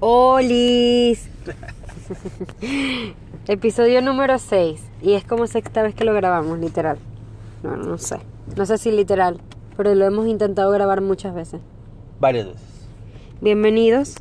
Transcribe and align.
Olis. 0.00 1.28
Episodio 3.48 4.02
número 4.02 4.38
6. 4.38 4.80
Y 5.02 5.14
es 5.14 5.24
como 5.24 5.46
sexta 5.46 5.82
vez 5.82 5.94
que 5.94 6.04
lo 6.04 6.14
grabamos, 6.14 6.58
literal. 6.58 6.98
No, 7.62 7.76
no 7.76 7.98
sé. 7.98 8.18
No 8.56 8.66
sé 8.66 8.78
si 8.78 8.90
literal, 8.90 9.40
pero 9.76 9.94
lo 9.94 10.04
hemos 10.04 10.26
intentado 10.26 10.70
grabar 10.70 11.00
muchas 11.00 11.34
veces. 11.34 11.60
Varias 12.20 12.46
veces. 12.46 12.62
Bienvenidos 13.40 14.16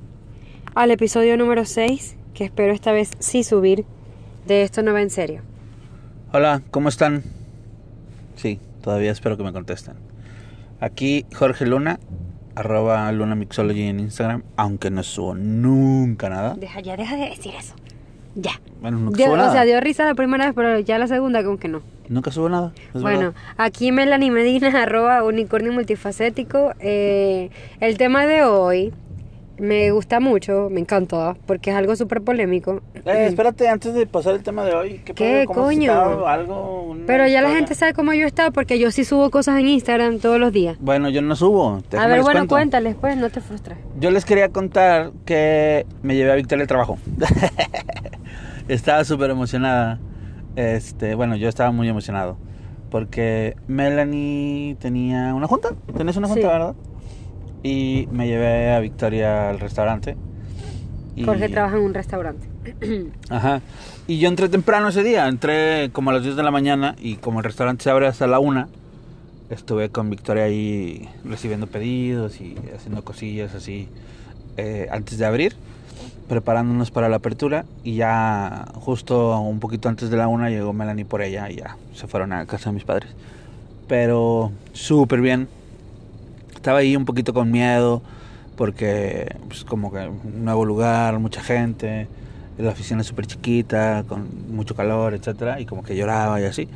al 0.75 0.91
episodio 0.91 1.37
número 1.37 1.65
6, 1.65 2.15
que 2.33 2.45
espero 2.45 2.73
esta 2.73 2.91
vez 2.91 3.11
sí 3.19 3.43
subir. 3.43 3.85
De 4.45 4.63
esto 4.63 4.81
no 4.81 4.93
va 4.93 5.01
en 5.01 5.09
serio. 5.09 5.41
Hola, 6.33 6.61
¿cómo 6.71 6.89
están? 6.89 7.23
Sí, 8.35 8.59
todavía 8.81 9.11
espero 9.11 9.37
que 9.37 9.43
me 9.43 9.53
contesten. 9.53 9.95
Aquí 10.79 11.25
Jorge 11.33 11.65
Luna, 11.65 11.99
arroba 12.55 13.11
Luna 13.11 13.35
Mixology 13.35 13.83
en 13.83 13.99
Instagram, 13.99 14.43
aunque 14.57 14.89
no 14.89 15.03
subo 15.03 15.35
nunca 15.35 16.29
nada. 16.29 16.55
Deja, 16.55 16.79
ya 16.81 16.95
deja 16.97 17.15
de 17.15 17.29
decir 17.29 17.53
eso. 17.57 17.75
Ya. 18.35 18.51
Bueno, 18.81 18.97
nunca 18.97 19.17
Dio- 19.17 19.25
subo 19.27 19.33
o 19.35 19.37
nada. 19.37 19.51
sea, 19.51 19.63
dio 19.63 19.79
risa 19.79 20.05
la 20.05 20.15
primera 20.15 20.45
vez, 20.45 20.53
pero 20.55 20.79
ya 20.79 20.97
la 20.97 21.07
segunda 21.07 21.43
como 21.43 21.57
que 21.57 21.67
no. 21.67 21.81
Nunca 22.09 22.31
subo 22.31 22.49
nada. 22.49 22.73
Bueno, 22.93 23.19
verdad. 23.31 23.33
aquí 23.57 23.91
Melanie 23.91 24.31
Medina, 24.31 24.69
arroba 24.83 25.23
unicornio 25.23 25.71
multifacético. 25.71 26.73
Eh, 26.79 27.49
el 27.79 27.97
tema 27.97 28.25
de 28.25 28.43
hoy 28.43 28.93
me 29.63 29.91
gusta 29.91 30.19
mucho, 30.19 30.67
me 30.69 30.81
encanta, 30.81 31.35
porque 31.45 31.69
es 31.71 31.75
algo 31.75 31.95
súper 31.95 32.21
polémico. 32.21 32.81
Eh, 32.95 33.01
Eh, 33.05 33.25
espérate, 33.27 33.69
antes 33.69 33.93
de 33.93 34.05
pasar 34.05 34.35
el 34.35 34.43
tema 34.43 34.65
de 34.65 34.73
hoy, 34.75 35.01
¿qué, 35.05 35.13
¿Qué, 35.13 35.45
coño? 35.47 35.91
estado? 35.91 36.27
¿Algo? 36.27 36.83
¿Una 36.83 37.05
pero 37.05 37.25
ya 37.27 37.41
la 37.41 37.49
gente 37.51 37.73
sabe 37.73 37.93
cómo 37.93 38.13
yo 38.13 38.25
he 38.25 38.27
estado, 38.27 38.51
porque 38.51 38.77
yo 38.77 38.91
sí 38.91 39.05
subo 39.05 39.29
cosas 39.31 39.59
en 39.59 39.67
Instagram 39.67 40.19
todos 40.19 40.39
los 40.39 40.51
días. 40.51 40.77
Bueno, 40.81 41.09
yo 41.09 41.21
no 41.21 41.35
subo. 41.37 41.81
A 41.97 42.07
ver, 42.07 42.21
bueno, 42.21 42.39
cuento. 42.41 42.55
cuéntales, 42.55 42.95
pues, 42.99 43.15
no 43.15 43.29
te 43.29 43.39
frustres. 43.39 43.77
Yo 43.99 44.11
les 44.11 44.25
quería 44.25 44.49
contar 44.49 45.11
que 45.25 45.85
me 46.01 46.15
llevé 46.15 46.31
a 46.33 46.35
Victoria 46.35 46.63
al 46.63 46.67
trabajo. 46.67 46.97
estaba 48.67 49.03
súper 49.05 49.29
emocionada. 49.31 49.99
Este, 50.55 51.15
bueno, 51.15 51.35
yo 51.35 51.49
estaba 51.49 51.71
muy 51.71 51.87
emocionado. 51.89 52.37
Porque 52.89 53.55
Melanie 53.67 54.75
tenía 54.79 55.33
una 55.33 55.47
junta. 55.47 55.69
Tenés 55.97 56.15
una 56.17 56.27
junta, 56.27 56.41
Sí. 56.41 56.47
¿verdad? 56.47 56.75
Y 57.63 58.07
me 58.11 58.27
llevé 58.27 58.73
a 58.73 58.79
Victoria 58.79 59.49
al 59.49 59.59
restaurante. 59.59 60.17
Y- 61.15 61.23
Jorge 61.23 61.47
trabaja 61.49 61.77
en 61.77 61.83
un 61.83 61.93
restaurante. 61.93 62.47
Ajá. 63.29 63.61
Y 64.07 64.19
yo 64.19 64.27
entré 64.27 64.49
temprano 64.49 64.89
ese 64.89 65.01
día. 65.03 65.27
Entré 65.27 65.89
como 65.93 66.09
a 66.09 66.13
las 66.13 66.23
10 66.23 66.35
de 66.35 66.43
la 66.43 66.51
mañana. 66.51 66.95
Y 66.99 67.15
como 67.15 67.39
el 67.39 67.45
restaurante 67.45 67.83
se 67.83 67.89
abre 67.89 68.07
hasta 68.07 68.27
la 68.27 68.39
1, 68.39 68.67
estuve 69.49 69.89
con 69.89 70.09
Victoria 70.09 70.43
ahí 70.43 71.07
recibiendo 71.23 71.67
pedidos 71.67 72.41
y 72.41 72.55
haciendo 72.75 73.03
cosillas 73.03 73.55
así 73.55 73.87
eh, 74.57 74.87
antes 74.91 75.17
de 75.17 75.25
abrir. 75.25 75.55
Preparándonos 76.27 76.91
para 76.91 77.07
la 77.07 77.17
apertura. 77.17 77.63
Y 77.85 77.95
ya 77.95 78.65
justo 78.73 79.39
un 79.39 79.59
poquito 79.61 79.87
antes 79.87 80.09
de 80.09 80.17
la 80.17 80.27
1 80.27 80.49
llegó 80.49 80.73
Melanie 80.73 81.05
por 81.05 81.21
ella. 81.21 81.49
Y 81.49 81.57
ya 81.57 81.77
se 81.93 82.07
fueron 82.07 82.33
a 82.33 82.45
casa 82.45 82.71
de 82.71 82.73
mis 82.73 82.83
padres. 82.83 83.09
Pero 83.87 84.51
súper 84.73 85.21
bien. 85.21 85.47
Estaba 86.63 86.79
ahí 86.79 86.95
un 86.95 87.03
poquito 87.03 87.33
con 87.33 87.51
miedo. 87.51 88.01
Porque 88.55 89.35
pues 89.47 89.65
como 89.65 89.91
que 89.91 90.07
un 90.07 90.45
nuevo 90.45 90.63
lugar, 90.63 91.19
mucha 91.19 91.41
gente 91.41 92.07
la 92.57 92.69
oficina 92.69 93.03
súper 93.03 93.25
chiquita, 93.25 94.05
con 94.07 94.27
mucho 94.55 94.75
calor, 94.75 95.13
etcétera, 95.13 95.59
y 95.59 95.65
como 95.65 95.83
que 95.83 95.95
lloraba 95.95 96.39
y 96.39 96.45
así. 96.45 96.69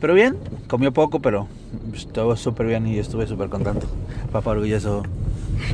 Pero 0.00 0.14
bien, 0.14 0.36
comió 0.68 0.92
poco, 0.92 1.20
pero 1.20 1.48
estuvo 1.92 2.36
súper 2.36 2.66
bien 2.66 2.86
y 2.86 2.98
estuve 2.98 3.26
súper 3.26 3.48
contento. 3.48 3.86
Papá 4.32 4.52
orgulloso, 4.52 5.02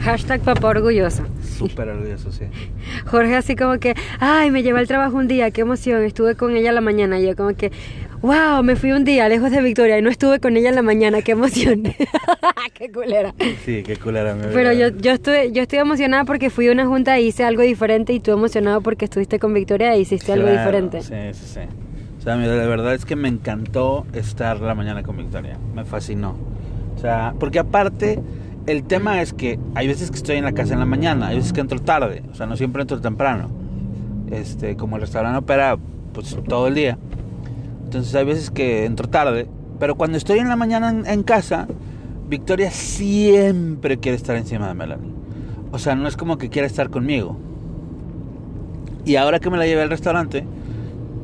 Hashtag 0.02 0.40
papá 0.40 0.68
orgulloso. 0.68 1.24
súper 1.58 1.88
orgulloso, 1.88 2.32
sí. 2.32 2.44
Jorge 3.06 3.36
así 3.36 3.56
como 3.56 3.78
que, 3.78 3.94
ay, 4.18 4.50
me 4.50 4.62
llevé 4.62 4.80
al 4.80 4.88
trabajo 4.88 5.16
un 5.16 5.28
día, 5.28 5.50
qué 5.50 5.62
emoción, 5.62 6.02
estuve 6.04 6.34
con 6.34 6.56
ella 6.56 6.72
la 6.72 6.80
mañana. 6.80 7.18
Y 7.18 7.26
yo 7.26 7.36
como 7.36 7.54
que, 7.54 7.70
wow, 8.22 8.62
me 8.62 8.76
fui 8.76 8.92
un 8.92 9.04
día 9.04 9.28
lejos 9.28 9.50
de 9.50 9.60
Victoria 9.62 9.98
y 9.98 10.02
no 10.02 10.10
estuve 10.10 10.40
con 10.40 10.56
ella 10.56 10.70
en 10.70 10.74
la 10.74 10.82
mañana, 10.82 11.22
qué 11.22 11.32
emoción. 11.32 11.82
qué 12.74 12.90
culera. 12.90 13.34
Sí, 13.64 13.82
qué 13.82 13.96
culera 13.96 14.34
me 14.34 14.48
Pero 14.48 14.72
yo, 14.72 14.88
yo, 14.88 15.12
estuve, 15.12 15.52
yo 15.52 15.62
estoy 15.62 15.78
emocionada 15.78 16.24
porque 16.24 16.50
fui 16.50 16.68
a 16.68 16.72
una 16.72 16.86
junta 16.86 17.16
e 17.16 17.22
hice 17.22 17.44
algo 17.44 17.62
diferente 17.62 18.12
y 18.12 18.20
tú 18.20 18.32
emocionado 18.32 18.80
porque 18.80 19.06
estuviste 19.06 19.38
con 19.38 19.54
Victoria 19.54 19.94
e 19.94 20.00
hiciste 20.00 20.32
algo 20.32 20.50
diferente. 20.50 21.02
Sí, 21.02 21.14
sí, 21.32 21.46
sí. 21.54 21.60
O 22.18 22.22
sea, 22.22 22.36
mira, 22.36 22.54
la 22.54 22.66
verdad 22.66 22.94
es 22.94 23.06
que 23.06 23.16
me 23.16 23.28
encantó 23.28 24.06
estar 24.12 24.60
la 24.60 24.74
mañana 24.74 25.02
con 25.02 25.16
Victoria. 25.16 25.56
Me 25.74 25.84
fascinó. 25.84 26.36
O 26.94 26.98
sea, 27.00 27.32
porque 27.40 27.58
aparte, 27.58 28.20
el 28.66 28.84
tema 28.84 29.22
es 29.22 29.32
que 29.32 29.58
hay 29.74 29.86
veces 29.86 30.10
que 30.10 30.16
estoy 30.16 30.36
en 30.36 30.44
la 30.44 30.52
casa 30.52 30.74
en 30.74 30.80
la 30.80 30.86
mañana, 30.86 31.28
hay 31.28 31.36
veces 31.36 31.52
que 31.52 31.60
entro 31.60 31.80
tarde. 31.80 32.22
O 32.30 32.34
sea, 32.34 32.46
no 32.46 32.56
siempre 32.56 32.82
entro 32.82 33.00
temprano. 33.00 33.50
Este, 34.30 34.76
como 34.76 34.96
el 34.96 35.02
restaurante 35.02 35.38
opera, 35.38 35.76
pues 36.12 36.36
todo 36.48 36.68
el 36.68 36.74
día. 36.74 36.98
Entonces 37.84 38.14
hay 38.14 38.24
veces 38.24 38.50
que 38.50 38.84
entro 38.84 39.08
tarde. 39.08 39.48
Pero 39.78 39.96
cuando 39.96 40.18
estoy 40.18 40.38
en 40.38 40.48
la 40.48 40.56
mañana 40.56 40.90
en, 40.90 41.06
en 41.06 41.22
casa, 41.22 41.66
Victoria 42.28 42.70
siempre 42.70 43.98
quiere 43.98 44.16
estar 44.16 44.36
encima 44.36 44.68
de 44.68 44.74
Melanie. 44.74 45.10
O 45.72 45.78
sea, 45.78 45.94
no 45.94 46.06
es 46.06 46.16
como 46.16 46.38
que 46.38 46.50
quiera 46.50 46.66
estar 46.66 46.90
conmigo. 46.90 47.36
Y 49.04 49.16
ahora 49.16 49.40
que 49.40 49.50
me 49.50 49.56
la 49.56 49.66
llevé 49.66 49.82
al 49.82 49.90
restaurante, 49.90 50.44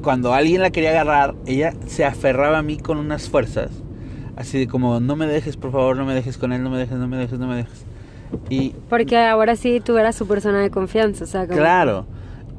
cuando 0.03 0.33
alguien 0.33 0.63
la 0.63 0.71
quería 0.71 0.91
agarrar, 0.91 1.35
ella 1.47 1.75
se 1.87 2.05
aferraba 2.05 2.59
a 2.59 2.63
mí 2.63 2.79
con 2.79 2.99
unas 2.99 3.29
fuerzas. 3.29 3.71
Así 4.37 4.59
de 4.59 4.67
como, 4.69 5.01
no 5.01 5.17
me 5.17 5.27
dejes, 5.27 5.57
por 5.57 5.73
favor, 5.73 5.97
no 5.97 6.05
me 6.05 6.15
dejes 6.15 6.37
con 6.39 6.53
él, 6.53 6.63
no 6.63 6.71
me 6.71 6.79
dejes, 6.79 6.99
no 6.99 7.09
me 7.09 7.17
dejes, 7.17 7.39
no 7.39 7.47
me 7.47 7.57
dejes. 7.57 7.85
Y 8.51 8.71
Porque 8.91 9.17
ahora 9.19 9.57
sí 9.57 9.81
tú 9.83 9.97
eras 9.97 10.15
su 10.15 10.27
persona 10.27 10.61
de 10.61 10.71
confianza, 10.71 11.25
o 11.25 11.27
sea, 11.27 11.47
como... 11.47 11.59
claro, 11.59 12.07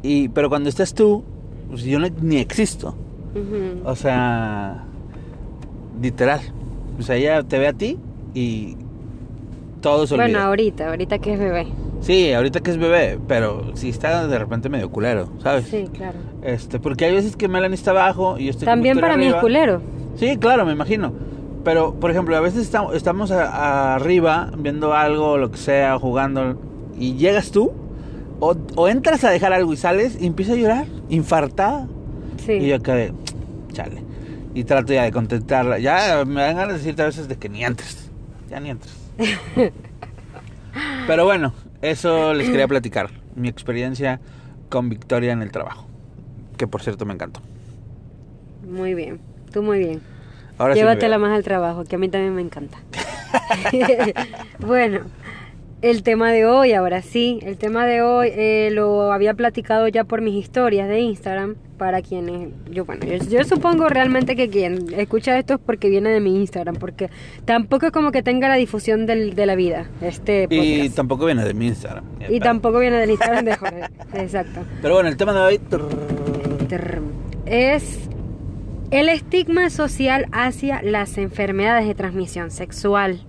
y, 0.01 0.29
pero 0.29 0.49
cuando 0.49 0.69
estás 0.69 0.93
tú, 0.93 1.23
pues 1.69 1.83
yo 1.83 1.99
no- 1.99 2.07
ni 2.21 2.37
existo. 2.37 2.95
Ujú. 3.35 3.87
O 3.87 3.95
sea, 3.95 4.85
literal. 6.01 6.39
O 6.99 7.03
sea, 7.03 7.15
ella 7.15 7.43
te 7.43 7.59
ve 7.59 7.67
a 7.67 7.73
ti 7.73 7.97
y 8.33 8.75
todo 9.81 10.07
se 10.07 10.15
olvida. 10.15 10.25
Bueno, 10.27 10.39
ahorita, 10.41 10.87
ahorita 10.89 11.19
que 11.19 11.33
es 11.33 11.39
bebé. 11.39 11.67
Sí, 12.01 12.31
ahorita 12.31 12.59
que 12.61 12.71
es 12.71 12.77
bebé, 12.77 13.19
pero 13.27 13.71
sí 13.75 13.89
está 13.89 14.27
de 14.27 14.39
repente 14.39 14.69
medio 14.69 14.89
culero, 14.89 15.29
¿sabes? 15.43 15.65
Sí, 15.67 15.85
claro. 15.93 16.17
Este, 16.41 16.79
porque 16.79 17.05
hay 17.05 17.13
veces 17.13 17.35
que 17.35 17.47
Melanie 17.47 17.75
está 17.75 17.91
abajo 17.91 18.37
y 18.39 18.45
yo 18.45 18.51
estoy 18.51 18.65
También 18.65 18.99
para 18.99 19.17
mí 19.17 19.23
es 19.25 19.29
arriba. 19.29 19.41
culero. 19.41 19.81
Sí, 20.15 20.37
claro, 20.37 20.65
me 20.65 20.71
imagino. 20.71 21.11
Pero, 21.67 21.95
por 21.95 22.11
ejemplo, 22.11 22.37
a 22.37 22.39
veces 22.39 22.61
estamos, 22.93 23.29
arriba 23.31 24.51
viendo 24.57 24.93
algo, 24.93 25.37
lo 25.37 25.51
que 25.51 25.57
sea, 25.57 25.99
jugando, 25.99 26.57
y 26.97 27.15
llegas 27.15 27.51
tú, 27.51 27.73
o, 28.39 28.55
o 28.75 28.87
entras 28.87 29.25
a 29.25 29.31
dejar 29.31 29.51
algo 29.51 29.73
y 29.73 29.75
sales 29.75 30.17
y 30.17 30.27
empieza 30.27 30.53
a 30.53 30.55
llorar, 30.55 30.85
infartada. 31.09 31.85
Sí. 32.45 32.53
Y 32.53 32.67
yo 32.67 32.77
acá 32.77 32.95
de, 32.95 33.11
chale. 33.73 34.01
Y 34.53 34.63
trato 34.63 34.93
ya 34.93 35.03
de 35.03 35.11
contentarla. 35.11 35.77
Ya 35.77 36.23
me 36.25 36.39
dan 36.39 36.55
ganas 36.55 36.75
de 36.75 36.77
decirte 36.77 37.01
a 37.01 37.07
veces 37.07 37.27
de 37.27 37.35
que 37.35 37.49
ni 37.49 37.65
entres. 37.65 38.11
Ya 38.49 38.61
ni 38.61 38.69
entres. 38.69 38.95
Pero 41.05 41.25
bueno, 41.25 41.53
eso 41.81 42.33
les 42.33 42.49
quería 42.49 42.69
platicar. 42.69 43.09
Mi 43.35 43.49
experiencia 43.49 44.21
con 44.69 44.87
Victoria 44.87 45.33
en 45.33 45.41
el 45.41 45.51
trabajo. 45.51 45.85
Que 46.55 46.65
por 46.65 46.81
cierto 46.81 47.05
me 47.05 47.13
encantó. 47.13 47.41
Muy 48.65 48.93
bien, 48.93 49.19
tú 49.51 49.61
muy 49.61 49.79
bien. 49.79 50.16
Ahora 50.57 50.73
Llévatela 50.73 51.17
más 51.17 51.35
al 51.35 51.43
trabajo, 51.43 51.83
que 51.83 51.95
a 51.95 51.99
mí 51.99 52.09
también 52.09 52.33
me 52.35 52.41
encanta. 52.41 52.77
bueno, 54.59 55.01
el 55.81 56.03
tema 56.03 56.31
de 56.31 56.45
hoy, 56.45 56.73
ahora 56.73 57.01
sí, 57.01 57.39
el 57.43 57.57
tema 57.57 57.85
de 57.85 58.01
hoy 58.01 58.29
eh, 58.31 58.69
lo 58.71 59.11
había 59.11 59.33
platicado 59.35 59.87
ya 59.87 60.03
por 60.03 60.21
mis 60.21 60.33
historias 60.35 60.87
de 60.89 60.99
Instagram, 60.99 61.55
para 61.77 62.01
quienes, 62.01 62.49
yo 62.71 62.85
bueno, 62.85 63.05
yo, 63.05 63.17
yo 63.29 63.43
supongo 63.43 63.87
realmente 63.87 64.35
que 64.35 64.49
quien 64.49 64.91
escucha 64.95 65.37
esto 65.37 65.53
es 65.55 65.59
porque 65.63 65.89
viene 65.89 66.09
de 66.09 66.19
mi 66.19 66.35
Instagram, 66.35 66.77
porque 66.77 67.11
tampoco 67.45 67.85
es 67.85 67.91
como 67.91 68.11
que 68.11 68.23
tenga 68.23 68.47
la 68.49 68.55
difusión 68.55 69.05
del- 69.05 69.35
de 69.35 69.45
la 69.45 69.53
vida, 69.53 69.85
este 70.01 70.47
Y 70.49 70.89
tampoco 70.89 71.25
viene 71.27 71.45
de 71.45 71.53
mi 71.53 71.67
Instagram. 71.67 72.03
Y 72.27 72.39
tampoco 72.39 72.79
viene 72.79 72.97
del 72.99 73.11
Instagram 73.11 73.45
de 73.45 73.55
Jorge, 73.57 73.81
exacto. 74.15 74.61
Pero 74.81 74.95
bueno, 74.95 75.07
el 75.09 75.17
tema 75.17 75.33
de 75.33 75.39
hoy. 75.41 75.61
Es 77.45 77.99
el 78.91 79.09
estigma 79.09 79.69
social 79.69 80.27
hacia 80.31 80.81
las 80.81 81.17
enfermedades 81.17 81.87
de 81.87 81.95
transmisión 81.95 82.51
sexual. 82.51 83.21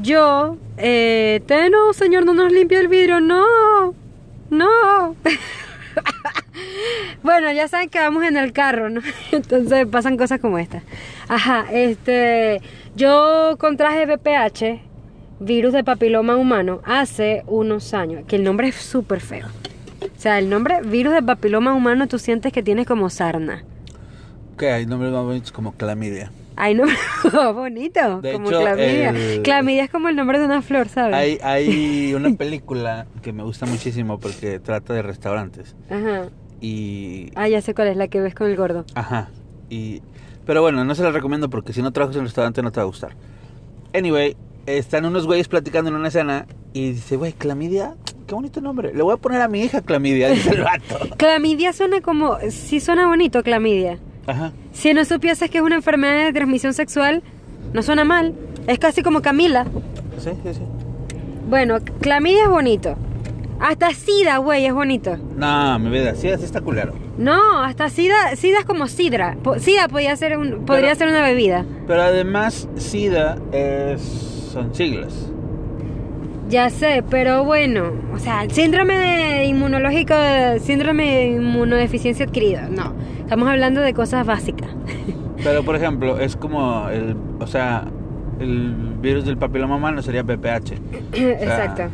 Yo, 0.00 0.58
eh, 0.76 1.42
te 1.46 1.70
no, 1.70 1.92
señor, 1.92 2.26
no 2.26 2.34
nos 2.34 2.52
limpia 2.52 2.80
el 2.80 2.88
vidrio, 2.88 3.20
no, 3.20 3.94
no. 4.50 5.16
bueno, 7.22 7.52
ya 7.52 7.68
saben 7.68 7.88
que 7.88 7.98
vamos 7.98 8.24
en 8.24 8.36
el 8.36 8.52
carro, 8.52 8.90
¿no? 8.90 9.00
Entonces 9.32 9.86
pasan 9.86 10.16
cosas 10.16 10.40
como 10.40 10.58
estas. 10.58 10.82
Ajá, 11.28 11.66
este, 11.72 12.60
yo 12.94 13.56
contraje 13.58 14.06
VPH, 14.06 14.80
virus 15.40 15.72
de 15.72 15.84
papiloma 15.84 16.36
humano, 16.36 16.80
hace 16.84 17.42
unos 17.46 17.94
años, 17.94 18.24
que 18.26 18.36
el 18.36 18.44
nombre 18.44 18.68
es 18.68 18.76
súper 18.76 19.20
feo. 19.20 19.46
O 20.02 20.20
sea, 20.20 20.38
el 20.38 20.50
nombre 20.50 20.82
virus 20.82 21.14
de 21.14 21.22
papiloma 21.22 21.74
humano 21.74 22.06
tú 22.06 22.18
sientes 22.18 22.52
que 22.52 22.62
tienes 22.62 22.86
como 22.86 23.08
sarna. 23.08 23.64
Que 24.58 24.70
hay 24.70 24.86
nombres 24.86 25.12
más 25.12 25.24
bonitos 25.24 25.52
como 25.52 25.72
clamidia. 25.72 26.30
Ay, 26.56 26.74
no, 26.74 26.84
bonito. 27.54 28.20
De 28.20 28.32
como 28.34 28.48
hecho, 28.50 28.60
clamidia. 28.60 29.10
el- 29.10 29.42
Clamidia 29.42 29.84
es 29.84 29.90
como 29.90 30.08
el 30.08 30.16
nombre 30.16 30.38
de 30.38 30.44
una 30.44 30.60
flor, 30.62 30.88
¿sabes? 30.88 31.14
Hay, 31.14 31.38
hay 31.42 32.12
una 32.16 32.30
película 32.36 33.06
que 33.22 33.32
me 33.32 33.42
gusta 33.42 33.66
muchísimo 33.66 34.18
porque 34.20 34.58
trata 34.60 34.92
de 34.94 35.02
restaurantes. 35.02 35.74
Ajá. 35.88 36.28
Y. 36.60 37.30
Ah, 37.34 37.48
ya 37.48 37.60
sé 37.62 37.74
cuál 37.74 37.88
es 37.88 37.96
la 37.96 38.08
que 38.08 38.20
ves 38.20 38.34
con 38.34 38.48
el 38.48 38.56
gordo. 38.56 38.84
Ajá. 38.94 39.30
Y. 39.70 40.02
Pero 40.46 40.60
bueno, 40.60 40.84
no 40.84 40.94
se 40.94 41.02
la 41.02 41.10
recomiendo 41.10 41.48
porque 41.48 41.72
si 41.72 41.82
no 41.82 41.92
trabajas 41.92 42.16
en 42.16 42.20
un 42.20 42.26
restaurante 42.26 42.62
no 42.62 42.70
te 42.70 42.80
va 42.80 42.82
a 42.82 42.86
gustar. 42.86 43.16
Anyway, 43.94 44.36
están 44.66 45.04
unos 45.04 45.26
güeyes 45.26 45.48
platicando 45.48 45.90
en 45.90 45.96
una 45.96 46.08
escena 46.08 46.46
y 46.72 46.92
dice, 46.92 47.16
güey, 47.16 47.32
clamidia, 47.32 47.94
qué 48.26 48.34
bonito 48.34 48.60
nombre. 48.60 48.92
Le 48.94 49.02
voy 49.02 49.14
a 49.14 49.16
poner 49.16 49.40
a 49.40 49.48
mi 49.48 49.60
hija 49.62 49.80
clamidia, 49.82 50.28
dice 50.30 50.50
el 50.50 50.62
vato. 50.62 50.98
Clamidia 51.16 51.72
suena 51.72 52.00
como. 52.00 52.38
Sí, 52.50 52.80
suena 52.80 53.06
bonito, 53.06 53.42
clamidia. 53.42 53.98
Ajá. 54.26 54.52
Si 54.72 54.92
no 54.94 55.04
supieses 55.04 55.50
que 55.50 55.58
es 55.58 55.64
una 55.64 55.74
enfermedad 55.76 56.24
de 56.26 56.32
transmisión 56.32 56.74
sexual, 56.74 57.22
no 57.72 57.82
suena 57.82 58.04
mal. 58.04 58.34
Es 58.66 58.78
casi 58.78 59.02
como 59.02 59.22
Camila. 59.22 59.66
Sí, 60.18 60.30
sí, 60.42 60.54
sí. 60.54 60.60
Bueno, 61.48 61.78
clamidia 62.00 62.44
es 62.44 62.48
bonito. 62.50 62.94
Hasta 63.60 63.90
sida, 63.94 64.38
güey, 64.38 64.66
es 64.66 64.74
bonito. 64.74 65.16
No, 65.36 65.78
mi 65.78 65.90
vida, 65.90 66.14
sí, 66.16 66.28
así 66.28 66.44
está 66.44 66.60
culero. 66.60 66.94
No, 67.18 67.62
hasta 67.62 67.88
sida, 67.90 68.34
sida 68.36 68.58
es 68.60 68.64
como 68.64 68.88
sidra. 68.88 69.36
Sida 69.58 69.86
podría 69.88 70.16
ser, 70.16 70.36
un, 70.38 70.64
podría 70.64 70.88
Pero- 70.90 70.94
ser 70.96 71.08
una 71.08 71.22
bebida. 71.22 71.64
Pero 71.86 72.02
además, 72.02 72.68
SIDA 72.76 73.38
es, 73.52 74.00
son 74.52 74.74
siglas. 74.74 75.28
Ya 76.48 76.70
sé, 76.70 77.02
pero 77.08 77.44
bueno, 77.44 77.92
o 78.14 78.18
sea, 78.18 78.42
el 78.42 78.50
síndrome 78.50 78.94
de 78.94 79.44
inmunológico, 79.46 80.14
síndrome 80.60 81.04
de 81.16 81.24
inmunodeficiencia 81.36 82.26
adquirida, 82.26 82.68
no. 82.68 82.92
Estamos 83.32 83.48
hablando 83.48 83.80
de 83.80 83.94
cosas 83.94 84.26
básicas. 84.26 84.68
Pero 85.42 85.62
por 85.64 85.74
ejemplo, 85.74 86.20
es 86.20 86.36
como 86.36 86.90
el, 86.90 87.16
o 87.40 87.46
sea, 87.46 87.84
el 88.38 88.74
virus 89.00 89.24
del 89.24 89.38
papiloma 89.38 89.76
humano 89.76 90.02
sería 90.02 90.22
PPH. 90.22 90.74
Exacto. 91.14 91.84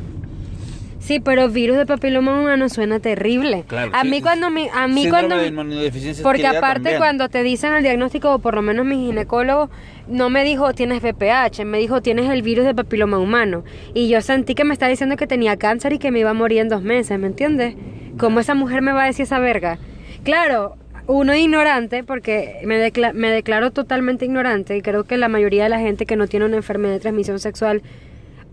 Sí, 0.98 1.20
pero 1.20 1.48
virus 1.48 1.76
de 1.76 1.86
papiloma 1.86 2.40
humano 2.40 2.68
suena 2.68 2.98
terrible. 2.98 3.62
Claro, 3.68 3.92
a 3.94 4.02
sí. 4.02 4.08
mí 4.08 4.20
cuando 4.20 4.50
me, 4.50 4.68
a 4.70 4.88
mí 4.88 5.02
Síndrome 5.02 5.52
cuando 5.52 5.76
de 5.76 6.22
porque 6.24 6.44
aparte 6.44 6.72
también. 6.74 6.98
cuando 6.98 7.28
te 7.28 7.44
dicen 7.44 7.72
el 7.72 7.84
diagnóstico 7.84 8.34
o 8.34 8.38
por 8.40 8.56
lo 8.56 8.62
menos 8.62 8.84
mi 8.84 8.96
ginecólogo 8.96 9.70
no 10.08 10.30
me 10.30 10.42
dijo 10.42 10.72
tienes 10.72 11.00
VPH, 11.04 11.64
me 11.64 11.78
dijo 11.78 12.02
tienes 12.02 12.28
el 12.28 12.42
virus 12.42 12.64
de 12.64 12.74
papiloma 12.74 13.18
humano 13.18 13.62
y 13.94 14.08
yo 14.08 14.20
sentí 14.22 14.56
que 14.56 14.64
me 14.64 14.72
estaba 14.72 14.90
diciendo 14.90 15.14
que 15.16 15.28
tenía 15.28 15.56
cáncer 15.56 15.92
y 15.92 15.98
que 16.00 16.10
me 16.10 16.18
iba 16.18 16.30
a 16.30 16.34
morir 16.34 16.58
en 16.58 16.68
dos 16.68 16.82
meses, 16.82 17.16
¿me 17.16 17.28
entiendes? 17.28 17.76
¿Cómo 18.18 18.40
esa 18.40 18.56
mujer 18.56 18.82
me 18.82 18.90
va 18.90 19.04
a 19.04 19.06
decir 19.06 19.22
esa 19.22 19.38
verga? 19.38 19.78
Claro, 20.24 20.76
uno 21.08 21.34
ignorante 21.34 22.04
porque 22.04 22.60
me, 22.64 22.78
decla- 22.78 23.12
me 23.14 23.28
declaro 23.30 23.72
totalmente 23.72 24.24
ignorante 24.26 24.76
y 24.76 24.82
creo 24.82 25.04
que 25.04 25.16
la 25.16 25.28
mayoría 25.28 25.64
de 25.64 25.70
la 25.70 25.80
gente 25.80 26.06
que 26.06 26.16
no 26.16 26.26
tiene 26.28 26.46
una 26.46 26.56
enfermedad 26.56 26.92
de 26.94 27.00
transmisión 27.00 27.40
sexual 27.40 27.82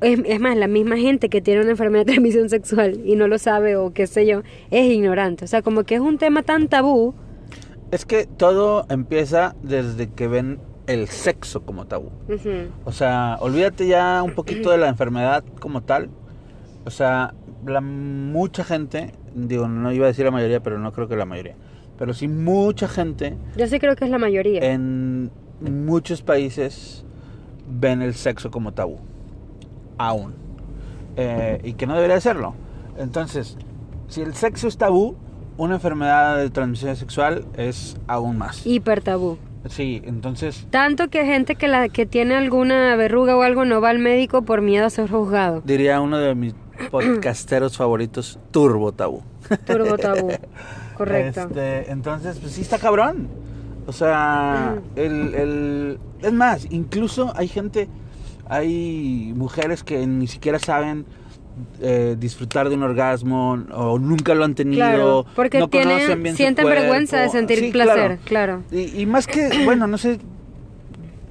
es, 0.01 0.19
es 0.25 0.39
más, 0.39 0.57
la 0.57 0.67
misma 0.67 0.97
gente 0.97 1.29
que 1.29 1.41
tiene 1.41 1.61
una 1.61 1.71
enfermedad 1.71 2.05
de 2.05 2.11
transmisión 2.13 2.49
sexual 2.49 2.99
y 3.05 3.15
no 3.15 3.27
lo 3.27 3.37
sabe 3.37 3.75
o 3.75 3.93
qué 3.93 4.07
sé 4.07 4.25
yo, 4.25 4.41
es 4.71 4.89
ignorante. 4.91 5.45
O 5.45 5.47
sea, 5.47 5.61
como 5.61 5.83
que 5.83 5.95
es 5.95 6.01
un 6.01 6.17
tema 6.17 6.43
tan 6.43 6.67
tabú. 6.67 7.13
Es 7.91 8.05
que 8.05 8.25
todo 8.25 8.85
empieza 8.89 9.55
desde 9.61 10.09
que 10.09 10.27
ven 10.27 10.59
el 10.87 11.07
sexo 11.07 11.61
como 11.63 11.85
tabú. 11.87 12.09
O 12.85 12.91
sea, 12.91 13.37
olvídate 13.41 13.85
ya 13.87 14.21
un 14.23 14.31
poquito 14.33 14.71
de 14.71 14.77
la 14.77 14.87
enfermedad 14.87 15.43
como 15.59 15.81
tal. 15.81 16.09
O 16.85 16.89
sea, 16.89 17.33
la 17.65 17.81
mucha 17.81 18.63
gente, 18.63 19.11
digo, 19.33 19.67
no 19.67 19.91
iba 19.91 20.05
a 20.05 20.07
decir 20.09 20.23
la 20.25 20.31
mayoría, 20.31 20.61
pero 20.61 20.77
no 20.79 20.91
creo 20.93 21.07
que 21.07 21.15
la 21.15 21.25
mayoría. 21.25 21.55
Pero 21.97 22.13
sí 22.13 22.27
mucha 22.27 22.87
gente 22.87 23.37
Yo 23.55 23.67
sí 23.67 23.79
creo 23.79 23.95
que 23.95 24.05
es 24.05 24.11
la 24.11 24.17
mayoría. 24.17 24.61
en 24.63 25.31
muchos 25.61 26.21
países 26.21 27.05
ven 27.67 28.01
el 28.01 28.13
sexo 28.13 28.51
como 28.51 28.73
tabú. 28.73 28.97
Aún. 29.97 30.33
Eh, 31.15 31.61
y 31.63 31.73
que 31.73 31.87
no 31.87 31.95
debería 31.95 32.19
serlo. 32.19 32.53
Entonces, 32.97 33.57
si 34.07 34.21
el 34.21 34.35
sexo 34.35 34.67
es 34.67 34.77
tabú, 34.77 35.15
una 35.57 35.75
enfermedad 35.75 36.37
de 36.37 36.49
transmisión 36.49 36.95
sexual 36.95 37.45
es 37.55 37.97
aún 38.07 38.37
más. 38.37 38.65
Hiper 38.65 39.01
tabú. 39.01 39.37
Sí, 39.69 40.01
entonces 40.05 40.67
Tanto 40.69 41.07
que 41.09 41.25
gente 41.25 41.55
que 41.55 41.67
la 41.67 41.89
que 41.89 42.05
tiene 42.05 42.35
alguna 42.35 42.95
verruga 42.97 43.35
o 43.35 43.41
algo 43.41 43.65
no 43.65 43.81
va 43.81 43.89
al 43.89 43.97
médico 43.97 44.43
por 44.43 44.61
miedo 44.61 44.85
a 44.85 44.89
ser 44.91 45.09
juzgado. 45.09 45.61
diría 45.65 46.01
uno 46.01 46.19
de 46.19 46.35
mis 46.35 46.53
podcasteros 46.91 47.75
favoritos, 47.75 48.37
turbo 48.51 48.91
tabú. 48.91 49.23
Turbo 49.65 49.97
tabú. 49.97 50.29
Correcto. 50.95 51.41
Este, 51.41 51.91
entonces, 51.91 52.37
pues 52.39 52.53
sí 52.53 52.61
está 52.61 52.77
cabrón. 52.79 53.27
O 53.87 53.93
sea, 53.93 54.75
el, 54.95 55.35
el- 55.35 55.99
es 56.21 56.33
más, 56.33 56.65
incluso 56.71 57.31
hay 57.35 57.47
gente, 57.47 57.87
hay 58.47 59.31
mujeres 59.35 59.83
que 59.83 60.05
ni 60.07 60.27
siquiera 60.27 60.57
saben 60.57 61.05
eh, 61.81 62.15
disfrutar 62.19 62.67
de 62.69 62.75
un 62.75 62.83
orgasmo 62.83 63.53
o 63.73 63.99
nunca 63.99 64.33
lo 64.33 64.43
han 64.43 64.55
tenido. 64.55 64.77
Claro, 64.85 65.25
porque 65.35 65.59
no 65.59 65.69
conocen 65.69 65.97
tienen, 65.99 66.23
bien 66.23 66.33
su 66.35 66.37
sienten 66.37 66.65
vergüenza 66.65 67.19
de 67.19 67.29
sentir 67.29 67.59
Sí, 67.59 67.71
placer, 67.71 68.17
claro. 68.25 68.63
Y, 68.71 69.01
y 69.01 69.05
más 69.05 69.27
que, 69.27 69.49
bueno, 69.65 69.85
no 69.87 69.97
sé, 69.97 70.19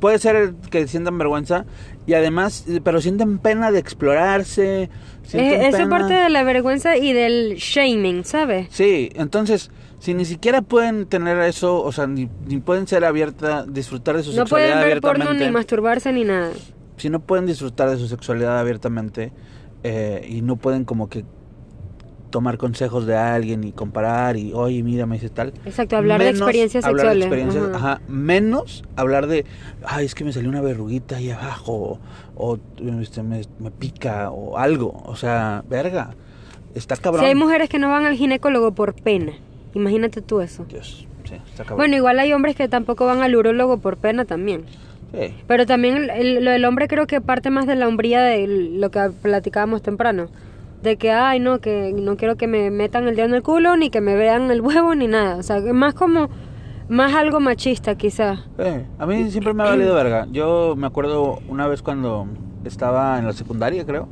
puede 0.01 0.19
ser 0.19 0.55
que 0.71 0.87
sientan 0.87 1.19
vergüenza 1.19 1.65
y 2.07 2.15
además, 2.15 2.65
pero 2.85 3.01
sienten 3.01 3.39
pena 3.39 3.71
de 3.73 3.79
explorarse. 3.81 4.91
Es, 5.27 5.35
eso 5.35 5.67
es 5.69 5.73
pena- 5.77 5.89
parte 5.89 6.15
de 6.15 6.29
la 6.31 6.43
vergüenza 6.45 6.97
y 6.97 7.13
del 7.13 7.55
shaming, 7.57 8.25
¿sabes? 8.25 8.69
Sí, 8.71 9.11
entonces, 9.15 9.71
si 9.99 10.15
ni 10.15 10.25
siquiera 10.25 10.63
pueden 10.63 11.07
tener 11.07 11.39
eso, 11.41 11.83
o 11.83 11.93
sea, 11.93 12.07
ni, 12.07 12.29
ni 12.47 12.59
pueden 12.59 12.87
ser 12.87 13.05
abierta, 13.05 13.65
disfrutar 13.67 14.17
de 14.17 14.23
su 14.23 14.31
No 14.37 14.45
pueden 14.45 14.69
sexualidad 14.69 14.87
ver 14.95 15.01
porno 15.01 15.23
abiertamente, 15.25 15.47
ni 15.47 15.51
masturbarse 15.53 16.13
ni 16.13 16.25
nada. 16.25 16.51
si 16.97 17.09
no 17.11 17.21
pueden 17.21 17.47
disfrutar 17.47 17.91
de 17.91 17.97
su 17.97 18.07
sexualidad 18.09 18.59
abiertamente 18.59 19.33
eh, 19.83 20.27
y 20.29 20.43
no 20.43 20.57
pueden 20.57 20.85
como 20.85 21.09
que 21.09 21.25
tomar 22.35 22.59
consejos 22.59 23.07
de 23.07 23.15
alguien 23.17 23.63
y 23.63 23.71
comparar 23.71 24.37
y, 24.37 24.53
oye, 24.53 24.83
mira, 24.83 25.07
me 25.07 25.15
dice 25.15 25.29
tal. 25.31 25.53
Exacto, 25.65 25.97
hablar 25.97 26.21
de 26.21 26.31
experiencias 26.31 26.85
hablar 26.85 27.13
de 27.15 27.21
experiencias, 27.21 27.63
ajá. 27.73 27.77
ajá, 27.93 28.01
menos 28.09 28.83
hablar 28.97 29.29
de, 29.29 29.45
ay, 29.87 30.05
es 30.07 30.17
que 30.17 30.25
me 30.25 30.33
salió 30.33 30.49
una 30.49 30.61
verruguita 30.61 31.19
ahí 31.19 31.31
abajo, 31.31 32.01
o, 32.35 32.59
este, 33.01 33.23
me, 33.23 33.43
me 33.61 33.71
pica, 33.71 34.33
o 34.33 34.59
algo. 34.59 35.01
O 35.07 35.15
sea, 35.15 35.63
verga, 35.71 36.17
está 36.75 36.97
cabrón. 36.97 37.23
Si 37.23 37.29
hay 37.29 37.37
mujeres 37.37 37.69
que 37.71 37.79
no 37.79 37.89
van 37.89 38.05
al 38.05 38.17
ginecólogo 38.17 38.73
por 38.73 38.95
pena, 38.95 39.31
imagínate 39.73 40.21
tú 40.21 40.41
eso. 40.41 40.65
Dios, 40.69 41.07
sí, 41.23 41.35
está 41.51 41.63
cabrón. 41.63 41.77
Bueno, 41.77 41.95
igual 41.95 42.19
hay 42.19 42.33
hombres 42.33 42.57
que 42.57 42.67
tampoco 42.67 43.07
van 43.07 43.23
al 43.23 43.37
urólogo 43.37 43.79
por 43.79 43.97
pena 43.99 44.25
también. 44.25 44.65
Sí. 45.13 45.33
Pero 45.47 45.67
también 45.67 45.97
el- 45.97 46.11
el- 46.11 46.45
lo 46.45 46.51
del 46.51 46.65
hombre 46.65 46.89
creo 46.89 47.07
que 47.07 47.21
parte 47.21 47.49
más 47.51 47.69
de 47.69 47.77
la 47.77 47.87
hombría 47.87 48.23
de 48.23 48.49
lo 48.49 48.91
que 48.91 49.09
platicábamos 49.23 49.83
temprano. 49.83 50.27
De 50.85 50.99
que, 50.99 51.13
ay, 51.13 51.41
no, 51.41 51.61
que 51.61 51.95
no 51.95 52.19
quiero 52.19 52.37
que 52.37 52.47
me 52.47 52.71
metan 52.71 53.09
el 53.09 53.17
dedo 53.17 53.25
en 53.25 53.35
el 53.35 53.43
culo, 53.43 53.75
ni 53.75 53.89
que 53.89 54.03
me 54.03 54.17
vean 54.17 54.51
el 54.51 54.61
huevo, 54.61 54.95
ni 54.95 55.07
nada. 55.07 55.37
O 55.37 55.43
sea, 55.43 55.59
más 55.73 55.95
como, 55.95 56.29
más 56.91 57.15
algo 57.15 57.41
machista 57.41 57.95
quizás. 57.95 58.41
Eh, 58.59 58.85
a 58.99 59.07
mí 59.07 59.31
siempre 59.31 59.55
me 59.55 59.63
ha 59.63 59.67
valido 59.67 59.95
verga. 60.05 60.27
Yo 60.31 60.75
me 60.77 60.87
acuerdo 60.87 61.41
una 61.49 61.67
vez 61.67 61.81
cuando 61.81 62.27
estaba 62.67 63.19
en 63.19 63.25
la 63.25 63.33
secundaria, 63.33 63.87
creo. 63.87 64.09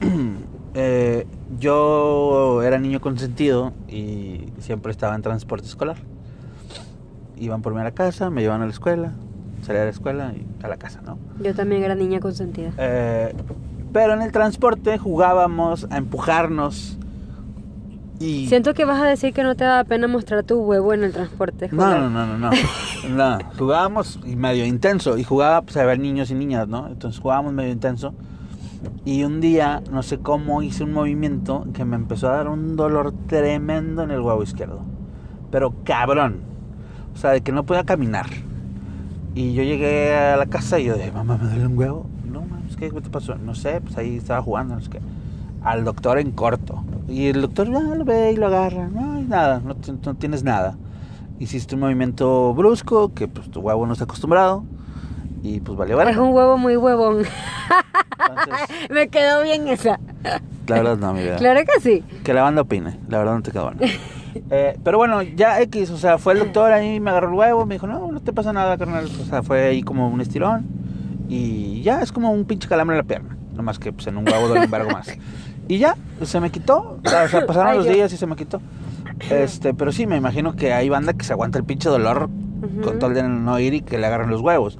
eh, 0.74 1.26
yo 1.58 2.62
era 2.62 2.78
niño 2.78 3.00
consentido 3.00 3.72
y 3.88 4.52
siempre 4.60 4.92
estaba 4.92 5.16
en 5.16 5.22
transporte 5.22 5.66
escolar. 5.66 5.96
Iban 7.36 7.60
por 7.60 7.74
mí 7.74 7.80
a 7.80 7.84
la 7.84 7.90
casa, 7.90 8.30
me 8.30 8.42
llevaban 8.42 8.62
a 8.62 8.66
la 8.66 8.70
escuela, 8.70 9.14
salía 9.62 9.80
de 9.80 9.86
la 9.86 9.90
escuela 9.90 10.32
y 10.32 10.46
a 10.64 10.68
la 10.68 10.76
casa, 10.76 11.02
¿no? 11.04 11.18
Yo 11.42 11.52
también 11.56 11.82
era 11.82 11.96
niña 11.96 12.20
consentida. 12.20 12.72
Eh, 12.78 13.34
pero 13.94 14.12
en 14.12 14.22
el 14.22 14.32
transporte 14.32 14.98
jugábamos 14.98 15.86
a 15.88 15.98
empujarnos 15.98 16.98
y... 18.18 18.48
Siento 18.48 18.74
que 18.74 18.84
vas 18.84 19.00
a 19.00 19.06
decir 19.06 19.32
que 19.32 19.44
no 19.44 19.54
te 19.54 19.62
da 19.62 19.84
pena 19.84 20.08
mostrar 20.08 20.42
tu 20.42 20.60
huevo 20.62 20.92
en 20.92 21.04
el 21.04 21.12
transporte. 21.12 21.68
No, 21.70 21.88
escolar. 21.88 22.00
no, 22.00 22.10
no, 22.10 22.38
no, 22.38 22.50
no. 22.50 22.56
No, 23.08 23.38
jugábamos 23.56 24.18
y 24.26 24.34
medio 24.34 24.66
intenso. 24.66 25.16
Y 25.16 25.22
jugaba 25.22 25.62
pues, 25.62 25.76
a 25.76 25.84
ver 25.84 26.00
niños 26.00 26.30
y 26.32 26.34
niñas, 26.34 26.66
¿no? 26.66 26.88
Entonces 26.88 27.20
jugábamos 27.20 27.52
medio 27.52 27.70
intenso. 27.70 28.14
Y 29.04 29.22
un 29.22 29.40
día, 29.40 29.80
no 29.92 30.02
sé 30.02 30.18
cómo, 30.18 30.62
hice 30.62 30.82
un 30.82 30.92
movimiento 30.92 31.66
que 31.72 31.84
me 31.84 31.94
empezó 31.94 32.28
a 32.28 32.36
dar 32.36 32.48
un 32.48 32.74
dolor 32.74 33.14
tremendo 33.28 34.02
en 34.02 34.10
el 34.10 34.20
huevo 34.20 34.42
izquierdo. 34.42 34.82
Pero 35.52 35.72
cabrón. 35.84 36.40
O 37.14 37.16
sea, 37.16 37.30
de 37.30 37.42
que 37.42 37.52
no 37.52 37.64
podía 37.64 37.84
caminar. 37.84 38.26
Y 39.36 39.54
yo 39.54 39.62
llegué 39.62 40.16
a 40.16 40.36
la 40.36 40.46
casa 40.46 40.80
y 40.80 40.84
yo 40.84 40.94
dije, 40.94 41.12
mamá, 41.12 41.36
¿me 41.36 41.48
duele 41.48 41.66
un 41.66 41.78
huevo? 41.78 42.06
No, 42.24 42.42
mames, 42.42 42.63
¿qué, 42.88 42.94
¿qué 42.94 43.00
te 43.00 43.10
pasó? 43.10 43.36
No 43.36 43.54
sé, 43.54 43.80
pues 43.80 43.96
ahí 43.96 44.16
estaba 44.16 44.42
jugando, 44.42 44.74
no 44.74 44.80
sé 44.80 44.90
qué. 44.90 45.00
Al 45.62 45.84
doctor 45.84 46.18
en 46.18 46.32
corto. 46.32 46.84
Y 47.08 47.28
el 47.28 47.40
doctor 47.40 47.70
ya 47.70 47.80
lo 47.80 48.04
ve 48.04 48.32
y 48.32 48.36
lo 48.36 48.46
agarra. 48.46 48.88
No 48.88 49.14
hay 49.14 49.24
nada, 49.24 49.60
no, 49.64 49.74
no 50.04 50.14
tienes 50.14 50.42
nada. 50.42 50.76
Hiciste 51.38 51.74
un 51.74 51.82
movimiento 51.82 52.54
brusco 52.54 53.12
que 53.14 53.28
pues 53.28 53.50
tu 53.50 53.60
huevo 53.60 53.86
no 53.86 53.92
está 53.92 54.04
acostumbrado. 54.04 54.64
Y 55.42 55.60
pues 55.60 55.76
valió 55.76 55.96
verga. 55.96 56.12
Es 56.12 56.18
un 56.18 56.32
huevo 56.32 56.58
muy 56.58 56.76
huevón. 56.76 57.18
Entonces, 57.18 58.68
Me 58.90 59.08
quedó 59.08 59.42
bien 59.42 59.68
esa. 59.68 59.98
la 60.66 60.76
verdad 60.76 60.96
no, 60.96 61.12
mi 61.14 61.22
vida. 61.22 61.36
Claro 61.36 61.60
que 61.64 61.80
sí. 61.80 62.02
Que 62.22 62.34
la 62.34 62.42
banda 62.42 62.62
opine, 62.62 62.98
la 63.08 63.18
verdad 63.18 63.34
no 63.34 63.42
te 63.42 63.50
quedó 63.50 63.64
bueno. 63.64 63.80
Eh, 64.50 64.76
pero 64.82 64.98
bueno, 64.98 65.22
ya 65.22 65.60
X, 65.60 65.90
o 65.90 65.96
sea, 65.96 66.18
fue 66.18 66.32
el 66.32 66.40
doctor 66.40 66.72
ahí, 66.72 66.98
me 66.98 67.10
agarró 67.10 67.28
el 67.28 67.34
huevo, 67.34 67.66
me 67.66 67.76
dijo, 67.76 67.86
no, 67.86 68.10
no 68.10 68.20
te 68.20 68.32
pasa 68.32 68.52
nada, 68.52 68.76
carnal. 68.76 69.04
O 69.04 69.24
sea, 69.24 69.42
fue 69.42 69.62
ahí 69.68 69.82
como 69.82 70.08
un 70.08 70.20
estirón. 70.20 70.66
Y 71.28 71.82
ya 71.82 72.00
es 72.02 72.12
como 72.12 72.30
un 72.30 72.44
pinche 72.44 72.68
calambre 72.68 72.96
en 72.96 73.02
la 73.02 73.08
pierna. 73.08 73.36
Nomás 73.54 73.78
que 73.78 73.92
pues, 73.92 74.06
en 74.06 74.16
un 74.16 74.28
huevo 74.28 74.48
duele 74.48 74.64
un 74.66 74.70
vergo 74.70 74.90
más. 74.90 75.08
Y 75.68 75.78
ya, 75.78 75.96
se 76.22 76.40
me 76.40 76.50
quitó. 76.50 76.98
O 77.04 77.08
sea, 77.08 77.24
pasaron 77.46 77.68
Ay, 77.72 77.76
los 77.76 77.84
Dios. 77.86 77.96
días 77.96 78.12
y 78.12 78.16
se 78.16 78.26
me 78.26 78.36
quitó. 78.36 78.60
Este, 79.30 79.74
pero 79.74 79.92
sí, 79.92 80.06
me 80.06 80.16
imagino 80.16 80.54
que 80.56 80.72
hay 80.72 80.88
banda 80.88 81.12
que 81.14 81.24
se 81.24 81.32
aguanta 81.32 81.58
el 81.58 81.64
pinche 81.64 81.88
dolor 81.88 82.28
con 82.82 82.98
todo 82.98 83.08
el 83.10 83.14
día 83.14 83.24
en 83.24 83.44
no 83.44 83.58
ir 83.60 83.74
y 83.74 83.80
que 83.82 83.98
le 83.98 84.06
agarren 84.06 84.28
los 84.30 84.40
huevos. 84.40 84.78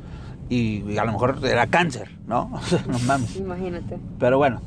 Y, 0.48 0.82
y 0.90 0.98
a 0.98 1.04
lo 1.04 1.12
mejor 1.12 1.38
era 1.44 1.66
cáncer, 1.68 2.10
¿no? 2.26 2.50
O 2.54 2.60
sea, 2.62 2.82
no 2.86 2.98
mames. 3.00 3.36
Imagínate. 3.36 3.98
Pero 4.18 4.38
bueno, 4.38 4.60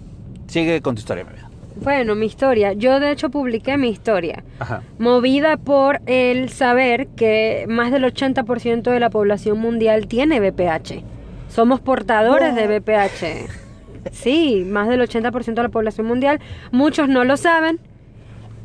sigue 0.48 0.82
con 0.82 0.96
tu 0.96 1.00
historia, 1.00 1.24
mi 1.26 1.34
vida. 1.34 1.50
Bueno, 1.84 2.16
mi 2.16 2.26
historia. 2.26 2.74
Yo 2.74 3.00
de 3.00 3.12
hecho 3.12 3.30
publiqué 3.30 3.78
mi 3.78 3.90
historia. 3.90 4.44
Ajá. 4.60 4.82
Movida 4.98 5.58
por 5.58 6.02
el 6.08 6.50
saber 6.50 7.08
que 7.10 7.66
más 7.70 7.92
del 7.92 8.04
80% 8.04 8.82
de 8.82 9.00
la 9.00 9.12
población 9.12 9.60
mundial 9.60 10.08
tiene 10.08 10.40
BPH. 10.40 11.04
Somos 11.50 11.80
portadores 11.80 12.56
de 12.56 12.68
BPH. 12.68 14.12
Sí, 14.12 14.66
más 14.68 14.88
del 14.88 15.02
80% 15.02 15.54
de 15.54 15.64
la 15.64 15.70
población 15.70 16.08
mundial. 16.08 16.40
Muchos 16.72 17.10
no 17.10 17.24
lo 17.24 17.38
saben. 17.38 17.80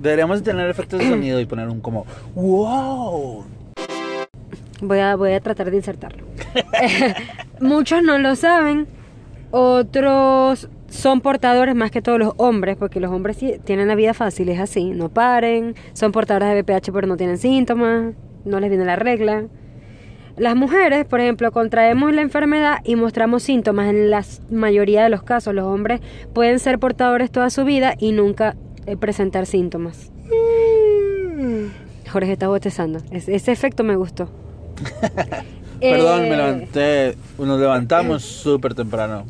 Deberíamos 0.01 0.43
de 0.43 0.51
tener 0.51 0.69
efectos 0.69 1.01
de 1.01 1.09
sonido 1.09 1.41
y 1.41 1.47
poner 1.47 1.69
un 1.69 1.81
como 1.81 2.07
¡Wow! 2.35 3.45
Voy 4.81 4.99
a, 4.99 5.15
voy 5.15 5.33
a 5.33 5.41
tratar 5.41 5.71
de 5.71 5.77
insertarlo. 5.77 6.25
Muchos 7.61 8.03
no 8.03 8.19
lo 8.19 8.35
saben. 8.35 8.89
Otros 9.53 10.69
son 10.89 11.21
portadores 11.21 11.75
más 11.75 11.91
que 11.91 12.03
todos 12.03 12.19
los 12.19 12.35
hombres, 12.37 12.77
porque 12.77 13.01
los 13.01 13.13
hombres 13.13 13.37
sí 13.37 13.55
tienen 13.65 13.89
la 13.89 13.95
vida 13.95 14.13
fácil, 14.13 14.49
es 14.49 14.59
así, 14.59 14.91
no 14.91 15.09
paren, 15.09 15.75
son 15.93 16.13
portadores 16.13 16.49
de 16.49 16.63
BPH 16.63 16.93
pero 16.93 17.07
no 17.07 17.17
tienen 17.17 17.39
síntomas, 17.39 18.15
no 18.45 18.61
les 18.61 18.71
viene 18.71 18.85
la 18.85 18.97
regla. 18.97 19.45
Las 20.37 20.57
mujeres, 20.57 21.05
por 21.05 21.21
ejemplo, 21.21 21.53
contraemos 21.53 22.13
la 22.15 22.23
enfermedad 22.23 22.79
y 22.85 22.97
mostramos 22.97 23.43
síntomas 23.43 23.89
en 23.89 24.11
la 24.11 24.25
mayoría 24.51 25.03
de 25.03 25.11
los 25.11 25.23
casos. 25.23 25.55
Los 25.55 25.65
hombres 25.67 26.01
pueden 26.33 26.59
ser 26.59 26.79
portadores 26.79 27.31
toda 27.31 27.51
su 27.51 27.65
vida 27.65 27.95
y 27.99 28.13
nunca 28.13 28.57
eh, 28.87 28.97
presentar 28.97 29.47
síntomas. 29.47 30.11
Jorge 32.11 32.33
está 32.33 32.49
botezando. 32.49 33.01
Es- 33.11 33.29
ese 33.29 33.53
efecto 33.53 33.85
me 33.85 33.97
gustó. 33.97 34.29
Perdón, 35.81 36.25
Eh, 36.25 36.31
me 36.31 36.37
levanté. 36.37 37.17
Nos 37.39 37.59
levantamos 37.61 38.23
súper 38.23 38.75
temprano. 38.75 39.25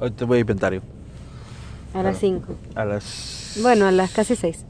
Hoy 0.00 0.10
te 0.10 0.24
voy 0.24 0.38
a 0.38 0.40
inventario. 0.40 0.82
A 1.94 2.02
las 2.02 2.18
5. 2.18 2.54
A 2.74 2.84
las. 2.84 3.58
Bueno, 3.62 3.86
a 3.86 3.92
las 3.92 4.12
casi 4.12 4.36
6. 4.36 4.64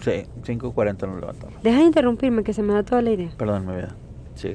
Sí, 0.00 0.10
5.40 0.44 1.06
nos 1.08 1.20
levantamos. 1.20 1.62
Deja 1.62 1.78
de 1.78 1.84
interrumpirme 1.84 2.42
que 2.42 2.52
se 2.52 2.62
me 2.62 2.74
da 2.74 2.82
toda 2.82 3.00
la 3.02 3.10
idea. 3.12 3.30
Perdón, 3.38 3.66
mi 3.66 3.74
vida. 3.76 3.94
Sí. 4.34 4.54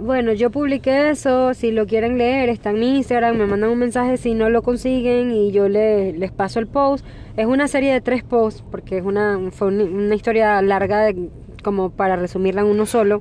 Bueno, 0.00 0.32
yo 0.32 0.50
publiqué 0.50 1.10
eso, 1.10 1.52
si 1.52 1.72
lo 1.72 1.86
quieren 1.86 2.16
leer, 2.16 2.48
está 2.48 2.70
en 2.70 2.80
mi 2.80 2.96
Instagram, 2.96 3.36
me 3.36 3.46
mandan 3.46 3.70
un 3.70 3.78
mensaje 3.78 4.16
si 4.16 4.32
no 4.34 4.48
lo 4.48 4.62
consiguen 4.62 5.30
y 5.30 5.52
yo 5.52 5.68
le- 5.68 6.12
les 6.14 6.32
paso 6.32 6.58
el 6.58 6.66
post. 6.66 7.04
Es 7.36 7.46
una 7.46 7.68
serie 7.68 7.92
de 7.92 8.00
tres 8.00 8.22
posts, 8.22 8.64
porque 8.70 8.96
es 8.98 9.04
una, 9.04 9.38
fue 9.50 9.68
una, 9.68 9.84
una 9.84 10.14
historia 10.14 10.60
larga 10.62 11.00
de, 11.02 11.28
como 11.62 11.90
para 11.90 12.16
resumirla 12.16 12.62
en 12.62 12.68
uno 12.68 12.86
solo. 12.86 13.20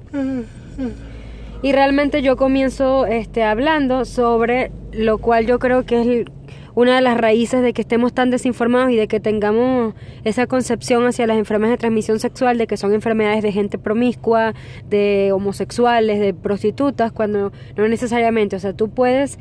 Y 1.61 1.73
realmente 1.73 2.21
yo 2.21 2.37
comienzo 2.37 3.05
este, 3.05 3.43
hablando 3.43 4.05
sobre 4.05 4.71
lo 4.93 5.17
cual 5.17 5.45
yo 5.45 5.59
creo 5.59 5.85
que 5.85 6.01
es 6.01 6.07
el- 6.07 6.31
una 6.75 6.95
de 6.95 7.01
las 7.01 7.17
raíces 7.17 7.61
de 7.61 7.73
que 7.73 7.81
estemos 7.81 8.13
tan 8.13 8.29
desinformados 8.29 8.91
y 8.91 8.95
de 8.95 9.07
que 9.09 9.19
tengamos 9.19 9.93
esa 10.23 10.47
concepción 10.47 11.05
hacia 11.05 11.27
las 11.27 11.37
enfermedades 11.37 11.73
de 11.77 11.81
transmisión 11.81 12.19
sexual 12.19 12.57
de 12.57 12.67
que 12.67 12.77
son 12.77 12.93
enfermedades 12.93 13.43
de 13.43 13.51
gente 13.51 13.77
promiscua, 13.77 14.53
de 14.89 15.31
homosexuales, 15.33 16.19
de 16.19 16.33
prostitutas, 16.33 17.11
cuando 17.11 17.51
no 17.75 17.87
necesariamente. 17.89 18.55
O 18.55 18.59
sea, 18.59 18.71
tú 18.71 18.89
puedes 18.89 19.37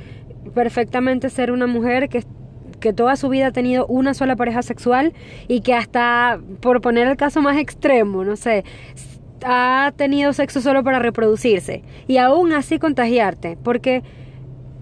perfectamente 0.54 1.30
ser 1.30 1.52
una 1.52 1.66
mujer 1.66 2.08
que 2.08 2.24
que 2.80 2.92
toda 2.92 3.16
su 3.16 3.28
vida 3.28 3.48
ha 3.48 3.50
tenido 3.50 3.86
una 3.88 4.14
sola 4.14 4.36
pareja 4.36 4.62
sexual 4.62 5.12
y 5.48 5.62
que 5.62 5.74
hasta, 5.74 6.38
por 6.60 6.80
poner 6.80 7.08
el 7.08 7.16
caso 7.16 7.42
más 7.42 7.56
extremo, 7.56 8.22
no 8.22 8.36
sé, 8.36 8.62
ha 9.44 9.92
tenido 9.96 10.32
sexo 10.32 10.60
solo 10.60 10.82
para 10.84 10.98
reproducirse 10.98 11.82
y 12.06 12.18
aún 12.18 12.52
así 12.52 12.78
contagiarte, 12.78 13.56
porque 13.62 14.02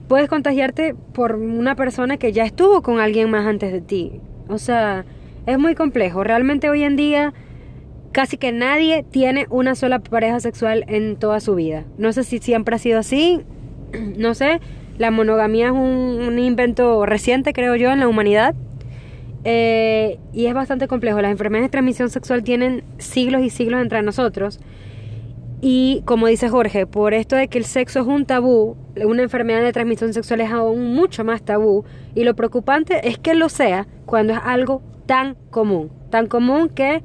puedes 0.09 0.29
contagiarte 0.29 0.95
por 1.13 1.37
una 1.37 1.75
persona 1.75 2.17
que 2.17 2.33
ya 2.33 2.45
estuvo 2.45 2.83
con 2.83 3.01
alguien 3.01 3.31
más 3.31 3.47
antes 3.47 3.73
de 3.73 3.81
ti. 3.81 4.21
O 4.49 4.59
sea, 4.59 5.05
es 5.47 5.59
muy 5.59 5.75
complejo. 5.75 6.25
Realmente 6.25 6.71
hoy 6.71 6.83
en 6.83 6.97
día 6.97 7.35
casi 8.13 8.39
que 8.39 8.53
nadie 8.53 9.05
tiene 9.11 9.47
una 9.51 9.75
sola 9.75 9.99
pareja 9.99 10.41
sexual 10.41 10.85
en 10.89 11.17
toda 11.17 11.41
su 11.41 11.55
vida. 11.55 11.85
No 11.99 12.13
sé 12.13 12.25
si 12.25 12.39
siempre 12.39 12.77
ha 12.77 12.79
sido 12.79 12.99
así, 12.99 13.43
no 14.17 14.35
sé. 14.35 14.61
La 14.99 15.11
monogamía 15.11 15.67
es 15.67 15.73
un, 15.73 16.23
un 16.27 16.39
invento 16.39 17.05
reciente, 17.05 17.53
creo 17.53 17.77
yo, 17.77 17.91
en 17.91 18.01
la 18.01 18.09
humanidad. 18.09 18.55
Eh, 19.49 20.19
y 20.33 20.47
es 20.47 20.55
bastante 20.55 20.89
complejo. 20.89 21.21
Las 21.23 21.31
enfermedades 21.31 21.69
de 21.69 21.71
transmisión 21.71 22.11
sexual 22.11 22.43
tienen 22.43 22.83
siglos 22.99 23.43
y 23.43 23.51
siglos 23.51 23.81
entre 23.81 24.03
nosotros. 24.03 24.59
Y 25.61 26.03
como 26.05 26.27
dice 26.27 26.49
Jorge, 26.49 26.85
por 26.89 27.15
esto 27.15 27.37
de 27.37 27.47
que 27.47 27.59
el 27.59 27.65
sexo 27.65 28.01
es 28.01 28.07
un 28.09 28.27
tabú, 28.27 28.77
una 28.97 29.23
enfermedad 29.23 29.63
de 29.63 29.73
transmisión 29.73 30.13
sexual 30.13 30.41
es 30.41 30.51
aún 30.51 30.93
mucho 30.93 31.23
más 31.23 31.43
tabú. 31.43 31.85
Y 32.17 32.25
lo 32.25 32.35
preocupante 32.35 33.09
es 33.09 33.19
que 33.19 33.35
lo 33.35 33.49
sea 33.49 33.87
cuando 34.05 34.33
es 34.33 34.41
algo 34.43 34.83
tan 35.07 35.37
común. 35.51 35.93
Tan 36.11 36.27
común 36.27 36.69
que 36.69 37.05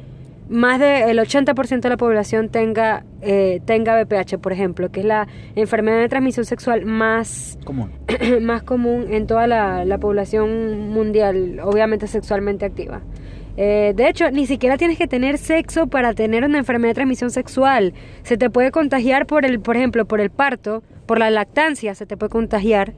más 0.52 0.80
del 0.80 1.18
80% 1.18 1.80
de 1.80 1.90
la 1.90 1.98
población 1.98 2.50
tenga, 2.50 3.06
eh, 3.22 3.62
tenga 3.66 3.96
BPH, 4.04 4.38
por 4.38 4.52
ejemplo, 4.52 4.92
que 4.92 5.00
es 5.00 5.06
la 5.06 5.28
enfermedad 5.56 6.00
de 6.00 6.10
transmisión 6.10 6.46
sexual 6.46 6.86
más 6.86 7.58
Común. 7.64 7.92
más 8.42 8.62
común 8.62 9.06
en 9.10 9.28
toda 9.28 9.48
la, 9.48 9.86
la 9.86 9.98
población 9.98 10.90
mundial, 10.90 11.60
obviamente 11.64 12.06
sexualmente 12.08 12.66
activa. 12.66 13.02
Eh, 13.58 13.94
de 13.96 14.10
hecho, 14.10 14.30
ni 14.32 14.46
siquiera 14.46 14.78
tienes 14.78 14.98
que 14.98 15.08
tener 15.08 15.38
sexo 15.38 15.88
para 15.88 16.14
tener 16.14 16.44
una 16.44 16.58
enfermedad 16.58 16.92
de 16.92 16.96
transmisión 16.96 17.32
sexual. 17.32 17.94
Se 18.24 18.38
te 18.38 18.50
puede 18.50 18.72
contagiar 18.72 19.28
por 19.28 19.46
el, 19.46 19.60
por 19.60 19.78
ejemplo, 19.78 20.06
por 20.06 20.20
el 20.20 20.32
parto, 20.32 20.84
por 21.06 21.18
la 21.18 21.30
lactancia, 21.30 21.96
se 21.96 22.06
te 22.06 22.18
puede 22.18 22.30
contagiar. 22.30 22.94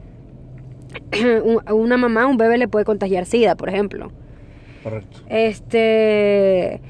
Una 1.72 1.96
mamá, 1.96 2.26
un 2.26 2.36
bebé 2.36 2.58
le 2.58 2.68
puede 2.68 2.84
contagiar 2.84 3.26
SIDA, 3.26 3.56
por 3.56 3.68
ejemplo. 3.68 4.10
Correcto. 4.82 5.18
Este 5.28 6.80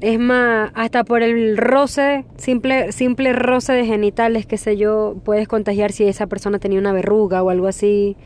es 0.00 0.18
más, 0.18 0.70
hasta 0.74 1.04
por 1.04 1.22
el 1.22 1.56
roce, 1.56 2.24
simple, 2.36 2.92
simple 2.92 3.32
roce 3.34 3.72
de 3.74 3.84
genitales, 3.84 4.46
qué 4.46 4.56
sé 4.56 4.76
yo, 4.76 5.16
puedes 5.24 5.46
contagiar 5.46 5.92
si 5.92 6.04
esa 6.04 6.26
persona 6.26 6.58
tenía 6.58 6.78
una 6.78 6.92
verruga 6.92 7.42
o 7.42 7.50
algo 7.50 7.66
así. 7.66 8.16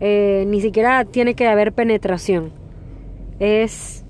Eh, 0.00 0.44
ni 0.48 0.60
siquiera 0.60 1.04
tiene 1.04 1.34
que 1.34 1.46
haber 1.46 1.72
penetración. 1.72 2.52
Es, 3.40 4.04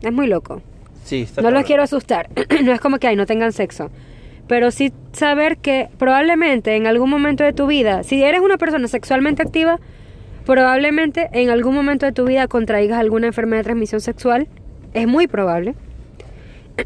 es 0.00 0.12
muy 0.12 0.26
loco. 0.26 0.62
Sí, 1.04 1.22
está 1.22 1.42
No 1.42 1.50
los 1.50 1.64
quiero 1.64 1.82
asustar. 1.82 2.30
no 2.64 2.72
es 2.72 2.80
como 2.80 2.98
que 2.98 3.08
ay, 3.08 3.16
no 3.16 3.26
tengan 3.26 3.52
sexo. 3.52 3.90
Pero 4.46 4.70
sí 4.70 4.92
saber 5.12 5.58
que 5.58 5.88
probablemente 5.98 6.76
en 6.76 6.86
algún 6.86 7.10
momento 7.10 7.44
de 7.44 7.52
tu 7.52 7.66
vida, 7.66 8.02
si 8.04 8.22
eres 8.22 8.40
una 8.40 8.56
persona 8.56 8.88
sexualmente 8.88 9.42
activa, 9.42 9.78
probablemente 10.46 11.28
en 11.32 11.50
algún 11.50 11.74
momento 11.74 12.06
de 12.06 12.12
tu 12.12 12.24
vida 12.24 12.48
contraigas 12.48 12.98
alguna 12.98 13.26
enfermedad 13.26 13.60
de 13.60 13.64
transmisión 13.64 14.00
sexual. 14.00 14.48
Es 14.94 15.06
muy 15.06 15.26
probable. 15.26 15.74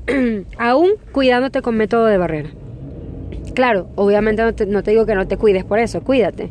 Aún 0.58 0.92
cuidándote 1.12 1.62
con 1.62 1.76
método 1.76 2.06
de 2.06 2.18
barrera. 2.18 2.50
Claro, 3.54 3.88
obviamente 3.96 4.42
no 4.42 4.54
te, 4.54 4.66
no 4.66 4.82
te 4.82 4.92
digo 4.92 5.06
que 5.06 5.14
no 5.14 5.26
te 5.26 5.36
cuides 5.36 5.64
por 5.64 5.78
eso, 5.78 6.00
cuídate. 6.02 6.50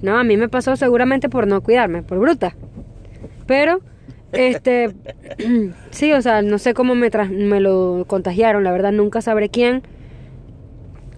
No, 0.00 0.16
a 0.18 0.24
mí 0.24 0.36
me 0.36 0.48
pasó 0.48 0.76
seguramente 0.76 1.28
por 1.28 1.46
no 1.46 1.60
cuidarme, 1.60 2.02
por 2.02 2.18
bruta. 2.18 2.54
Pero, 3.46 3.80
este, 4.32 4.94
sí, 5.90 6.12
o 6.12 6.22
sea, 6.22 6.42
no 6.42 6.58
sé 6.58 6.74
cómo 6.74 6.94
me, 6.94 7.10
me 7.30 7.60
lo 7.60 8.04
contagiaron, 8.06 8.64
la 8.64 8.72
verdad 8.72 8.92
nunca 8.92 9.20
sabré 9.20 9.48
quién. 9.48 9.82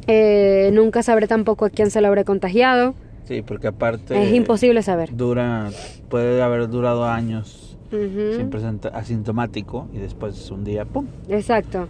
Eh, 0.07 0.71
nunca 0.73 1.03
sabré 1.03 1.29
tampoco 1.29 1.67
a 1.67 1.71
quién 1.71 1.91
se 1.91 2.01
lo 2.01 2.09
habré 2.09 2.25
contagiado. 2.25 2.95
Sí, 3.25 3.43
porque 3.43 3.69
aparte. 3.69 4.21
es 4.21 4.35
imposible 4.35 4.83
saber. 4.83 5.15
Dura. 5.15 5.71
Puede 6.09 6.43
haber 6.43 6.69
durado 6.69 7.05
años 7.05 7.70
Sin 7.91 8.51
presenta- 8.51 8.89
asintomático 8.91 9.89
y 9.93 9.99
después 9.99 10.51
un 10.51 10.63
día, 10.65 10.85
¡pum! 10.85 11.07
Exacto. 11.29 11.89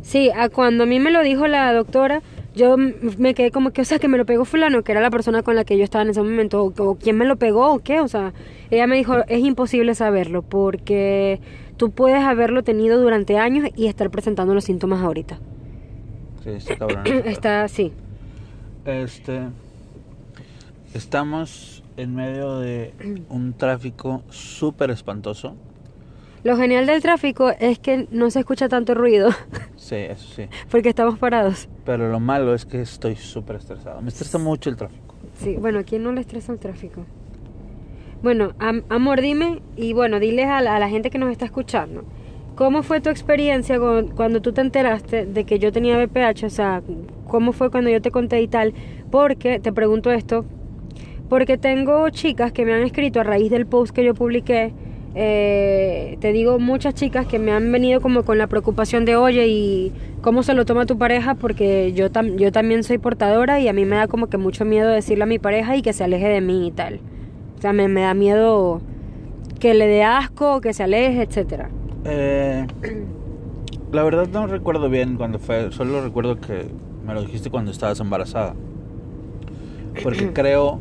Sí, 0.00 0.30
a 0.34 0.48
cuando 0.48 0.84
a 0.84 0.86
mí 0.86 0.98
me 0.98 1.10
lo 1.10 1.22
dijo 1.22 1.46
la 1.46 1.72
doctora, 1.72 2.22
yo 2.56 2.76
me 2.76 3.34
quedé 3.34 3.50
como 3.50 3.70
que, 3.70 3.82
o 3.82 3.84
sea, 3.84 3.98
que 3.98 4.08
me 4.08 4.18
lo 4.18 4.26
pegó 4.26 4.44
fulano, 4.44 4.82
que 4.82 4.92
era 4.92 5.00
la 5.00 5.10
persona 5.10 5.42
con 5.42 5.54
la 5.54 5.64
que 5.64 5.76
yo 5.78 5.84
estaba 5.84 6.02
en 6.02 6.10
ese 6.10 6.22
momento, 6.22 6.64
o, 6.64 6.72
o 6.82 6.94
quién 6.96 7.16
me 7.16 7.24
lo 7.24 7.36
pegó 7.36 7.72
o 7.72 7.78
qué, 7.78 8.00
o 8.00 8.08
sea, 8.08 8.32
ella 8.70 8.86
me 8.86 8.96
dijo, 8.96 9.16
es 9.28 9.44
imposible 9.44 9.94
saberlo 9.94 10.42
porque 10.42 11.40
tú 11.76 11.90
puedes 11.92 12.22
haberlo 12.24 12.62
tenido 12.64 13.00
durante 13.00 13.38
años 13.38 13.68
y 13.76 13.86
estar 13.86 14.10
presentando 14.10 14.54
los 14.54 14.64
síntomas 14.64 15.02
ahorita. 15.02 15.38
Sí, 16.42 16.50
está 16.50 16.76
cabrón. 16.76 17.04
está 17.24 17.62
así. 17.62 17.92
Este. 18.84 19.42
Estamos 20.94 21.81
en 21.96 22.14
medio 22.14 22.58
de 22.58 22.94
un 23.28 23.54
tráfico 23.54 24.22
súper 24.30 24.90
espantoso. 24.90 25.54
Lo 26.44 26.56
genial 26.56 26.86
del 26.86 27.00
tráfico 27.02 27.50
es 27.60 27.78
que 27.78 28.08
no 28.10 28.30
se 28.30 28.40
escucha 28.40 28.68
tanto 28.68 28.94
ruido 28.94 29.30
Sí, 29.76 29.94
eso 29.96 30.26
sí. 30.34 30.44
porque 30.70 30.88
estamos 30.88 31.18
parados. 31.18 31.68
Pero 31.84 32.10
lo 32.10 32.18
malo 32.20 32.54
es 32.54 32.64
que 32.64 32.80
estoy 32.82 33.14
súper 33.16 33.56
estresado. 33.56 34.00
Me 34.02 34.08
estresa 34.08 34.38
mucho 34.38 34.68
el 34.70 34.76
tráfico. 34.76 35.14
Sí, 35.38 35.56
bueno, 35.56 35.78
¿a 35.80 35.82
quién 35.84 36.02
no 36.02 36.12
le 36.12 36.20
estresa 36.20 36.52
el 36.52 36.58
tráfico? 36.58 37.04
Bueno, 38.22 38.52
am- 38.58 38.82
amor, 38.88 39.20
dime, 39.20 39.60
y 39.76 39.92
bueno, 39.92 40.20
diles 40.20 40.46
a 40.46 40.60
la, 40.60 40.76
a 40.76 40.78
la 40.78 40.88
gente 40.88 41.10
que 41.10 41.18
nos 41.18 41.30
está 41.30 41.44
escuchando, 41.44 42.04
¿cómo 42.54 42.82
fue 42.82 43.00
tu 43.00 43.08
experiencia 43.10 43.78
con- 43.78 44.08
cuando 44.08 44.40
tú 44.40 44.52
te 44.52 44.60
enteraste 44.60 45.26
de 45.26 45.44
que 45.44 45.58
yo 45.58 45.72
tenía 45.72 45.96
BPH? 45.96 46.46
O 46.46 46.50
sea, 46.50 46.82
¿cómo 47.26 47.52
fue 47.52 47.70
cuando 47.70 47.90
yo 47.90 48.00
te 48.00 48.10
conté 48.12 48.40
y 48.40 48.46
tal? 48.48 48.74
Porque, 49.10 49.58
te 49.58 49.72
pregunto 49.72 50.10
esto, 50.12 50.44
porque 51.32 51.56
tengo 51.56 52.10
chicas 52.10 52.52
que 52.52 52.66
me 52.66 52.74
han 52.74 52.82
escrito 52.82 53.18
a 53.18 53.22
raíz 53.22 53.50
del 53.50 53.64
post 53.64 53.94
que 53.94 54.04
yo 54.04 54.12
publiqué, 54.12 54.74
eh, 55.14 56.18
te 56.20 56.30
digo 56.30 56.58
muchas 56.58 56.92
chicas 56.92 57.24
que 57.24 57.38
me 57.38 57.52
han 57.52 57.72
venido 57.72 58.02
como 58.02 58.22
con 58.22 58.36
la 58.36 58.48
preocupación 58.48 59.06
de, 59.06 59.16
oye, 59.16 59.46
¿y 59.48 59.92
cómo 60.20 60.42
se 60.42 60.52
lo 60.52 60.66
toma 60.66 60.84
tu 60.84 60.98
pareja? 60.98 61.34
Porque 61.34 61.94
yo, 61.94 62.10
tam- 62.12 62.36
yo 62.36 62.52
también 62.52 62.84
soy 62.84 62.98
portadora 62.98 63.60
y 63.60 63.68
a 63.68 63.72
mí 63.72 63.86
me 63.86 63.96
da 63.96 64.08
como 64.08 64.26
que 64.26 64.36
mucho 64.36 64.66
miedo 64.66 64.90
decirle 64.90 65.24
a 65.24 65.26
mi 65.26 65.38
pareja 65.38 65.74
y 65.74 65.80
que 65.80 65.94
se 65.94 66.04
aleje 66.04 66.28
de 66.28 66.42
mí 66.42 66.66
y 66.66 66.70
tal. 66.70 67.00
O 67.56 67.62
sea, 67.62 67.72
me, 67.72 67.88
me 67.88 68.02
da 68.02 68.12
miedo 68.12 68.82
que 69.58 69.72
le 69.72 69.86
dé 69.86 70.02
asco, 70.02 70.60
que 70.60 70.74
se 70.74 70.82
aleje, 70.82 71.22
etcétera. 71.22 71.70
Eh, 72.04 72.66
la 73.90 74.02
verdad 74.04 74.28
no 74.30 74.46
recuerdo 74.48 74.90
bien 74.90 75.16
cuando 75.16 75.38
fue. 75.38 75.72
Solo 75.72 76.04
recuerdo 76.04 76.38
que 76.38 76.66
me 77.06 77.14
lo 77.14 77.22
dijiste 77.22 77.48
cuando 77.48 77.70
estabas 77.70 78.00
embarazada. 78.00 78.54
Porque 80.02 80.30
creo, 80.34 80.78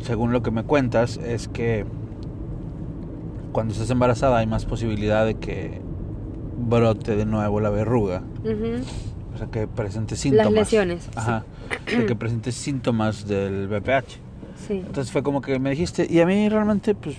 según 0.00 0.32
lo 0.32 0.42
que 0.42 0.50
me 0.50 0.62
cuentas, 0.62 1.16
es 1.18 1.48
que 1.48 1.84
cuando 3.52 3.72
estás 3.72 3.90
embarazada 3.90 4.38
hay 4.38 4.46
más 4.46 4.64
posibilidad 4.66 5.24
de 5.26 5.34
que 5.34 5.80
brote 6.58 7.16
de 7.16 7.24
nuevo 7.26 7.60
la 7.60 7.70
verruga. 7.70 8.22
O 9.34 9.38
sea, 9.38 9.46
que 9.48 9.66
presente 9.66 10.16
síntomas. 10.16 10.52
lesiones, 10.52 11.08
Ajá. 11.14 11.44
De 11.86 12.06
que 12.06 12.16
presente 12.16 12.52
síntomas 12.52 13.26
del 13.28 13.68
BPH. 13.68 14.18
Sí. 14.66 14.74
Entonces 14.84 15.12
fue 15.12 15.22
como 15.22 15.40
que 15.40 15.58
me 15.58 15.70
dijiste, 15.70 16.06
y 16.10 16.20
a 16.20 16.26
mí 16.26 16.48
realmente, 16.48 16.94
pues, 16.94 17.16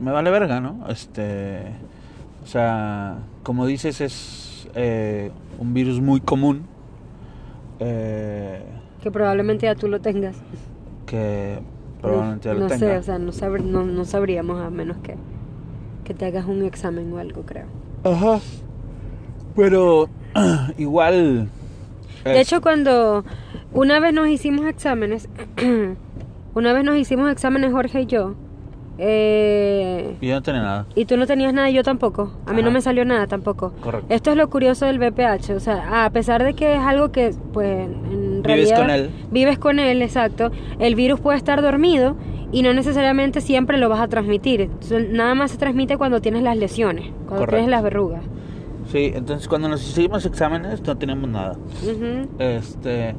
me 0.00 0.12
vale 0.12 0.30
verga, 0.30 0.60
¿no? 0.60 0.86
Este, 0.88 1.62
o 2.44 2.46
sea, 2.46 3.18
como 3.42 3.66
dices, 3.66 4.00
es 4.00 4.68
eh, 4.74 5.30
un 5.58 5.74
virus 5.74 6.00
muy 6.00 6.20
común 6.20 6.66
eh, 7.80 8.62
Que 9.02 9.10
probablemente 9.10 9.66
ya 9.66 9.74
tú 9.74 9.88
lo 9.88 10.00
tengas. 10.00 10.36
que 11.06 11.58
probablemente 12.00 12.48
ya 12.48 12.54
lo 12.54 12.60
no 12.60 12.66
tenga. 12.66 12.78
sé, 12.78 12.96
o 12.98 13.02
sea, 13.02 13.18
no, 13.18 13.32
sabr- 13.32 13.62
no, 13.64 13.84
no 13.84 14.04
sabríamos 14.04 14.60
a 14.60 14.70
menos 14.70 14.96
que, 14.98 15.16
que 16.04 16.14
te 16.14 16.26
hagas 16.26 16.46
un 16.46 16.62
examen 16.64 17.12
o 17.12 17.18
algo, 17.18 17.42
creo. 17.42 17.66
Ajá. 18.04 18.38
Pero 19.54 20.08
igual. 20.78 21.48
De 22.24 22.40
es- 22.40 22.48
hecho, 22.48 22.60
cuando 22.60 23.24
una 23.72 24.00
vez 24.00 24.12
nos 24.12 24.28
hicimos 24.28 24.66
exámenes, 24.66 25.28
una 26.54 26.72
vez 26.72 26.84
nos 26.84 26.96
hicimos 26.96 27.30
exámenes 27.30 27.72
Jorge 27.72 28.02
y 28.02 28.06
yo, 28.06 28.34
eh, 28.98 30.16
yo 30.20 30.34
no 30.34 30.42
tenía 30.42 30.62
nada. 30.62 30.86
y 30.94 31.04
tú 31.04 31.16
no 31.16 31.26
tenías 31.26 31.52
nada 31.52 31.68
y 31.70 31.74
yo 31.74 31.82
tampoco. 31.82 32.32
A 32.46 32.52
mí 32.52 32.62
no 32.62 32.68
Ajá. 32.68 32.74
me 32.74 32.80
salió 32.80 33.04
nada 33.04 33.26
tampoco. 33.26 33.72
Correcto. 33.82 34.06
Esto 34.12 34.30
es 34.30 34.36
lo 34.36 34.48
curioso 34.48 34.86
del 34.86 34.98
BPH, 34.98 35.50
o 35.54 35.60
sea, 35.60 36.04
a 36.04 36.10
pesar 36.10 36.42
de 36.42 36.54
que 36.54 36.74
es 36.74 36.80
algo 36.80 37.12
que, 37.12 37.34
pues, 37.52 37.86
en 37.88 38.25
Vives 38.46 38.70
realidad 38.70 38.76
con 38.86 38.90
él. 38.90 39.10
vives 39.30 39.58
con 39.58 39.78
él, 39.78 40.02
exacto. 40.02 40.50
El 40.78 40.94
virus 40.94 41.20
puede 41.20 41.38
estar 41.38 41.62
dormido 41.62 42.16
y 42.52 42.62
no 42.62 42.72
necesariamente 42.72 43.40
siempre 43.40 43.78
lo 43.78 43.88
vas 43.88 44.00
a 44.00 44.08
transmitir. 44.08 44.70
Nada 45.10 45.34
más 45.34 45.50
se 45.50 45.58
transmite 45.58 45.96
cuando 45.96 46.20
tienes 46.20 46.42
las 46.42 46.56
lesiones, 46.56 47.06
cuando 47.06 47.28
Correcto. 47.28 47.50
tienes 47.56 47.70
las 47.70 47.82
verrugas. 47.82 48.22
Sí, 48.90 49.10
entonces 49.14 49.48
cuando 49.48 49.68
nos 49.68 49.86
hicimos 49.86 50.24
exámenes 50.26 50.80
no 50.82 50.96
teníamos 50.96 51.28
nada. 51.28 51.56
Este, 52.38 53.14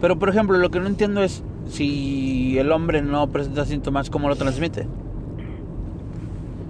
pero 0.00 0.18
por 0.18 0.30
ejemplo, 0.30 0.56
lo 0.56 0.70
que 0.70 0.80
no 0.80 0.86
entiendo 0.86 1.22
es 1.22 1.44
si 1.68 2.58
el 2.58 2.72
hombre 2.72 3.02
no 3.02 3.28
presenta 3.28 3.64
síntomas, 3.66 4.08
¿cómo 4.10 4.28
lo 4.28 4.36
transmite? 4.36 4.86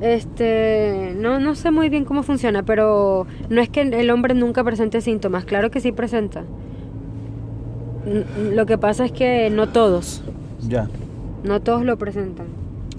Este, 0.00 1.14
no, 1.16 1.38
no 1.38 1.54
sé 1.54 1.70
muy 1.70 1.88
bien 1.88 2.04
cómo 2.04 2.24
funciona, 2.24 2.64
pero 2.64 3.26
no 3.48 3.60
es 3.60 3.68
que 3.68 3.82
el 3.82 4.10
hombre 4.10 4.34
nunca 4.34 4.64
presente 4.64 5.00
síntomas, 5.00 5.44
claro 5.44 5.70
que 5.70 5.80
sí 5.80 5.92
presenta. 5.92 6.42
Lo 8.52 8.66
que 8.66 8.78
pasa 8.78 9.04
es 9.04 9.12
que 9.12 9.48
no 9.50 9.68
todos, 9.68 10.22
Ya. 10.68 10.88
no 11.44 11.60
todos 11.60 11.84
lo 11.84 11.96
presentan. 11.98 12.46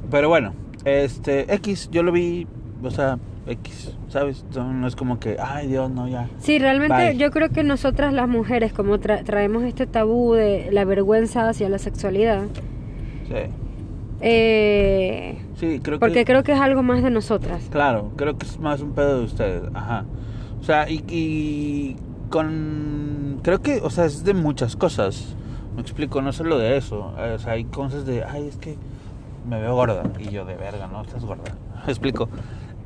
Pero 0.09 0.29
bueno, 0.29 0.53
este, 0.85 1.53
X, 1.55 1.89
yo 1.91 2.03
lo 2.03 2.11
vi, 2.11 2.47
o 2.83 2.89
sea, 2.91 3.17
X, 3.47 3.93
¿sabes? 4.07 4.45
No 4.55 4.71
no 4.71 4.87
es 4.87 4.95
como 4.95 5.19
que, 5.19 5.35
ay 5.41 5.67
Dios, 5.67 5.89
no, 5.91 6.07
ya. 6.07 6.29
Sí, 6.39 6.59
realmente 6.59 7.09
Bye. 7.09 7.17
yo 7.17 7.31
creo 7.31 7.49
que 7.49 7.63
nosotras 7.63 8.13
las 8.13 8.29
mujeres, 8.29 8.71
como 8.71 8.97
tra- 8.97 9.23
traemos 9.23 9.63
este 9.63 9.85
tabú 9.87 10.33
de 10.33 10.69
la 10.71 10.85
vergüenza 10.85 11.49
hacia 11.49 11.67
la 11.69 11.77
sexualidad, 11.79 12.43
Sí, 13.27 13.49
eh, 14.21 15.37
sí 15.55 15.79
creo 15.83 15.99
porque 15.99 16.19
que... 16.19 16.25
creo 16.25 16.43
que 16.43 16.53
es 16.53 16.59
algo 16.59 16.83
más 16.83 17.03
de 17.03 17.09
nosotras. 17.09 17.67
Claro, 17.71 18.11
creo 18.15 18.37
que 18.37 18.45
es 18.45 18.59
más 18.59 18.81
un 18.81 18.91
pedo 18.93 19.19
de 19.19 19.25
ustedes, 19.25 19.63
ajá. 19.73 20.05
O 20.61 20.63
sea, 20.63 20.89
y, 20.89 21.03
y 21.09 21.95
Creo 22.41 23.61
que, 23.61 23.81
o 23.83 23.89
sea, 23.89 24.05
es 24.05 24.23
de 24.23 24.33
muchas 24.33 24.75
cosas. 24.75 25.35
Me 25.75 25.81
explico, 25.81 26.21
no 26.21 26.31
solo 26.33 26.57
de 26.57 26.77
eso. 26.77 27.13
eh, 27.17 27.33
O 27.35 27.39
sea, 27.39 27.53
hay 27.53 27.65
cosas 27.65 28.05
de, 28.05 28.23
ay, 28.23 28.47
es 28.47 28.57
que 28.57 28.77
me 29.47 29.59
veo 29.59 29.75
gorda. 29.75 30.03
Y 30.19 30.29
yo, 30.29 30.45
de 30.45 30.55
verga, 30.55 30.87
no, 30.87 31.01
estás 31.01 31.25
gorda. 31.25 31.43
Me 31.85 31.91
explico. 31.91 32.29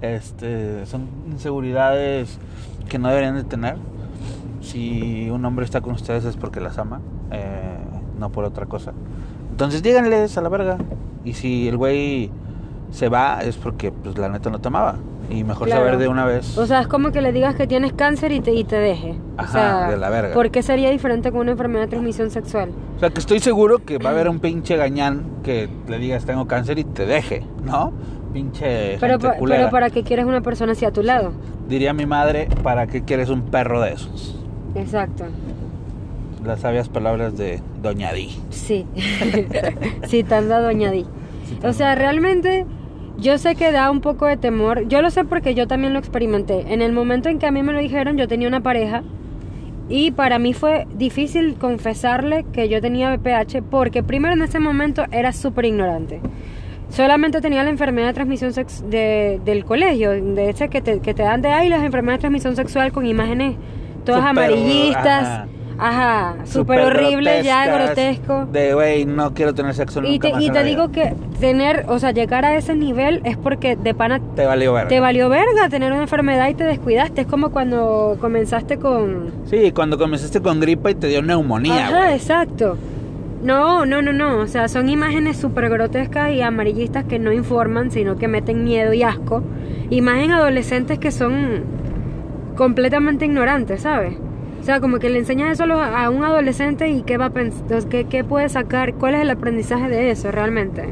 Este, 0.02 0.86
son 0.86 1.08
inseguridades 1.28 2.40
que 2.90 2.98
no 3.00 3.08
deberían 3.10 3.36
de 3.36 3.44
tener. 3.44 3.78
Si 4.62 5.30
un 5.30 5.44
hombre 5.46 5.66
está 5.66 5.82
con 5.82 5.94
ustedes 5.94 6.26
es 6.26 6.36
porque 6.36 6.60
las 6.60 6.78
ama, 6.78 7.00
eh, 7.32 7.78
no 8.20 8.32
por 8.32 8.44
otra 8.44 8.66
cosa. 8.66 8.94
Entonces 9.52 9.84
díganles 9.84 10.38
a 10.38 10.42
la 10.42 10.50
verga. 10.50 10.78
Y 11.24 11.34
si 11.34 11.68
el 11.68 11.78
güey 11.78 12.32
se 12.92 13.10
va 13.10 13.42
es 13.42 13.58
porque 13.58 13.92
pues 13.92 14.18
la 14.18 14.30
neta 14.30 14.50
no 14.50 14.60
te 14.60 14.68
amaba. 14.68 14.96
Y 15.30 15.44
mejor 15.44 15.68
Claro. 15.68 15.82
saber 15.84 15.98
de 16.00 16.08
una 16.08 16.26
vez. 16.26 16.58
O 16.58 16.66
sea, 16.66 16.82
es 16.82 16.88
como 16.88 17.12
que 17.12 17.22
le 17.22 17.32
digas 17.34 17.56
que 17.56 17.68
tienes 17.68 17.92
cáncer 17.94 18.32
y 18.32 18.40
te, 18.40 18.54
y 18.54 18.64
te 18.64 18.78
deje. 18.78 19.16
o 19.38 19.42
Ajá, 19.42 19.52
sea, 19.52 19.90
de 19.90 19.98
la 19.98 20.10
verga. 20.10 20.34
¿por 20.34 20.50
qué 20.52 20.64
sería 20.64 20.90
diferente 20.90 21.32
con 21.32 21.42
una 21.42 21.52
enfermedad 21.52 21.84
de 21.84 21.88
transmisión 21.90 22.32
sexual? 22.32 22.70
O 22.96 23.00
sea, 23.00 23.10
que 23.10 23.20
estoy 23.20 23.40
seguro 23.40 23.80
que 23.80 23.98
va 23.98 24.10
a 24.10 24.14
haber 24.14 24.30
un 24.30 24.40
pinche 24.40 24.78
gañán 24.78 25.24
que 25.44 25.68
le 25.88 26.00
digas 26.00 26.26
tengo 26.26 26.48
cáncer 26.48 26.80
y 26.80 26.84
te 26.86 27.06
deje, 27.06 27.44
¿no? 27.66 27.92
Pinche 28.34 28.98
Pero, 29.00 29.20
gente 29.20 29.38
pero 29.48 29.70
¿para 29.70 29.90
qué 29.90 30.04
quieres 30.04 30.26
una 30.26 30.42
persona 30.42 30.72
así 30.74 30.86
a 30.86 30.92
tu 30.92 31.02
lado? 31.04 31.32
Diría 31.68 31.94
mi 31.94 32.06
madre, 32.06 32.48
¿para 32.64 32.88
qué 32.88 33.04
quieres 33.04 33.30
un 33.30 33.42
perro 33.44 33.82
de 33.82 33.94
esos? 33.94 34.40
Exacto. 34.76 35.26
Las 36.46 36.62
sabias 36.62 36.88
palabras 36.88 37.36
de 37.38 37.62
Doña 37.82 38.14
Di. 38.14 38.38
Sí. 38.52 38.86
Citando 40.08 40.56
a 40.56 40.62
Doña 40.62 40.92
Di. 40.92 41.06
O 41.64 41.74
sea, 41.74 41.96
realmente 41.96 42.66
yo 43.18 43.38
sé 43.38 43.56
que 43.56 43.72
da 43.72 43.90
un 43.90 44.02
poco 44.02 44.26
de 44.26 44.38
temor. 44.38 44.88
Yo 44.88 45.02
lo 45.02 45.10
sé 45.10 45.24
porque 45.26 45.56
yo 45.56 45.68
también 45.68 45.94
lo 45.94 46.00
experimenté. 46.00 46.72
En 46.74 46.82
el 46.82 46.92
momento 46.92 47.30
en 47.30 47.40
que 47.40 47.48
a 47.48 47.52
mí 47.52 47.64
me 47.64 47.74
lo 47.74 47.80
dijeron, 47.80 48.18
yo 48.18 48.28
tenía 48.28 48.48
una 48.48 48.62
pareja. 48.62 49.04
Y 49.90 50.12
para 50.12 50.38
mí 50.38 50.54
fue 50.54 50.86
difícil 50.96 51.56
confesarle 51.56 52.46
que 52.52 52.68
yo 52.70 52.82
tenía 52.82 53.14
VPH 53.14 53.64
porque 53.70 54.04
primero 54.04 54.34
en 54.34 54.42
ese 54.42 54.60
momento 54.60 55.06
era 55.12 55.32
súper 55.32 55.66
ignorante. 55.66 56.20
Solamente 56.90 57.42
tenía 57.42 57.64
la 57.64 57.70
enfermedad 57.70 58.08
de 58.08 58.14
transmisión 58.14 58.54
sex 58.54 58.84
de, 58.90 59.42
del 59.44 59.66
colegio, 59.66 60.12
de 60.12 60.50
ese 60.50 60.70
que 60.70 60.82
te, 60.82 61.00
que 61.00 61.14
te 61.14 61.24
dan 61.24 61.42
de 61.42 61.50
ahí 61.50 61.70
las 61.70 61.84
enfermedades 61.84 62.20
de 62.20 62.22
transmisión 62.22 62.56
sexual 62.56 62.92
con 62.92 63.06
imágenes 63.06 63.56
todas 64.06 64.24
amarillistas. 64.24 65.28
ajá. 65.28 65.48
Ajá, 65.80 66.36
súper 66.46 66.80
horrible, 66.82 67.44
ya 67.44 67.68
grotesco. 67.68 68.48
De, 68.52 68.74
güey, 68.74 69.06
no 69.06 69.34
quiero 69.34 69.54
tener 69.54 69.74
sexo 69.76 70.02
nunca 70.02 70.14
Y 70.14 70.20
te, 70.20 70.32
más 70.34 70.42
y 70.42 70.48
en 70.48 70.54
te 70.54 70.60
la 70.60 70.66
digo 70.66 70.88
vida. 70.88 71.10
que 71.12 71.16
tener, 71.40 71.86
o 71.88 72.00
sea, 72.00 72.12
llegar 72.12 72.46
a 72.46 72.56
ese 72.56 72.76
nivel 72.76 73.22
es 73.26 73.38
porque 73.38 73.76
de 73.76 73.94
pana 73.94 74.20
Te 74.36 74.46
valió 74.46 74.74
verga. 74.74 74.88
te 74.90 75.00
valió 75.00 75.30
verga 75.30 75.70
tener 75.70 75.92
una 75.94 76.02
enfermedad 76.02 76.50
y 76.50 76.56
te 76.56 76.64
descuidaste. 76.64 77.22
Es 77.22 77.28
como 77.28 77.52
cuando 77.52 78.18
comenzaste 78.20 78.78
con... 78.78 79.32
Sí, 79.46 79.72
cuando 79.72 79.98
comenzaste 80.00 80.42
con 80.42 80.60
gripa 80.60 80.90
y 80.90 80.96
te 80.96 81.08
dio 81.08 81.22
neumonía, 81.22 81.88
Ajá, 81.90 81.98
güey. 82.06 82.14
exacto. 82.16 82.78
No, 83.44 83.86
no, 83.86 84.02
no, 84.02 84.14
no. 84.14 84.40
O 84.40 84.48
sea, 84.48 84.68
son 84.68 84.90
imágenes 84.90 85.38
súper 85.38 85.70
grotescas 85.70 86.32
y 86.32 86.42
amarillistas 86.42 87.04
que 87.06 87.20
no 87.20 87.32
informan, 87.32 87.92
sino 87.92 88.18
que 88.18 88.28
meten 88.28 88.64
miedo 88.64 88.94
y 88.94 89.04
asco. 89.04 89.44
Y 89.92 90.02
más 90.02 90.18
en 90.24 90.32
adolescentes 90.32 90.98
que 90.98 91.12
son 91.12 91.62
completamente 92.56 93.26
ignorantes, 93.26 93.84
¿sabes? 93.84 94.16
O 94.68 94.70
sea, 94.70 94.82
como 94.82 95.00
que 95.00 95.10
le 95.10 95.18
enseñas 95.20 95.52
eso 95.58 95.64
a 95.64 96.10
un 96.10 96.26
adolescente 96.26 96.90
y 96.90 97.02
qué 97.04 97.16
va 97.16 97.28
a 97.28 97.30
pensar, 97.30 97.86
qué, 97.88 98.04
qué 98.04 98.26
puede 98.26 98.50
sacar, 98.50 98.96
cuál 98.96 99.16
es 99.16 99.22
el 99.22 99.30
aprendizaje 99.30 99.88
de 99.88 100.12
eso 100.12 100.30
realmente. 100.30 100.90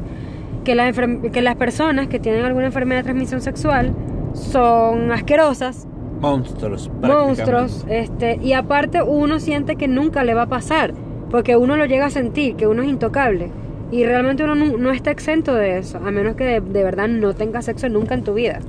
Que, 0.63 0.75
las 0.75 0.95
enfer- 0.95 1.29
que 1.29 1.41
las 1.41 1.57
personas 1.57 2.07
que 2.07 2.17
tienen 2.17 2.45
alguna 2.45 2.67
enfermedad 2.67 3.01
de 3.01 3.03
transmisión 3.03 3.41
sexual 3.41 3.93
son 4.33 5.11
asquerosas, 5.11 5.89
Monstruos. 6.21 6.89
monstruos, 7.01 7.85
este, 7.89 8.39
y 8.41 8.53
aparte 8.53 9.01
uno 9.03 9.41
siente 9.41 9.75
que 9.75 9.89
nunca 9.89 10.23
le 10.23 10.33
va 10.35 10.43
a 10.43 10.47
pasar, 10.47 10.93
porque 11.29 11.57
uno 11.57 11.75
lo 11.75 11.85
llega 11.85 12.05
a 12.05 12.09
sentir, 12.11 12.55
que 12.55 12.67
uno 12.67 12.81
es 12.81 12.87
intocable. 12.87 13.49
Y 13.91 14.05
realmente 14.05 14.45
uno 14.45 14.55
no, 14.55 14.77
no 14.77 14.91
está 14.91 15.11
exento 15.11 15.53
de 15.53 15.79
eso, 15.79 15.97
a 15.97 16.11
menos 16.11 16.37
que 16.37 16.45
de, 16.45 16.61
de 16.61 16.83
verdad 16.85 17.09
no 17.09 17.33
tengas 17.33 17.65
sexo 17.65 17.89
nunca 17.89 18.13
en 18.13 18.23
tu 18.23 18.35
vida. 18.35 18.59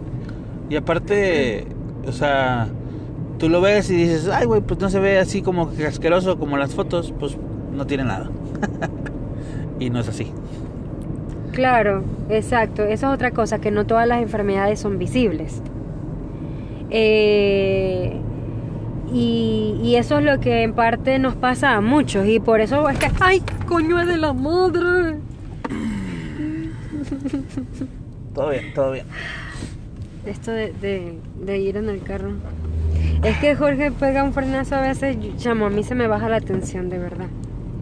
Y 0.68 0.74
aparte, 0.74 1.64
o 2.08 2.10
sea, 2.10 2.66
tú 3.38 3.48
lo 3.48 3.60
ves 3.60 3.90
y 3.90 3.96
dices, 3.96 4.28
ay, 4.28 4.46
güey, 4.46 4.60
pues 4.60 4.80
no 4.80 4.88
se 4.90 4.98
ve 4.98 5.18
así 5.18 5.42
como 5.42 5.72
que 5.74 5.86
asqueroso 5.86 6.38
como 6.38 6.56
las 6.56 6.74
fotos, 6.74 7.12
pues 7.18 7.36
no 7.72 7.86
tiene 7.86 8.04
nada. 8.04 8.30
y 9.80 9.90
no 9.90 10.00
es 10.00 10.08
así. 10.08 10.32
Claro, 11.52 12.04
exacto. 12.28 12.82
Esa 12.82 13.08
es 13.08 13.14
otra 13.14 13.30
cosa, 13.30 13.58
que 13.60 13.70
no 13.70 13.86
todas 13.86 14.06
las 14.06 14.22
enfermedades 14.22 14.80
son 14.80 14.98
visibles. 14.98 15.62
Eh, 16.90 18.16
y, 19.12 19.80
y 19.82 19.96
eso 19.96 20.18
es 20.18 20.24
lo 20.24 20.40
que 20.40 20.62
en 20.62 20.74
parte 20.74 21.18
nos 21.18 21.34
pasa 21.34 21.74
a 21.74 21.80
muchos. 21.80 22.26
Y 22.26 22.40
por 22.40 22.60
eso 22.60 22.88
es 22.88 22.98
que, 22.98 23.10
¡ay, 23.20 23.42
coño 23.66 24.00
es 24.00 24.06
de 24.06 24.16
la 24.16 24.32
madre! 24.32 25.18
Todo 28.34 28.50
bien, 28.50 28.74
todo 28.74 28.92
bien. 28.92 29.06
Esto 30.26 30.50
de, 30.50 30.72
de, 30.72 31.18
de 31.40 31.58
ir 31.58 31.76
en 31.76 31.88
el 31.88 32.02
carro. 32.02 32.32
Es 33.22 33.36
que 33.38 33.56
Jorge 33.56 33.90
pega 33.90 34.22
un 34.22 34.32
frenazo 34.32 34.76
a 34.76 34.80
veces, 34.82 35.16
chamo, 35.36 35.66
a 35.66 35.70
mí 35.70 35.82
se 35.82 35.94
me 35.94 36.06
baja 36.06 36.28
la 36.28 36.40
tensión, 36.40 36.88
de 36.88 36.98
verdad. 36.98 37.26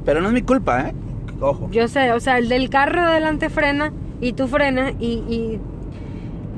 Pero 0.05 0.21
no 0.21 0.29
es 0.29 0.35
mi 0.35 0.43
culpa, 0.43 0.89
¿eh? 0.89 0.95
Ojo. 1.41 1.69
Yo 1.71 1.89
sé, 1.89 2.13
o 2.13 2.21
sea, 2.21 2.39
el 2.39 2.49
del 2.49 2.71
carro 2.71 3.01
de 3.03 3.09
adelante 3.09 3.51
frena 3.51 3.93
y 4.21 4.33
tú 4.33 4.47
frenas 4.47 4.95
y, 5.01 5.07
y 5.29 5.61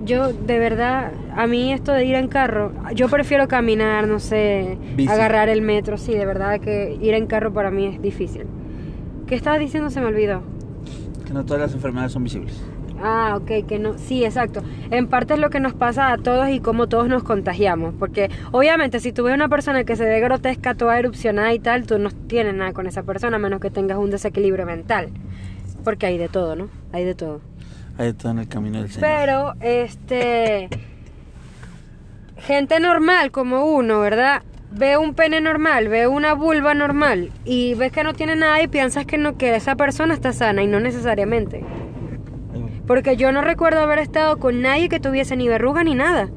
yo 0.05 0.33
de 0.33 0.59
verdad, 0.59 1.13
a 1.35 1.47
mí 1.47 1.73
esto 1.73 1.93
de 1.93 2.05
ir 2.05 2.15
en 2.15 2.29
carro, 2.29 2.73
yo 2.95 3.09
prefiero 3.09 3.49
caminar, 3.49 4.07
no 4.07 4.21
sé, 4.21 4.79
Bici. 4.95 5.11
agarrar 5.11 5.49
el 5.49 5.63
metro, 5.63 5.97
sí, 5.99 6.13
de 6.13 6.27
verdad 6.27 6.61
que 6.61 6.97
ir 7.01 7.15
en 7.15 7.27
carro 7.27 7.53
para 7.53 7.71
mí 7.71 7.87
es 7.87 8.01
difícil. 8.03 8.45
¿Qué 9.27 9.35
estabas 9.35 9.59
diciendo? 9.59 9.91
Se 9.91 10.01
me 10.01 10.07
olvidó. 10.07 10.43
Que 11.27 11.33
no 11.33 11.45
todas 11.45 11.63
las 11.63 11.75
enfermedades 11.75 12.13
son 12.13 12.23
visibles. 12.23 12.63
Ah, 13.03 13.37
ok, 13.37 13.67
que 13.67 13.79
no, 13.79 13.99
sí, 13.99 14.25
exacto. 14.25 14.63
En 14.91 15.07
parte 15.07 15.35
es 15.35 15.41
lo 15.41 15.51
que 15.51 15.61
nos 15.61 15.75
pasa 15.75 16.13
a 16.13 16.19
todos 16.19 16.49
y 16.49 16.61
cómo 16.61 16.89
todos 16.89 17.09
nos 17.09 17.23
contagiamos. 17.23 17.95
Porque 17.99 18.31
obviamente 18.53 19.01
si 19.01 19.13
tú 19.13 19.25
ves 19.25 19.35
una 19.35 19.49
persona 19.49 19.85
que 19.85 19.97
se 19.97 20.05
ve 20.05 20.21
grotesca, 20.21 20.75
toda 20.75 20.99
erupcionada 20.99 21.53
y 21.53 21.59
tal, 21.59 21.87
tú 21.87 21.99
no 21.99 22.11
tienes 22.11 22.55
nada 22.55 22.73
con 22.73 22.87
esa 22.87 23.03
persona 23.03 23.37
a 23.37 23.39
menos 23.39 23.61
que 23.61 23.71
tengas 23.71 23.99
un 23.99 24.11
desequilibrio 24.11 24.67
mental. 24.67 25.11
Porque 25.85 26.07
hay 26.07 26.19
de 26.19 26.29
todo, 26.29 26.57
¿no? 26.57 26.69
Hay 26.93 27.05
de 27.05 27.15
todo. 27.15 27.41
Ahí 27.99 28.09
está 28.09 28.31
en 28.31 28.41
el 28.41 28.49
camino 28.49 28.81
del 28.81 28.91
Señor. 28.91 29.09
Pero, 29.09 29.55
este. 29.61 30.69
Gente 32.39 32.81
normal 32.81 33.31
como 33.31 33.65
uno, 33.67 34.01
¿verdad? 34.01 34.43
Ve 34.71 34.99
un 34.99 35.15
pene 35.15 35.41
normal, 35.41 35.89
ve 35.89 36.07
una 36.07 36.35
vulva 36.35 36.75
normal 36.75 37.31
y 37.45 37.75
ves 37.75 37.93
que 37.93 38.05
no 38.05 38.13
tiene 38.13 38.37
nada 38.37 38.61
y 38.61 38.69
piensas 38.69 39.07
que 39.07 39.17
no 39.17 39.39
que 39.39 39.55
esa 39.55 39.75
persona 39.77 40.13
está 40.13 40.33
sana 40.33 40.63
y 40.63 40.67
no 40.67 40.81
necesariamente. 40.81 41.65
Porque 42.87 43.17
yo 43.17 43.33
no 43.33 43.41
recuerdo 43.43 43.81
haber 43.81 43.99
estado 43.99 44.39
con 44.39 44.63
nadie 44.63 44.89
que 44.89 45.01
tuviese 45.01 45.37
ni 45.37 45.49
verruga 45.49 45.83
ni 45.85 45.95
nada. 45.95 46.29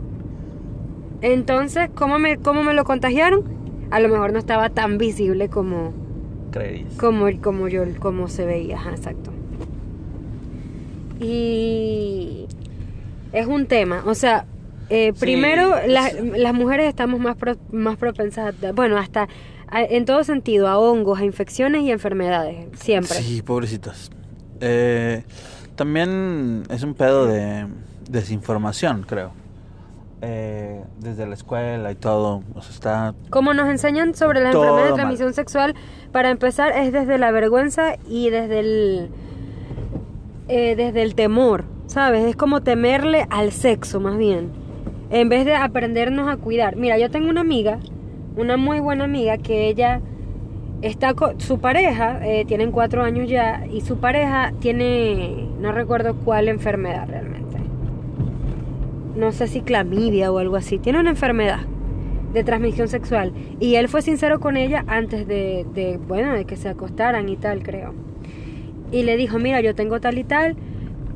Entonces, 1.21 1.89
¿cómo 1.93 2.17
me, 2.17 2.37
cómo 2.37 2.63
me 2.63 2.73
lo 2.73 2.83
contagiaron? 2.85 3.43
A 3.91 3.99
lo 3.99 4.09
mejor 4.09 4.31
no 4.33 4.39
estaba 4.39 4.69
tan 4.69 4.97
visible 4.97 5.49
como, 5.49 5.93
Creerías. 6.51 6.93
como, 6.95 7.25
como 7.41 7.67
yo, 7.67 7.83
como 7.99 8.27
se 8.29 8.45
veía, 8.45 8.77
ajá, 8.77 8.91
exacto. 8.91 9.31
Y 11.19 12.45
es 13.33 13.45
un 13.47 13.65
tema, 13.67 14.03
o 14.05 14.15
sea, 14.15 14.45
eh, 14.89 15.11
Sí, 15.13 15.19
primero 15.19 15.75
la- 15.87 16.09
sí. 16.09 16.17
las 16.37 16.53
mujeres 16.53 16.87
estamos 16.87 17.19
más, 17.19 17.35
pro- 17.35 17.57
más 17.71 17.97
propensas, 17.97 18.55
a- 18.63 18.71
bueno, 18.71 18.97
hasta 18.97 19.27
a- 19.67 19.83
en 19.83 20.05
todo 20.05 20.23
sentido, 20.23 20.67
a 20.67 20.79
hongos, 20.79 21.19
a 21.19 21.25
infecciones 21.25 21.83
y 21.83 21.91
enfermedades, 21.91 22.67
siempre. 22.79 23.17
Sí, 23.17 23.41
pobrecitas. 23.41 24.09
Eh, 24.61 25.23
también 25.79 26.63
es 26.69 26.83
un 26.83 26.93
pedo 26.93 27.25
de 27.25 27.65
desinformación, 28.09 29.05
creo. 29.07 29.31
Eh, 30.21 30.83
desde 30.99 31.25
la 31.25 31.35
escuela 31.35 31.89
y 31.89 31.95
todo. 31.95 32.43
O 32.53 32.61
sea, 32.61 32.71
está. 32.73 33.15
Como 33.29 33.53
nos 33.53 33.69
enseñan 33.69 34.13
sobre 34.13 34.41
las 34.41 34.51
Todo 34.51 34.63
enfermedades 34.63 34.87
de 34.87 34.91
mal. 34.91 34.99
transmisión 34.99 35.33
sexual, 35.33 35.75
para 36.11 36.31
empezar 36.31 36.73
es 36.73 36.91
desde 36.91 37.17
la 37.17 37.31
vergüenza 37.31 37.93
y 38.09 38.29
desde 38.29 38.59
el 38.59 39.09
eh, 40.49 40.75
desde 40.75 41.01
el 41.01 41.15
temor, 41.15 41.63
¿sabes? 41.87 42.25
Es 42.25 42.35
como 42.35 42.59
temerle 42.59 43.25
al 43.29 43.53
sexo 43.53 44.01
más 44.01 44.17
bien, 44.17 44.49
en 45.11 45.29
vez 45.29 45.45
de 45.45 45.55
aprendernos 45.55 46.27
a 46.27 46.35
cuidar. 46.35 46.75
Mira, 46.75 46.97
yo 46.97 47.09
tengo 47.09 47.29
una 47.29 47.39
amiga, 47.39 47.79
una 48.35 48.57
muy 48.57 48.81
buena 48.81 49.05
amiga, 49.05 49.37
que 49.37 49.69
ella 49.69 50.01
está 50.81 51.13
su 51.37 51.59
pareja, 51.59 52.19
eh, 52.25 52.45
tienen 52.45 52.71
cuatro 52.71 53.03
años 53.03 53.29
ya, 53.29 53.65
y 53.71 53.81
su 53.81 53.97
pareja 53.97 54.53
tiene, 54.59 55.47
no 55.59 55.71
recuerdo 55.71 56.15
cuál 56.15 56.47
enfermedad 56.47 57.07
realmente. 57.07 57.57
No 59.15 59.31
sé 59.31 59.47
si 59.47 59.61
clamidia 59.61 60.31
o 60.31 60.37
algo 60.37 60.55
así. 60.55 60.79
Tiene 60.79 60.99
una 60.99 61.09
enfermedad 61.09 61.59
de 62.33 62.43
transmisión 62.43 62.87
sexual. 62.87 63.33
Y 63.59 63.75
él 63.75 63.89
fue 63.89 64.01
sincero 64.01 64.39
con 64.39 64.55
ella 64.55 64.85
antes 64.87 65.27
de, 65.27 65.65
de, 65.73 65.97
bueno, 65.97 66.33
de 66.33 66.45
que 66.45 66.55
se 66.55 66.69
acostaran 66.69 67.27
y 67.27 67.35
tal, 67.35 67.63
creo. 67.63 67.93
Y 68.91 69.03
le 69.03 69.17
dijo, 69.17 69.37
mira, 69.37 69.61
yo 69.61 69.75
tengo 69.75 69.99
tal 69.99 70.17
y 70.17 70.23
tal. 70.23 70.55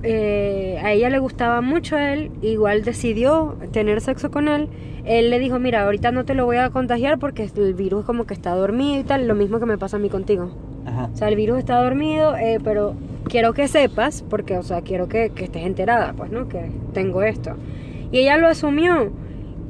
Eh, 0.03 0.79
a 0.83 0.91
ella 0.91 1.09
le 1.09 1.19
gustaba 1.19 1.61
mucho 1.61 1.97
él, 1.97 2.31
igual 2.41 2.83
decidió 2.83 3.57
tener 3.71 4.01
sexo 4.01 4.31
con 4.31 4.47
él. 4.47 4.67
Él 5.05 5.29
le 5.29 5.39
dijo, 5.39 5.59
mira, 5.59 5.83
ahorita 5.83 6.11
no 6.11 6.25
te 6.25 6.33
lo 6.33 6.45
voy 6.45 6.57
a 6.57 6.69
contagiar 6.69 7.19
porque 7.19 7.49
el 7.55 7.73
virus 7.73 8.05
como 8.05 8.25
que 8.25 8.33
está 8.33 8.53
dormido 8.53 8.99
y 8.99 9.03
tal, 9.03 9.27
lo 9.27 9.35
mismo 9.35 9.59
que 9.59 9.65
me 9.65 9.77
pasa 9.77 9.97
a 9.97 9.99
mí 9.99 10.09
contigo. 10.09 10.51
Ajá. 10.85 11.09
O 11.13 11.15
sea, 11.15 11.29
el 11.29 11.35
virus 11.35 11.59
está 11.59 11.81
dormido, 11.81 12.35
eh, 12.35 12.59
pero 12.63 12.95
quiero 13.29 13.53
que 13.53 13.67
sepas, 13.67 14.23
porque, 14.29 14.57
o 14.57 14.63
sea, 14.63 14.81
quiero 14.81 15.07
que, 15.07 15.29
que 15.29 15.45
estés 15.45 15.65
enterada, 15.65 16.13
pues, 16.13 16.31
¿no? 16.31 16.47
Que 16.47 16.69
tengo 16.93 17.23
esto. 17.23 17.55
Y 18.11 18.19
ella 18.19 18.37
lo 18.37 18.47
asumió. 18.47 19.11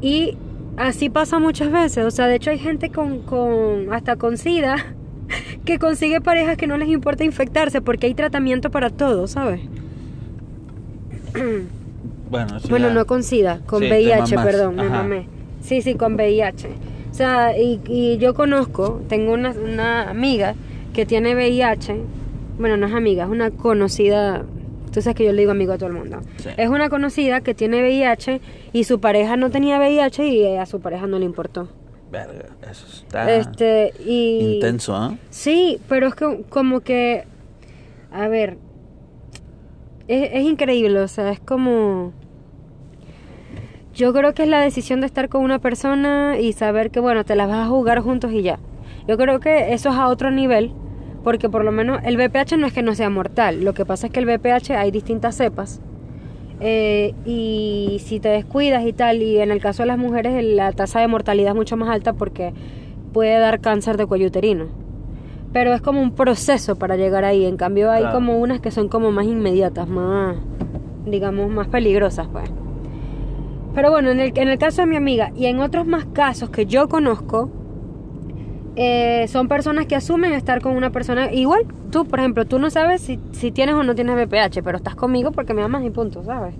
Y 0.01 0.37
así 0.77 1.09
pasa 1.09 1.39
muchas 1.39 1.71
veces. 1.71 2.05
O 2.05 2.11
sea, 2.11 2.27
de 2.27 2.35
hecho 2.35 2.49
hay 2.49 2.59
gente 2.59 2.89
con, 2.89 3.19
con 3.19 3.93
hasta 3.93 4.15
con 4.15 4.37
SIDA 4.37 4.95
que 5.65 5.79
consigue 5.79 6.21
parejas 6.21 6.57
que 6.57 6.67
no 6.67 6.77
les 6.77 6.89
importa 6.89 7.23
infectarse 7.23 7.81
porque 7.81 8.07
hay 8.07 8.13
tratamiento 8.13 8.71
para 8.71 8.89
todo, 8.89 9.27
¿sabes? 9.27 9.61
Bueno, 12.29 12.57
eso 12.57 12.67
Bueno, 12.67 12.91
no 12.91 13.05
con 13.05 13.23
SIDA, 13.23 13.59
con 13.65 13.83
Sí, 13.83 13.89
VIH, 13.89 14.35
perdón, 14.37 14.75
me 14.75 14.89
mamé. 14.89 15.27
Sí, 15.61 15.81
sí, 15.81 15.95
con 15.95 16.15
VIH. 16.15 16.69
O 17.11 17.13
sea, 17.13 17.57
y, 17.57 17.79
y 17.87 18.17
yo 18.17 18.33
conozco, 18.33 19.01
tengo 19.07 19.33
una, 19.33 19.51
una 19.51 20.09
amiga 20.09 20.55
que 20.93 21.05
tiene 21.05 21.35
VIH. 21.35 21.95
Bueno, 22.57 22.77
no 22.77 22.87
es 22.87 22.93
amiga, 22.93 23.25
es 23.25 23.29
una 23.29 23.51
conocida. 23.51 24.43
Tú 24.91 25.01
sabes 25.01 25.15
que 25.15 25.25
yo 25.25 25.31
le 25.31 25.39
digo 25.39 25.51
amigo 25.51 25.73
a 25.73 25.77
todo 25.77 25.89
el 25.89 25.95
mundo. 25.95 26.21
Sí. 26.37 26.49
Es 26.57 26.69
una 26.69 26.89
conocida 26.89 27.41
que 27.41 27.53
tiene 27.53 27.81
VIH 27.81 28.41
y 28.73 28.83
su 28.83 28.99
pareja 28.99 29.37
no 29.37 29.49
tenía 29.49 29.77
VIH 29.77 30.27
y 30.27 30.57
a 30.57 30.65
su 30.65 30.79
pareja 30.81 31.07
no 31.07 31.19
le 31.19 31.25
importó. 31.25 31.67
Verga, 32.11 32.45
eso 32.69 32.85
está 32.87 33.31
este, 33.33 33.91
y. 34.05 34.55
intenso, 34.55 34.95
¿ah? 34.95 35.15
Sí, 35.31 35.79
pero 35.89 36.07
es 36.07 36.15
que 36.15 36.43
como 36.49 36.81
que, 36.81 37.25
a 38.11 38.27
ver, 38.27 38.57
es, 40.07 40.29
es 40.33 40.43
increíble, 40.43 40.99
o 40.99 41.07
sea, 41.07 41.31
es 41.31 41.39
como... 41.39 42.13
Yo 43.93 44.11
creo 44.11 44.33
que 44.33 44.43
es 44.43 44.49
la 44.49 44.59
decisión 44.59 45.01
de 45.01 45.05
estar 45.05 45.29
con 45.29 45.43
una 45.43 45.59
persona 45.59 46.39
y 46.39 46.53
saber 46.53 46.89
que, 46.89 46.99
bueno, 46.99 47.23
te 47.25 47.35
las 47.35 47.47
vas 47.47 47.67
a 47.67 47.69
jugar 47.69 47.99
juntos 47.99 48.31
y 48.31 48.41
ya. 48.41 48.57
Yo 49.07 49.17
creo 49.17 49.39
que 49.39 49.73
eso 49.73 49.89
es 49.89 49.95
a 49.95 50.07
otro 50.07 50.31
nivel, 50.31 50.71
porque 51.23 51.49
por 51.49 51.63
lo 51.63 51.71
menos 51.71 52.01
el 52.03 52.17
VPH 52.17 52.57
no 52.57 52.67
es 52.67 52.73
que 52.73 52.81
no 52.81 52.95
sea 52.95 53.09
mortal, 53.09 53.63
lo 53.63 53.73
que 53.73 53.85
pasa 53.85 54.07
es 54.07 54.13
que 54.13 54.19
el 54.19 54.25
VPH 54.25 54.71
hay 54.71 54.91
distintas 54.91 55.35
cepas. 55.35 55.81
Eh, 56.59 57.13
y 57.25 58.01
si 58.05 58.19
te 58.19 58.29
descuidas 58.29 58.85
y 58.85 58.93
tal, 58.93 59.21
y 59.21 59.39
en 59.39 59.51
el 59.51 59.59
caso 59.59 59.83
de 59.83 59.87
las 59.87 59.97
mujeres 59.97 60.43
la 60.43 60.71
tasa 60.71 61.01
de 61.01 61.07
mortalidad 61.07 61.49
es 61.49 61.55
mucho 61.55 61.75
más 61.77 61.89
alta 61.89 62.13
porque 62.13 62.53
puede 63.11 63.37
dar 63.39 63.59
cáncer 63.59 63.97
de 63.97 64.05
cuello 64.05 64.27
uterino. 64.27 64.67
Pero 65.53 65.73
es 65.73 65.81
como 65.81 66.01
un 66.01 66.11
proceso 66.15 66.75
para 66.75 66.95
llegar 66.97 67.23
ahí. 67.23 67.45
En 67.45 67.57
cambio 67.57 67.91
hay 67.91 68.01
Claro. 68.01 68.15
como 68.15 68.39
unas 68.39 68.59
que 68.59 68.71
son 68.71 68.89
como 68.89 69.11
más 69.11 69.25
inmediatas, 69.25 69.87
más, 69.87 70.35
digamos, 71.05 71.49
más 71.51 71.67
peligrosas, 71.67 72.27
pues. 72.31 72.49
Pero 73.75 73.91
bueno, 73.91 74.09
en 74.11 74.19
el, 74.19 74.37
en 74.37 74.47
el 74.49 74.57
caso 74.57 74.81
de 74.81 74.87
mi 74.87 74.95
amiga 74.97 75.31
y 75.35 75.45
en 75.45 75.59
otros 75.59 75.85
más 75.85 76.05
casos 76.05 76.49
que 76.49 76.65
yo 76.65 76.89
conozco, 76.89 77.49
eh, 78.75 79.25
son 79.27 79.47
personas 79.47 79.85
que 79.85 79.95
asumen 79.95 80.33
estar 80.33 80.61
con 80.61 80.75
una 80.75 80.91
persona 80.91 81.31
igual. 81.31 81.65
Tú, 81.91 82.05
por 82.05 82.19
ejemplo, 82.19 82.45
tú 82.45 82.57
no 82.59 82.69
sabes 82.71 83.01
si, 83.01 83.19
si 83.31 83.51
tienes 83.51 83.75
o 83.75 83.83
no 83.83 83.93
tienes 83.95 84.15
VPH, 84.15 84.63
pero 84.63 84.77
estás 84.77 84.95
conmigo 84.95 85.31
porque 85.31 85.53
me 85.53 85.61
amas 85.61 85.83
y 85.83 85.91
punto, 85.91 86.23
¿sabes? 86.23 86.55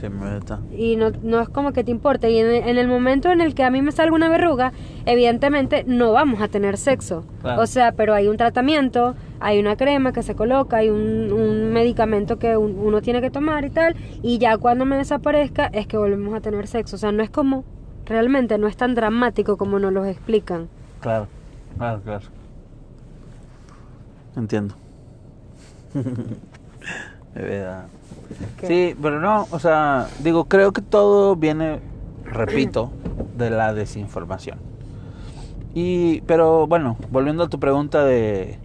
Sí, 0.00 0.08
me 0.08 0.38
está. 0.38 0.60
y 0.74 0.96
no, 0.96 1.10
no 1.22 1.40
es 1.40 1.48
como 1.50 1.72
que 1.72 1.84
te 1.84 1.90
importe. 1.90 2.30
Y 2.30 2.38
en, 2.38 2.46
en 2.68 2.78
el 2.78 2.88
momento 2.88 3.30
en 3.30 3.40
el 3.42 3.54
que 3.54 3.64
a 3.64 3.70
mí 3.70 3.82
me 3.82 3.92
salga 3.92 4.14
una 4.14 4.28
verruga, 4.30 4.72
evidentemente 5.04 5.84
no 5.86 6.12
vamos 6.12 6.40
a 6.40 6.48
tener 6.48 6.78
sexo. 6.78 7.24
Claro. 7.42 7.60
O 7.62 7.66
sea, 7.66 7.92
pero 7.92 8.14
hay 8.14 8.26
un 8.28 8.36
tratamiento, 8.38 9.14
hay 9.40 9.58
una 9.60 9.76
crema 9.76 10.12
que 10.12 10.22
se 10.22 10.34
coloca, 10.34 10.78
hay 10.78 10.88
un, 10.88 11.30
un 11.32 11.72
medicamento 11.72 12.38
que 12.38 12.56
un- 12.56 12.78
uno 12.78 13.02
tiene 13.02 13.20
que 13.20 13.30
tomar 13.30 13.64
y 13.66 13.70
tal. 13.70 13.94
Y 14.22 14.38
ya 14.38 14.56
cuando 14.56 14.84
me 14.86 14.96
desaparezca 14.96 15.66
es 15.66 15.86
que 15.86 15.98
volvemos 15.98 16.34
a 16.34 16.40
tener 16.40 16.66
sexo. 16.66 16.96
O 16.96 16.98
sea, 16.98 17.12
no 17.12 17.22
es 17.22 17.28
como, 17.30 17.64
realmente 18.06 18.56
no 18.56 18.68
es 18.68 18.76
tan 18.76 18.94
dramático 18.94 19.56
como 19.58 19.78
nos 19.78 19.92
lo 19.92 20.04
explican. 20.06 20.68
Claro, 21.00 21.26
claro, 21.76 22.00
claro. 22.02 22.24
Entiendo. 24.36 24.74
Mi 27.34 27.42
vida. 27.42 27.86
¿Qué? 28.58 28.66
Sí, 28.66 28.96
pero 29.00 29.20
no, 29.20 29.46
o 29.50 29.58
sea, 29.58 30.08
digo, 30.20 30.44
creo 30.46 30.72
que 30.72 30.82
todo 30.82 31.36
viene, 31.36 31.80
repito, 32.24 32.90
de 33.36 33.50
la 33.50 33.72
desinformación. 33.74 34.58
Y, 35.74 36.20
pero 36.22 36.66
bueno, 36.66 36.96
volviendo 37.10 37.44
a 37.44 37.48
tu 37.48 37.60
pregunta 37.60 38.04
de, 38.04 38.58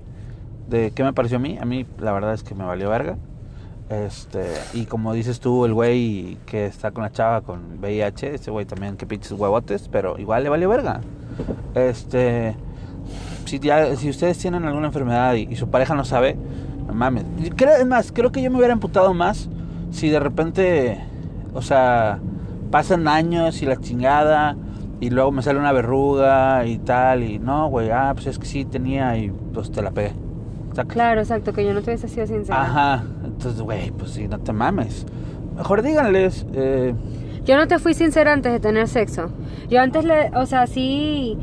de 0.68 0.92
qué 0.92 1.04
me 1.04 1.14
pareció 1.14 1.38
a 1.38 1.40
mí, 1.40 1.58
a 1.60 1.66
mí 1.66 1.86
la 2.00 2.12
verdad 2.12 2.34
es 2.34 2.44
que 2.44 2.56
me 2.56 2.66
valió 2.66 2.90
verga. 2.90 3.18
Este, 3.90 4.46
y 4.74 4.86
como 4.86 5.14
dices 5.14 5.40
tú, 5.40 5.66
el 5.66 5.74
güey 5.74 6.40
que 6.48 6.66
está 6.66 6.90
con 6.90 7.04
la 7.04 7.12
chava 7.12 7.42
con 7.42 7.78
VIH, 7.80 8.34
ese 8.36 8.50
güey 8.50 8.66
también 8.66 8.98
que 8.98 9.06
pinches 9.06 9.32
huevotes, 9.34 9.90
pero 9.90 10.18
igual 10.18 10.44
le 10.44 10.50
valió 10.50 10.70
verga. 10.70 11.02
Este, 11.76 12.56
si, 13.46 13.60
ya, 13.60 13.96
si 13.96 14.10
ustedes 14.10 14.40
tienen 14.40 14.66
alguna 14.66 14.88
enfermedad 14.88 15.36
y, 15.36 15.48
y 15.52 15.56
su 15.56 15.70
pareja 15.70 15.94
no 15.94 16.04
sabe, 16.04 16.36
no 16.88 16.94
mames. 16.94 17.26
Creo, 17.56 17.76
es 17.76 17.86
más, 17.86 18.12
creo 18.12 18.32
que 18.32 18.42
yo 18.42 18.50
me 18.52 18.58
hubiera 18.58 18.74
emputado 18.74 19.14
más 19.14 19.50
si 19.92 20.10
de 20.10 20.20
repente, 20.20 21.00
o 21.54 21.62
sea, 21.62 22.20
pasan 22.72 23.08
años 23.08 23.62
y 23.62 23.66
la 23.66 23.78
chingada 23.78 24.58
y 25.00 25.10
luego 25.10 25.32
me 25.32 25.42
sale 25.42 25.60
una 25.60 25.72
verruga 25.72 26.66
y 26.66 26.78
tal 26.78 27.24
y 27.24 27.40
no, 27.40 27.70
güey, 27.70 27.90
ah, 27.92 28.12
pues 28.14 28.28
es 28.28 28.40
que 28.40 28.46
sí 28.46 28.66
tenía 28.66 29.18
y 29.18 29.32
pues 29.54 29.72
te 29.72 29.82
la 29.82 29.92
pegué. 29.92 30.14
Saca. 30.74 30.94
Claro, 30.94 31.22
exacto, 31.22 31.54
que 31.54 31.66
yo 31.66 31.74
no 31.74 31.82
te 31.82 31.92
hubiese 31.92 32.10
sido 32.10 32.28
sincera. 32.28 32.62
Ajá, 32.62 33.04
entonces, 33.24 33.62
güey, 33.62 33.92
pues 33.92 34.12
sí, 34.12 34.28
no 34.28 34.40
te 34.40 34.52
mames. 34.52 35.06
Mejor 35.56 35.82
díganles, 35.82 36.46
eh, 36.54 36.94
Yo 37.46 37.56
no 37.56 37.68
te 37.68 37.80
fui 37.80 37.94
sincera 37.94 38.34
antes 38.34 38.52
de 38.52 38.60
tener 38.60 38.90
sexo. 38.90 39.30
Yo 39.70 39.80
antes 39.80 40.04
le, 40.04 40.32
o 40.36 40.46
sea, 40.46 40.68
sí, 40.68 41.38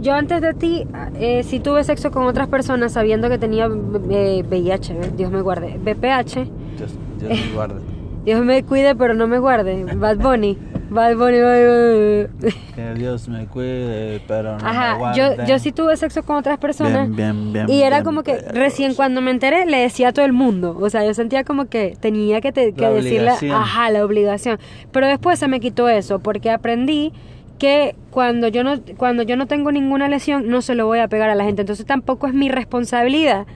yo 0.00 0.14
antes 0.14 0.40
de 0.40 0.54
ti, 0.54 0.84
eh, 1.18 1.42
sí 1.44 1.60
tuve 1.60 1.84
sexo 1.84 2.10
con 2.10 2.24
otras 2.26 2.48
personas 2.48 2.92
sabiendo 2.92 3.28
que 3.28 3.38
tenía 3.38 3.66
eh, 4.10 4.44
VIH, 4.48 4.92
¿eh? 4.94 5.10
Dios 5.16 5.30
me 5.30 5.40
guarde, 5.42 5.78
BPH, 5.78 6.34
Dios, 6.78 6.94
Dios 7.18 7.30
me 7.30 7.52
guarde. 7.54 7.80
Dios 8.24 8.44
me 8.44 8.62
cuide 8.62 8.94
pero 8.94 9.14
no 9.14 9.26
me 9.26 9.38
guarde, 9.40 9.84
Bad 9.96 10.18
Bunny, 10.18 10.56
Bad 10.90 11.16
Bunny, 11.16 11.40
Bad 11.40 11.66
Bunny. 11.66 12.52
Que 12.76 12.94
Dios 12.94 13.28
me 13.28 13.46
cuide, 13.46 14.20
pero 14.28 14.56
no 14.56 14.64
me 14.64 14.70
Ajá, 14.70 14.94
guarde. 14.94 15.18
yo, 15.38 15.44
yo 15.44 15.58
sí 15.58 15.72
tuve 15.72 15.96
sexo 15.96 16.22
con 16.22 16.36
otras 16.36 16.56
personas. 16.58 17.08
Bien, 17.14 17.52
bien, 17.52 17.52
bien, 17.52 17.68
y 17.68 17.82
era 17.82 18.02
como 18.04 18.22
que 18.22 18.38
recién 18.38 18.94
cuando 18.94 19.20
me 19.20 19.30
enteré 19.32 19.66
le 19.66 19.76
decía 19.78 20.08
a 20.08 20.12
todo 20.12 20.24
el 20.24 20.32
mundo. 20.32 20.76
O 20.80 20.88
sea, 20.88 21.04
yo 21.04 21.12
sentía 21.14 21.42
como 21.44 21.66
que 21.66 21.96
tenía 22.00 22.40
que, 22.40 22.50
te- 22.52 22.72
que 22.72 22.86
decirle, 22.88 23.30
ajá, 23.52 23.90
la 23.90 24.04
obligación. 24.04 24.58
Pero 24.92 25.06
después 25.06 25.38
se 25.38 25.48
me 25.48 25.58
quitó 25.60 25.88
eso 25.88 26.20
porque 26.20 26.50
aprendí 26.50 27.12
que 27.58 27.94
cuando 28.10 28.48
yo 28.48 28.64
no 28.64 28.74
cuando 28.96 29.22
yo 29.22 29.36
no 29.36 29.46
tengo 29.46 29.70
ninguna 29.72 30.08
lesión 30.08 30.48
no 30.48 30.62
se 30.62 30.74
lo 30.74 30.86
voy 30.86 30.98
a 30.98 31.08
pegar 31.08 31.30
a 31.30 31.34
la 31.34 31.44
gente. 31.44 31.62
Entonces 31.62 31.86
tampoco 31.86 32.26
es 32.26 32.34
mi 32.34 32.48
responsabilidad 32.48 33.46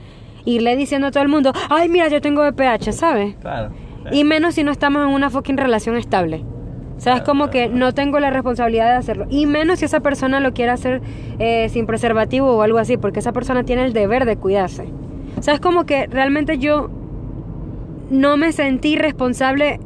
irle 0.45 0.75
diciendo 0.75 1.07
a 1.07 1.11
todo 1.11 1.23
el 1.23 1.29
mundo, 1.29 1.51
ay, 1.69 1.89
mira, 1.89 2.07
yo 2.07 2.21
tengo 2.21 2.41
VPH, 2.41 2.93
¿sabes? 2.93 3.35
Claro. 3.41 3.71
Y 4.11 4.23
menos 4.23 4.55
si 4.55 4.63
no 4.63 4.71
estamos 4.71 5.05
en 5.05 5.13
una 5.13 5.29
fucking 5.29 5.57
relación 5.57 5.97
estable. 5.97 6.45
O 6.97 6.99
sea, 6.99 7.17
es 7.17 7.21
como 7.21 7.49
que 7.51 7.69
no 7.69 7.93
tengo 7.93 8.19
la 8.19 8.31
responsabilidad 8.31 8.89
de 8.91 8.95
hacerlo. 8.95 9.27
Y 9.29 9.45
menos 9.45 9.79
si 9.79 9.85
esa 9.85 9.99
persona 9.99 10.39
lo 10.39 10.53
quiere 10.53 10.71
hacer 10.71 11.01
eh, 11.37 11.69
sin 11.69 11.85
preservativo 11.85 12.51
o 12.51 12.61
algo 12.63 12.79
así, 12.79 12.97
porque 12.97 13.19
esa 13.19 13.33
persona 13.33 13.63
tiene 13.63 13.85
el 13.85 13.93
deber 13.93 14.25
de 14.25 14.37
cuidarse. 14.37 14.87
O 15.37 15.43
sea, 15.43 15.53
es 15.53 15.59
como 15.59 15.85
que 15.85 16.07
realmente 16.07 16.57
yo 16.57 16.89
no 18.09 18.37
me 18.37 18.51
sentí 18.51 18.95
responsable 18.95 19.79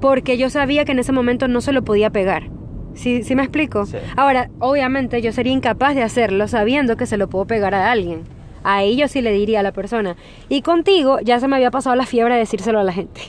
porque 0.00 0.36
yo 0.36 0.50
sabía 0.50 0.84
que 0.84 0.92
en 0.92 0.98
ese 0.98 1.12
momento 1.12 1.46
no 1.46 1.60
se 1.60 1.72
lo 1.72 1.84
podía 1.84 2.10
pegar. 2.10 2.50
¿Sí, 2.94 3.22
sí 3.22 3.34
me 3.34 3.42
explico? 3.42 3.86
Sí. 3.86 3.98
Ahora, 4.16 4.50
obviamente 4.60 5.20
yo 5.20 5.32
sería 5.32 5.52
incapaz 5.52 5.94
de 5.94 6.02
hacerlo 6.02 6.48
sabiendo 6.48 6.96
que 6.96 7.06
se 7.06 7.16
lo 7.16 7.28
puedo 7.28 7.46
pegar 7.46 7.74
a 7.74 7.90
alguien. 7.90 8.22
Ahí 8.62 8.96
yo 8.96 9.08
sí 9.08 9.20
le 9.20 9.32
diría 9.32 9.60
a 9.60 9.62
la 9.62 9.72
persona. 9.72 10.16
Y 10.48 10.62
contigo 10.62 11.18
ya 11.20 11.38
se 11.38 11.48
me 11.48 11.56
había 11.56 11.70
pasado 11.70 11.94
la 11.96 12.06
fiebre 12.06 12.34
de 12.34 12.40
decírselo 12.40 12.80
a 12.80 12.84
la 12.84 12.92
gente. 12.92 13.20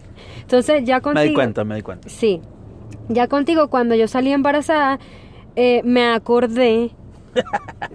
Entonces 0.40 0.84
ya 0.84 1.00
contigo... 1.00 1.22
Me 1.24 1.28
di 1.28 1.34
cuenta, 1.34 1.64
me 1.64 1.76
di 1.76 1.82
cuenta. 1.82 2.08
Sí. 2.08 2.40
Ya 3.08 3.26
contigo, 3.28 3.68
cuando 3.68 3.94
yo 3.94 4.08
salí 4.08 4.32
embarazada, 4.32 4.98
eh, 5.56 5.82
me 5.84 6.12
acordé. 6.12 6.90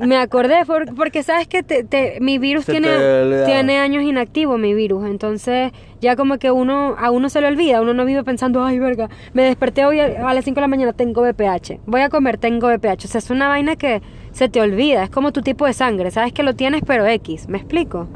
Me 0.05 0.17
acordé 0.17 0.65
por- 0.65 0.93
porque 0.95 1.23
sabes 1.23 1.47
que 1.47 1.63
te- 1.63 1.83
te- 1.83 2.19
mi 2.21 2.37
virus 2.37 2.65
Se 2.65 2.73
tiene, 2.73 3.77
años 3.79 4.03
inactivo, 4.03 4.57
mi 4.57 4.73
virus. 4.73 5.05
Entonces, 5.05 5.71
ya 6.01 6.15
como 6.15 6.37
que 6.37 6.51
uno 6.51 6.95
a 6.97 7.11
uno 7.11 7.29
se 7.29 7.41
le 7.41 7.47
olvida, 7.47 7.81
uno 7.81 7.93
no 7.93 8.05
vive 8.05 8.23
pensando, 8.23 8.63
ay, 8.63 8.79
verga, 8.79 9.09
me 9.33 9.43
desperté 9.43 9.85
hoy 9.85 9.99
a, 9.99 10.27
a 10.29 10.33
las 10.33 10.45
5 10.45 10.55
de 10.55 10.61
la 10.61 10.67
mañana, 10.67 10.93
tengo 10.93 11.21
VPH. 11.21 11.79
Voy 11.85 12.01
a 12.01 12.09
comer, 12.09 12.37
tengo 12.37 12.67
VPH. 12.67 13.05
O 13.05 13.07
sea, 13.07 13.19
es 13.19 13.29
una 13.29 13.47
vaina 13.47 13.75
que 13.75 14.01
se 14.31 14.49
te 14.49 14.61
olvida. 14.61 15.03
Es 15.03 15.09
como 15.09 15.31
tu 15.31 15.41
tipo 15.41 15.65
de 15.65 15.73
sangre. 15.73 16.11
Sabes 16.11 16.33
que 16.33 16.43
lo 16.43 16.53
tienes, 16.55 16.81
pero 16.85 17.05
X. 17.05 17.47
¿Me 17.49 17.57
explico? 17.57 18.07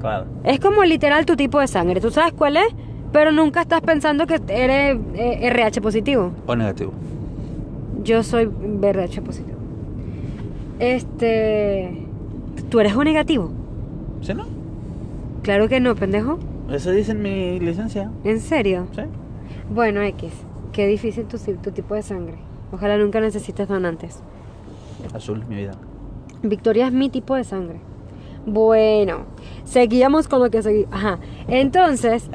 Claro. 0.00 0.26
Es 0.44 0.58
como 0.60 0.82
literal 0.84 1.24
tu 1.26 1.36
tipo 1.36 1.60
de 1.60 1.68
sangre. 1.68 2.00
Tú 2.00 2.10
sabes 2.10 2.32
cuál 2.32 2.56
es, 2.56 2.66
pero 3.12 3.30
nunca 3.32 3.62
estás 3.62 3.80
pensando 3.82 4.26
que 4.26 4.40
eres 4.48 4.96
eh, 5.14 5.38
RH 5.48 5.80
positivo. 5.80 6.32
O 6.46 6.56
negativo. 6.56 6.92
Yo 8.02 8.22
soy 8.22 8.50
RH 8.82 9.22
positivo. 9.22 9.51
Este. 10.82 11.96
¿Tú 12.68 12.80
eres 12.80 12.96
O 12.96 13.04
negativo? 13.04 13.52
¿Sí, 14.20 14.34
no? 14.34 14.46
Claro 15.42 15.68
que 15.68 15.78
no, 15.78 15.94
pendejo. 15.94 16.40
Eso 16.72 16.90
dice 16.90 17.12
en 17.12 17.22
mi 17.22 17.60
licencia. 17.60 18.10
¿En 18.24 18.40
serio? 18.40 18.88
¿Sí? 18.92 19.02
Bueno, 19.72 20.02
X. 20.02 20.32
Qué 20.72 20.88
difícil 20.88 21.26
tu, 21.26 21.38
tu 21.38 21.70
tipo 21.70 21.94
de 21.94 22.02
sangre. 22.02 22.34
Ojalá 22.72 22.98
nunca 22.98 23.20
necesites 23.20 23.68
donantes. 23.68 24.24
Azul, 25.14 25.44
mi 25.48 25.54
vida. 25.54 25.72
Victoria 26.42 26.88
es 26.88 26.92
mi 26.92 27.10
tipo 27.10 27.36
de 27.36 27.44
sangre. 27.44 27.78
Bueno, 28.44 29.26
seguíamos 29.62 30.26
con 30.26 30.40
lo 30.40 30.50
que 30.50 30.62
seguí. 30.62 30.86
Ajá. 30.90 31.20
Entonces, 31.46 32.28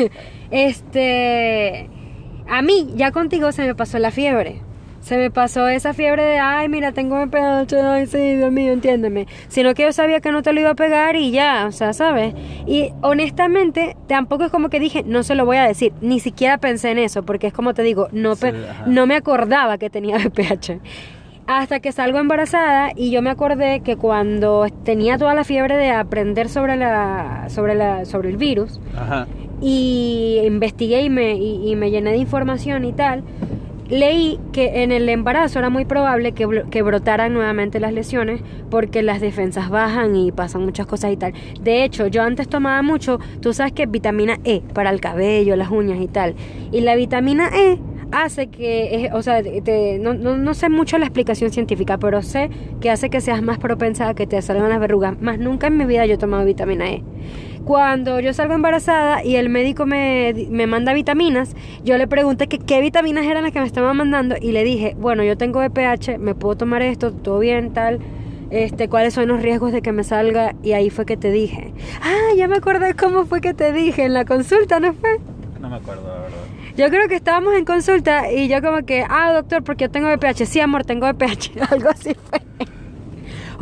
este. 0.50 1.88
A 2.50 2.62
mí, 2.62 2.88
ya 2.96 3.12
contigo 3.12 3.52
se 3.52 3.64
me 3.64 3.76
pasó 3.76 4.00
la 4.00 4.10
fiebre. 4.10 4.60
Se 5.02 5.16
me 5.16 5.30
pasó 5.32 5.66
esa 5.66 5.94
fiebre 5.94 6.22
de, 6.22 6.38
ay, 6.38 6.68
mira, 6.68 6.92
tengo 6.92 7.16
VPH, 7.20 7.74
ay, 7.74 8.06
sí, 8.06 8.36
Dios 8.36 8.52
mío, 8.52 8.72
entiéndeme. 8.72 9.26
Sino 9.48 9.74
que 9.74 9.82
yo 9.82 9.92
sabía 9.92 10.20
que 10.20 10.30
no 10.30 10.42
te 10.42 10.52
lo 10.52 10.60
iba 10.60 10.70
a 10.70 10.74
pegar 10.76 11.16
y 11.16 11.32
ya, 11.32 11.66
o 11.68 11.72
sea, 11.72 11.92
¿sabes? 11.92 12.34
Y 12.66 12.92
honestamente, 13.00 13.96
tampoco 14.06 14.44
es 14.44 14.50
como 14.52 14.68
que 14.68 14.78
dije, 14.78 15.02
no 15.04 15.24
se 15.24 15.34
lo 15.34 15.44
voy 15.44 15.56
a 15.56 15.64
decir. 15.64 15.92
Ni 16.00 16.20
siquiera 16.20 16.58
pensé 16.58 16.92
en 16.92 16.98
eso, 16.98 17.24
porque 17.24 17.48
es 17.48 17.52
como 17.52 17.74
te 17.74 17.82
digo, 17.82 18.08
no, 18.12 18.36
Sí, 18.36 18.46
no 18.86 19.06
me 19.06 19.16
acordaba 19.16 19.76
que 19.76 19.90
tenía 19.90 20.16
VPH. 20.24 20.78
Hasta 21.48 21.80
que 21.80 21.90
salgo 21.90 22.20
embarazada 22.20 22.92
y 22.94 23.10
yo 23.10 23.20
me 23.22 23.30
acordé 23.30 23.80
que 23.80 23.96
cuando 23.96 24.66
tenía 24.84 25.18
toda 25.18 25.34
la 25.34 25.42
fiebre 25.42 25.76
de 25.76 25.90
aprender 25.90 26.48
sobre 26.48 26.76
la 26.76 27.46
sobre 27.48 27.74
la 27.74 28.04
sobre 28.04 28.28
el 28.30 28.36
virus 28.36 28.80
Ajá. 28.96 29.26
y 29.60 30.40
investigué 30.44 31.02
y 31.02 31.10
me, 31.10 31.34
y, 31.34 31.68
y 31.68 31.74
me 31.74 31.90
llené 31.90 32.12
de 32.12 32.18
información 32.18 32.84
y 32.84 32.92
tal, 32.92 33.24
leí 33.92 34.40
que 34.52 34.82
en 34.82 34.90
el 34.90 35.06
embarazo 35.08 35.58
era 35.58 35.68
muy 35.68 35.84
probable 35.84 36.32
que, 36.32 36.64
que 36.70 36.82
brotaran 36.82 37.34
nuevamente 37.34 37.78
las 37.78 37.92
lesiones 37.92 38.40
porque 38.70 39.02
las 39.02 39.20
defensas 39.20 39.68
bajan 39.68 40.16
y 40.16 40.32
pasan 40.32 40.64
muchas 40.64 40.86
cosas 40.86 41.12
y 41.12 41.16
tal. 41.18 41.34
De 41.60 41.84
hecho, 41.84 42.06
yo 42.06 42.22
antes 42.22 42.48
tomaba 42.48 42.80
mucho, 42.80 43.20
tú 43.40 43.52
sabes 43.52 43.72
que 43.72 43.84
vitamina 43.84 44.38
E 44.44 44.62
para 44.72 44.90
el 44.90 45.00
cabello, 45.00 45.56
las 45.56 45.70
uñas 45.70 46.00
y 46.00 46.08
tal. 46.08 46.34
Y 46.72 46.80
la 46.80 46.96
vitamina 46.96 47.50
E 47.54 47.78
hace 48.12 48.46
que, 48.46 49.10
o 49.12 49.22
sea, 49.22 49.42
no, 50.00 50.14
no, 50.14 50.38
no 50.38 50.54
sé 50.54 50.70
mucho 50.70 50.96
la 50.96 51.04
explicación 51.04 51.50
científica, 51.50 51.98
pero 51.98 52.22
sé 52.22 52.48
que 52.80 52.90
hace 52.90 53.10
que 53.10 53.20
seas 53.20 53.42
más 53.42 53.58
propensa 53.58 54.08
a 54.08 54.14
que 54.14 54.26
te 54.26 54.40
salgan 54.40 54.70
las 54.70 54.80
verrugas. 54.80 55.20
Más 55.20 55.38
nunca 55.38 55.66
en 55.66 55.76
mi 55.76 55.84
vida 55.84 56.06
yo 56.06 56.14
he 56.14 56.18
tomado 56.18 56.46
vitamina 56.46 56.90
E. 56.90 57.02
Cuando 57.64 58.18
yo 58.20 58.32
salgo 58.32 58.54
embarazada 58.54 59.24
y 59.24 59.36
el 59.36 59.48
médico 59.48 59.86
me, 59.86 60.34
me 60.50 60.66
manda 60.66 60.92
vitaminas, 60.92 61.54
yo 61.84 61.96
le 61.96 62.06
pregunté 62.08 62.48
que 62.48 62.58
qué 62.58 62.80
vitaminas 62.80 63.24
eran 63.24 63.44
las 63.44 63.52
que 63.52 63.60
me 63.60 63.66
estaban 63.66 63.96
mandando 63.96 64.34
y 64.40 64.52
le 64.52 64.64
dije, 64.64 64.96
bueno, 64.98 65.22
yo 65.22 65.36
tengo 65.36 65.60
VPH, 65.60 66.18
me 66.18 66.34
puedo 66.34 66.56
tomar 66.56 66.82
esto, 66.82 67.12
todo 67.12 67.38
bien, 67.38 67.72
tal, 67.72 68.00
este, 68.50 68.88
cuáles 68.88 69.14
son 69.14 69.28
los 69.28 69.40
riesgos 69.42 69.72
de 69.72 69.80
que 69.80 69.92
me 69.92 70.04
salga 70.04 70.54
y 70.62 70.72
ahí 70.72 70.90
fue 70.90 71.06
que 71.06 71.16
te 71.16 71.30
dije. 71.30 71.72
Ah, 72.02 72.34
ya 72.36 72.48
me 72.48 72.56
acordé 72.56 72.94
cómo 72.94 73.26
fue 73.26 73.40
que 73.40 73.54
te 73.54 73.72
dije 73.72 74.04
en 74.04 74.12
la 74.14 74.24
consulta, 74.24 74.80
¿no 74.80 74.92
fue? 74.92 75.20
No 75.60 75.70
me 75.70 75.76
acuerdo, 75.76 76.06
la 76.06 76.22
verdad. 76.22 76.38
Yo 76.76 76.88
creo 76.88 77.06
que 77.06 77.14
estábamos 77.14 77.54
en 77.54 77.64
consulta 77.64 78.32
y 78.32 78.48
yo 78.48 78.60
como 78.60 78.84
que, 78.84 79.04
ah, 79.08 79.32
doctor, 79.32 79.62
porque 79.62 79.84
yo 79.84 79.90
tengo 79.90 80.08
VPH. 80.08 80.46
Sí, 80.46 80.58
amor, 80.60 80.84
tengo 80.84 81.06
VPH. 81.06 81.52
Algo 81.70 81.90
así 81.90 82.14
fue. 82.14 82.40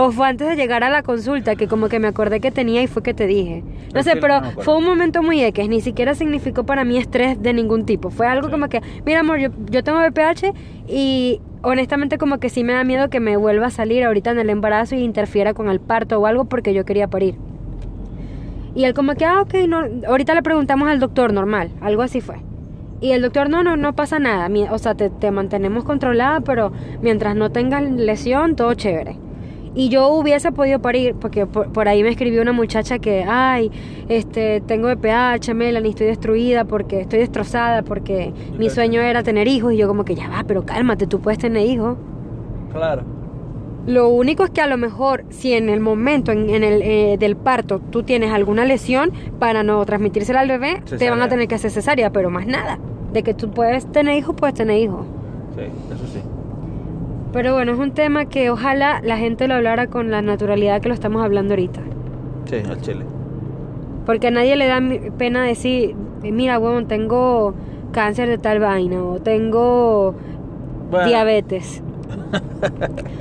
O 0.03 0.11
fue 0.13 0.27
antes 0.29 0.49
de 0.49 0.57
llegar 0.57 0.83
a 0.83 0.89
la 0.89 1.03
consulta 1.03 1.57
que 1.57 1.69
como 1.69 1.91
que 1.91 1.99
me 1.99 2.09
acordé 2.09 2.41
que 2.41 2.51
tenía 2.51 2.83
y 2.83 2.87
fue 2.87 3.03
que 3.03 3.13
te 3.13 3.27
dije. 3.27 3.63
No 3.95 4.03
sé, 4.03 4.17
pero 4.17 4.41
no 4.41 4.51
fue 4.53 4.79
un 4.79 4.85
momento 4.85 5.23
muy 5.23 5.43
X. 5.45 5.69
Ni 5.69 5.83
siquiera 5.83 6.15
significó 6.15 6.65
para 6.65 6.85
mí 6.85 6.97
estrés 6.97 7.43
de 7.43 7.53
ningún 7.53 7.85
tipo. 7.85 8.09
Fue 8.09 8.27
algo 8.27 8.47
Sí. 8.47 8.51
como 8.51 8.71
que, 8.71 8.81
mira, 9.05 9.21
amor, 9.21 9.41
yo, 9.41 9.51
yo 9.71 9.85
tengo 9.85 9.99
VPH 9.99 10.55
y 10.89 11.43
honestamente 11.61 12.17
como 12.17 12.39
que 12.39 12.49
sí 12.49 12.65
me 12.65 12.73
da 12.73 12.83
miedo 12.83 13.11
que 13.11 13.21
me 13.21 13.37
vuelva 13.37 13.67
a 13.67 13.71
salir 13.71 14.03
ahorita 14.03 14.31
en 14.31 14.39
el 14.39 14.49
embarazo 14.49 14.95
y 14.95 15.01
interfiera 15.01 15.53
con 15.53 15.69
el 15.69 15.81
parto 15.81 16.19
o 16.19 16.25
algo 16.25 16.47
porque 16.47 16.73
yo 16.73 16.87
quería 16.87 17.09
parir. 17.09 17.35
Y 18.75 18.85
él 18.85 18.95
como 18.95 19.17
que, 19.17 19.27
ah, 19.27 19.43
ok, 19.43 19.53
no, 19.69 19.83
ahorita 20.09 20.35
le 20.35 20.43
preguntamos 20.43 20.89
al 20.89 20.99
doctor 20.99 21.35
normal, 21.35 21.73
algo 21.83 22.01
así 22.01 22.23
fue. 22.23 22.37
Y 23.03 23.13
el 23.13 23.21
doctor, 23.21 23.51
no, 23.51 23.63
no, 23.63 23.77
no 23.77 23.95
pasa 23.95 24.19
nada, 24.19 24.49
o 24.71 24.79
sea, 24.79 24.95
te, 24.95 25.11
te 25.11 25.31
mantenemos 25.31 25.85
controlada, 25.85 26.41
pero 26.41 26.73
mientras 27.03 27.37
no 27.37 27.51
tengas 27.51 27.83
lesión, 27.83 28.57
todo 28.57 28.73
chévere. 28.73 29.17
Y 29.75 29.89
yo 29.89 30.09
hubiese 30.09 30.53
podido 30.53 30.81
parir, 30.81 31.15
porque 31.15 31.47
por, 31.47 31.73
por 31.73 31.89
ahí 31.89 32.03
me 32.03 32.09
escribió 32.09 32.43
una 32.43 32.53
muchacha 32.53 32.99
que, 32.99 33.25
ay, 33.27 33.71
este, 34.09 34.61
tengo 34.61 34.89
BPH, 34.89 35.55
Melanie, 35.55 35.91
estoy 35.91 36.07
destruida 36.07 36.65
porque 36.65 37.03
estoy 37.03 37.21
destrozada, 37.21 37.83
porque 37.83 38.33
mi 38.59 38.69
sueño 38.69 39.01
era 39.01 39.23
tener 39.23 39.47
hijos, 39.49 39.73
y 39.73 39.77
yo 39.77 39.87
como 39.87 40.05
que 40.05 40.15
ya 40.15 40.29
va, 40.29 40.45
pero 40.47 40.65
cálmate, 40.65 41.07
tú 41.07 41.21
puedes 41.21 41.39
tener 41.39 41.67
hijos. 41.67 41.97
Claro. 42.73 43.03
Lo 43.87 44.09
único 44.09 44.45
es 44.45 44.51
que 44.51 44.61
a 44.61 44.67
lo 44.67 44.77
mejor 44.77 45.25
si 45.31 45.55
en 45.55 45.69
el 45.69 45.81
momento 45.81 46.33
en, 46.33 46.51
en 46.51 46.63
el, 46.63 46.83
eh, 46.83 47.17
del 47.19 47.35
parto 47.35 47.79
tú 47.79 48.03
tienes 48.03 48.31
alguna 48.31 48.65
lesión 48.65 49.11
para 49.39 49.63
no 49.63 49.85
transmitírsela 49.87 50.41
al 50.41 50.49
bebé, 50.49 50.83
te 50.99 51.09
van 51.09 51.23
a 51.23 51.29
tener 51.29 51.49
que 51.49 51.55
hacer 51.55 51.71
cesárea, 51.71 52.11
pero 52.11 52.31
más 52.31 52.47
nada. 52.47 52.79
De 53.13 53.23
que 53.23 53.35
tú 53.35 53.51
puedes 53.51 53.91
tener 53.91 54.17
hijos, 54.19 54.37
puedes 54.37 54.55
tener 54.55 54.79
hijos. 54.79 55.07
Sí, 55.57 55.63
eso 55.95 56.07
sí. 56.13 56.21
Pero 57.33 57.55
bueno, 57.55 57.73
es 57.73 57.79
un 57.79 57.93
tema 57.93 58.25
que 58.25 58.51
ojalá 58.51 59.01
la 59.05 59.17
gente 59.17 59.47
lo 59.47 59.55
hablara 59.55 59.87
con 59.87 60.11
la 60.11 60.21
naturalidad 60.21 60.81
que 60.81 60.89
lo 60.89 60.95
estamos 60.95 61.23
hablando 61.23 61.55
ahorita. 61.55 61.81
Sí, 62.47 62.57
al 62.69 62.81
chile. 62.81 63.05
Porque 64.05 64.29
a 64.29 64.31
nadie 64.31 64.57
le 64.57 64.67
da 64.67 64.81
pena 65.17 65.45
decir, 65.45 65.95
mira, 66.23 66.59
huevón, 66.59 66.89
tengo 66.89 67.55
cáncer 67.93 68.29
de 68.29 68.39
tal 68.39 68.59
vaina 68.59 69.03
o 69.05 69.21
tengo 69.21 70.15
Bueno, 70.91 71.07
diabetes. 71.07 71.83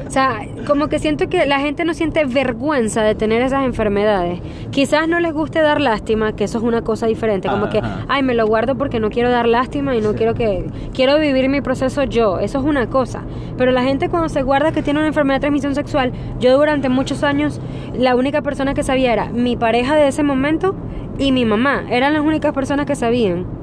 O 0.07 0.11
sea, 0.11 0.41
como 0.65 0.87
que 0.87 0.99
siento 0.99 1.29
que 1.29 1.45
la 1.45 1.59
gente 1.59 1.85
no 1.85 1.93
siente 1.93 2.25
vergüenza 2.25 3.03
de 3.03 3.15
tener 3.15 3.41
esas 3.41 3.63
enfermedades. 3.65 4.39
Quizás 4.71 5.07
no 5.07 5.19
les 5.19 5.33
guste 5.33 5.61
dar 5.61 5.79
lástima, 5.79 6.35
que 6.35 6.43
eso 6.45 6.57
es 6.57 6.63
una 6.63 6.81
cosa 6.81 7.07
diferente. 7.07 7.47
Como 7.47 7.69
que, 7.69 7.81
ay, 8.07 8.23
me 8.23 8.33
lo 8.33 8.47
guardo 8.47 8.75
porque 8.75 8.99
no 8.99 9.09
quiero 9.09 9.29
dar 9.29 9.47
lástima 9.47 9.95
y 9.95 10.01
no 10.01 10.11
Sí. 10.11 10.17
quiero 10.17 10.33
que... 10.33 10.65
Quiero 10.93 11.19
vivir 11.19 11.49
mi 11.49 11.61
proceso 11.61 12.03
yo. 12.03 12.39
Eso 12.39 12.59
es 12.59 12.65
una 12.65 12.87
cosa. 12.87 13.23
Pero 13.57 13.71
la 13.71 13.83
gente 13.83 14.09
cuando 14.09 14.29
se 14.29 14.41
guarda 14.41 14.71
que 14.71 14.81
tiene 14.81 14.99
una 14.99 15.07
enfermedad 15.07 15.37
de 15.37 15.41
transmisión 15.41 15.75
sexual, 15.75 16.11
yo 16.39 16.57
durante 16.57 16.89
muchos 16.89 17.23
años, 17.23 17.61
la 17.93 18.15
única 18.15 18.41
persona 18.41 18.73
que 18.73 18.83
sabía 18.83 19.13
era 19.13 19.29
mi 19.29 19.55
pareja 19.55 19.95
de 19.95 20.07
ese 20.07 20.23
momento 20.23 20.75
y 21.17 21.31
mi 21.31 21.45
mamá. 21.45 21.83
Eran 21.89 22.13
las 22.13 22.23
únicas 22.23 22.53
personas 22.53 22.85
que 22.85 22.95
sabían 22.95 23.58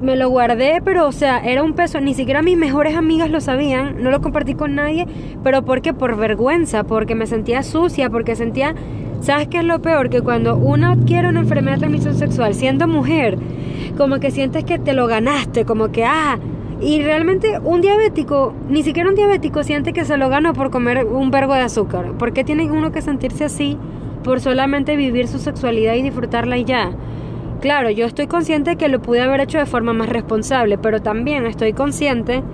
me 0.00 0.16
lo 0.16 0.28
guardé, 0.28 0.80
pero 0.84 1.06
o 1.06 1.12
sea, 1.12 1.38
era 1.38 1.62
un 1.62 1.74
peso, 1.74 2.00
ni 2.00 2.14
siquiera 2.14 2.42
mis 2.42 2.56
mejores 2.56 2.96
amigas 2.96 3.30
lo 3.30 3.40
sabían, 3.40 4.02
no 4.02 4.10
lo 4.10 4.20
compartí 4.20 4.54
con 4.54 4.74
nadie, 4.74 5.06
pero 5.42 5.64
porque 5.64 5.94
por 5.94 6.16
vergüenza, 6.16 6.84
porque 6.84 7.14
me 7.14 7.26
sentía 7.26 7.62
sucia, 7.62 8.10
porque 8.10 8.36
sentía, 8.36 8.74
¿sabes 9.20 9.48
qué 9.48 9.58
es 9.58 9.64
lo 9.64 9.80
peor? 9.80 10.10
Que 10.10 10.20
cuando 10.20 10.56
uno 10.56 10.88
adquiere 10.88 11.28
una 11.28 11.40
enfermedad 11.40 11.76
de 11.76 11.80
transmisión 11.80 12.14
sexual 12.14 12.54
siendo 12.54 12.86
mujer, 12.86 13.38
como 13.96 14.20
que 14.20 14.30
sientes 14.30 14.64
que 14.64 14.78
te 14.78 14.92
lo 14.92 15.06
ganaste, 15.06 15.64
como 15.64 15.90
que 15.90 16.04
ah, 16.04 16.38
y 16.80 17.02
realmente 17.02 17.58
un 17.64 17.80
diabético, 17.80 18.52
ni 18.68 18.82
siquiera 18.82 19.08
un 19.08 19.14
diabético 19.14 19.64
siente 19.64 19.94
que 19.94 20.04
se 20.04 20.18
lo 20.18 20.28
ganó 20.28 20.52
por 20.52 20.70
comer 20.70 21.06
un 21.06 21.30
vergo 21.30 21.54
de 21.54 21.60
azúcar. 21.60 22.12
¿Por 22.18 22.34
qué 22.34 22.44
tiene 22.44 22.70
uno 22.70 22.92
que 22.92 23.00
sentirse 23.00 23.44
así 23.44 23.78
por 24.22 24.40
solamente 24.40 24.96
vivir 24.96 25.26
su 25.28 25.38
sexualidad 25.38 25.94
y 25.94 26.02
disfrutarla 26.02 26.58
y 26.58 26.64
ya? 26.64 26.90
Claro, 27.66 27.90
yo 27.90 28.06
estoy 28.06 28.28
consciente 28.28 28.76
que 28.76 28.86
lo 28.86 29.02
pude 29.02 29.20
haber 29.22 29.40
hecho 29.40 29.58
de 29.58 29.66
forma 29.66 29.92
más 29.92 30.08
responsable, 30.08 30.78
pero 30.78 31.02
también 31.02 31.46
estoy 31.46 31.72
consciente 31.72 32.44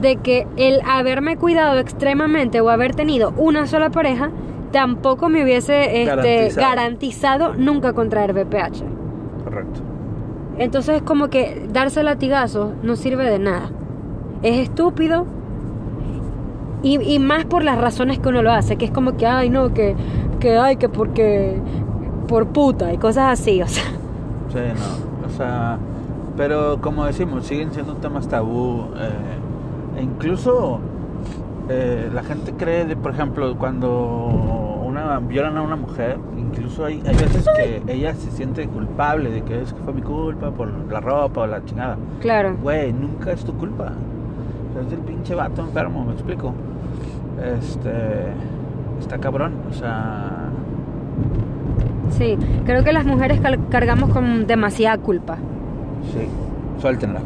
de 0.00 0.16
que 0.16 0.48
el 0.56 0.80
haberme 0.84 1.36
cuidado 1.36 1.78
extremadamente 1.78 2.60
o 2.60 2.68
haber 2.68 2.92
tenido 2.92 3.32
una 3.36 3.68
sola 3.68 3.90
pareja 3.90 4.30
tampoco 4.72 5.28
me 5.28 5.44
hubiese 5.44 6.02
este, 6.02 6.06
Garantizado. 6.06 6.68
garantizado 6.68 7.54
nunca 7.54 7.92
contraer 7.92 8.32
VPH. 8.32 8.82
Correcto. 9.44 9.80
Entonces 10.58 10.96
es 10.96 11.02
como 11.02 11.28
que 11.28 11.68
darse 11.72 12.02
latigazos 12.02 12.72
no 12.82 12.96
sirve 12.96 13.30
de 13.30 13.38
nada. 13.38 13.70
Es 14.42 14.56
estúpido 14.58 15.24
y, 16.82 17.00
y 17.00 17.20
más 17.20 17.44
por 17.44 17.62
las 17.62 17.80
razones 17.80 18.18
que 18.18 18.28
uno 18.28 18.42
lo 18.42 18.50
hace, 18.50 18.74
que 18.74 18.86
es 18.86 18.90
como 18.90 19.16
que, 19.16 19.24
ay, 19.24 19.50
no, 19.50 19.72
que, 19.72 19.94
que, 20.40 20.56
ay, 20.58 20.74
que 20.78 20.88
porque, 20.88 21.60
por 22.26 22.48
puta 22.48 22.92
y 22.92 22.98
cosas 22.98 23.38
así, 23.38 23.62
o 23.62 23.68
sea. 23.68 23.84
Sí, 24.48 24.58
no. 24.58 25.26
O 25.26 25.30
sea, 25.30 25.78
pero 26.36 26.80
como 26.80 27.04
decimos, 27.04 27.46
siguen 27.46 27.72
siendo 27.72 27.94
temas 27.94 28.28
tabú. 28.28 28.86
eh, 28.96 29.98
e 29.98 30.02
incluso 30.02 30.78
eh, 31.68 32.08
la 32.14 32.22
gente 32.22 32.52
cree, 32.52 32.84
de, 32.84 32.96
por 32.96 33.12
ejemplo, 33.12 33.56
cuando 33.58 34.78
una 34.86 35.18
violan 35.18 35.56
a 35.56 35.62
una 35.62 35.76
mujer, 35.76 36.18
incluso 36.38 36.84
hay, 36.84 37.02
hay 37.06 37.14
veces 37.16 37.46
que 37.56 37.82
ella 37.88 38.14
se 38.14 38.30
siente 38.30 38.66
culpable 38.68 39.30
de 39.30 39.42
que 39.42 39.60
es 39.62 39.72
que 39.72 39.82
fue 39.82 39.92
mi 39.92 40.02
culpa 40.02 40.50
por 40.50 40.68
la 40.90 41.00
ropa 41.00 41.42
o 41.42 41.46
la 41.46 41.64
chingada. 41.64 41.96
Claro. 42.20 42.56
Güey, 42.62 42.92
nunca 42.92 43.32
es 43.32 43.44
tu 43.44 43.52
culpa. 43.54 43.92
Es 44.80 44.90
del 44.90 45.00
pinche 45.00 45.34
vato 45.34 45.62
enfermo, 45.62 46.04
me 46.04 46.12
explico. 46.12 46.54
Este. 47.42 48.28
Está 49.00 49.18
cabrón, 49.18 49.54
o 49.70 49.74
sea. 49.74 50.48
Sí, 52.10 52.36
creo 52.64 52.84
que 52.84 52.92
las 52.92 53.04
mujeres 53.04 53.40
cargamos 53.70 54.10
con 54.10 54.46
demasiada 54.46 54.98
culpa. 54.98 55.36
Sí, 56.12 56.26
suéltenla. 56.80 57.20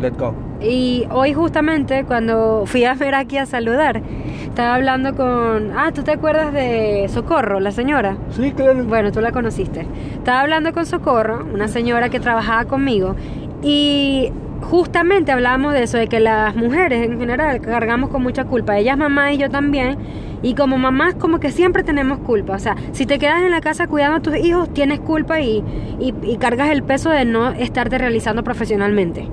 Let 0.00 0.14
go. 0.18 0.34
Y 0.60 1.06
hoy 1.10 1.32
justamente 1.32 2.04
cuando 2.04 2.64
fui 2.66 2.84
a 2.84 2.94
ver 2.94 3.14
aquí 3.14 3.38
a 3.38 3.46
saludar, 3.46 4.00
estaba 4.44 4.74
hablando 4.74 5.14
con... 5.14 5.70
Ah, 5.76 5.92
¿tú 5.94 6.02
te 6.02 6.12
acuerdas 6.12 6.52
de 6.52 7.06
Socorro, 7.08 7.60
la 7.60 7.70
señora? 7.72 8.16
Sí, 8.30 8.52
claro. 8.52 8.84
Bueno, 8.84 9.12
tú 9.12 9.20
la 9.20 9.32
conociste. 9.32 9.86
Estaba 10.14 10.40
hablando 10.40 10.72
con 10.72 10.86
Socorro, 10.86 11.46
una 11.52 11.68
señora 11.68 12.08
que 12.08 12.20
trabajaba 12.20 12.64
conmigo, 12.64 13.14
y 13.62 14.32
justamente 14.62 15.32
hablábamos 15.32 15.74
de 15.74 15.82
eso, 15.82 15.98
de 15.98 16.06
que 16.06 16.20
las 16.20 16.56
mujeres 16.56 17.06
en 17.06 17.18
general 17.18 17.60
cargamos 17.60 18.10
con 18.10 18.22
mucha 18.22 18.44
culpa. 18.44 18.78
Ella 18.78 18.92
es 18.92 18.98
mamá 18.98 19.32
y 19.32 19.38
yo 19.38 19.50
también. 19.50 19.98
Y 20.42 20.54
como 20.54 20.78
mamás 20.78 21.14
como 21.14 21.38
que 21.38 21.50
siempre 21.50 21.84
tenemos 21.84 22.18
culpa. 22.18 22.54
O 22.54 22.58
sea, 22.58 22.76
si 22.92 23.06
te 23.06 23.18
quedas 23.18 23.42
en 23.42 23.50
la 23.50 23.60
casa 23.60 23.86
cuidando 23.86 24.16
a 24.16 24.20
tus 24.20 24.36
hijos, 24.36 24.72
tienes 24.72 25.00
culpa 25.00 25.40
y, 25.40 25.62
y, 26.00 26.14
y 26.22 26.36
cargas 26.38 26.70
el 26.70 26.82
peso 26.82 27.10
de 27.10 27.24
no 27.24 27.50
estarte 27.50 27.98
realizando 27.98 28.42
profesionalmente. 28.42 29.28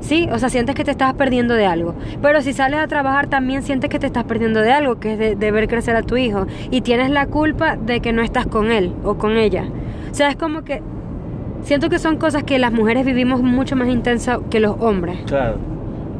¿Sí? 0.00 0.28
O 0.32 0.38
sea, 0.38 0.48
sientes 0.48 0.74
que 0.74 0.82
te 0.82 0.92
estás 0.92 1.12
perdiendo 1.12 1.54
de 1.54 1.66
algo. 1.66 1.94
Pero 2.22 2.40
si 2.40 2.54
sales 2.54 2.80
a 2.80 2.86
trabajar 2.86 3.26
también 3.26 3.62
sientes 3.62 3.90
que 3.90 3.98
te 3.98 4.06
estás 4.06 4.24
perdiendo 4.24 4.60
de 4.60 4.72
algo, 4.72 4.98
que 4.98 5.12
es 5.12 5.18
de, 5.18 5.36
de 5.36 5.50
ver 5.50 5.68
crecer 5.68 5.94
a 5.94 6.02
tu 6.02 6.16
hijo. 6.16 6.46
Y 6.70 6.80
tienes 6.80 7.10
la 7.10 7.26
culpa 7.26 7.76
de 7.76 8.00
que 8.00 8.12
no 8.12 8.22
estás 8.22 8.46
con 8.46 8.70
él 8.70 8.94
o 9.04 9.16
con 9.16 9.36
ella. 9.36 9.66
O 10.10 10.14
sea, 10.14 10.30
es 10.30 10.36
como 10.36 10.62
que 10.62 10.82
siento 11.62 11.88
que 11.88 11.98
son 11.98 12.16
cosas 12.16 12.42
que 12.44 12.58
las 12.58 12.72
mujeres 12.72 13.04
vivimos 13.04 13.42
mucho 13.42 13.76
más 13.76 13.88
intensas 13.88 14.38
que 14.50 14.60
los 14.60 14.76
hombres. 14.80 15.18
Claro. 15.26 15.56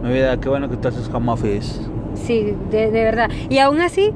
Mi 0.03 0.13
vida, 0.13 0.39
qué 0.41 0.49
bueno 0.49 0.69
que 0.71 0.77
tú 0.77 0.89
haces 0.89 1.11
home 1.13 1.31
office. 1.33 1.81
Sí, 2.15 2.55
de, 2.71 2.91
de 2.91 3.05
verdad. 3.05 3.31
Y 3.49 3.59
aún 3.59 3.81
así, 3.81 4.11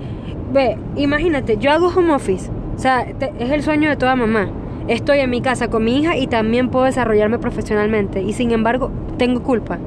ve, 0.52 0.76
imagínate, 0.96 1.56
yo 1.58 1.70
hago 1.72 1.88
home 1.88 2.12
office. 2.12 2.50
O 2.76 2.78
sea, 2.78 3.06
te- 3.18 3.32
es 3.38 3.50
el 3.50 3.62
sueño 3.62 3.88
de 3.90 3.96
toda 3.96 4.16
mamá. 4.16 4.48
Estoy 4.88 5.20
en 5.20 5.30
mi 5.30 5.40
casa 5.40 5.68
con 5.68 5.84
mi 5.84 5.98
hija 5.98 6.16
y 6.16 6.26
también 6.26 6.68
puedo 6.70 6.84
desarrollarme 6.86 7.38
profesionalmente. 7.38 8.22
Y 8.22 8.32
sin 8.32 8.50
embargo, 8.50 8.90
tengo 9.18 9.42
culpa. 9.42 9.78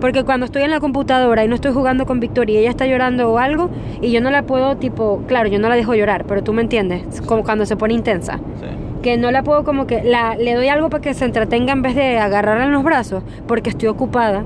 Porque 0.00 0.24
cuando 0.24 0.46
estoy 0.46 0.62
en 0.62 0.70
la 0.70 0.80
computadora 0.80 1.44
y 1.44 1.48
no 1.48 1.54
estoy 1.54 1.72
jugando 1.72 2.06
con 2.06 2.18
Victoria 2.18 2.56
y 2.56 2.58
ella 2.62 2.70
está 2.70 2.86
llorando 2.86 3.30
o 3.30 3.38
algo, 3.38 3.70
y 4.00 4.10
yo 4.10 4.20
no 4.20 4.30
la 4.30 4.42
puedo, 4.42 4.76
tipo, 4.76 5.22
claro, 5.28 5.48
yo 5.48 5.58
no 5.58 5.68
la 5.68 5.76
dejo 5.76 5.94
llorar, 5.94 6.24
pero 6.26 6.42
tú 6.42 6.52
me 6.52 6.62
entiendes, 6.62 7.20
como 7.22 7.44
cuando 7.44 7.64
se 7.66 7.76
pone 7.76 7.94
intensa. 7.94 8.38
Sí. 8.60 8.66
Que 9.02 9.16
no 9.16 9.30
la 9.30 9.42
puedo 9.42 9.64
como 9.64 9.86
que, 9.86 10.04
la, 10.04 10.36
le 10.36 10.54
doy 10.54 10.68
algo 10.68 10.88
para 10.88 11.02
que 11.02 11.12
se 11.14 11.24
entretenga 11.24 11.72
en 11.72 11.82
vez 11.82 11.94
de 11.96 12.18
agarrarla 12.18 12.64
en 12.64 12.72
los 12.72 12.84
brazos, 12.84 13.24
porque 13.46 13.70
estoy 13.70 13.88
ocupada. 13.88 14.44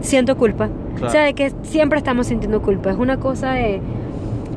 Siento 0.00 0.36
culpa. 0.36 0.68
Claro. 0.94 1.08
O 1.08 1.10
sea, 1.10 1.22
de 1.24 1.34
que 1.34 1.52
siempre 1.62 1.98
estamos 1.98 2.28
sintiendo 2.28 2.62
culpa. 2.62 2.90
Es 2.90 2.96
una 2.96 3.18
cosa 3.18 3.52
de 3.52 3.80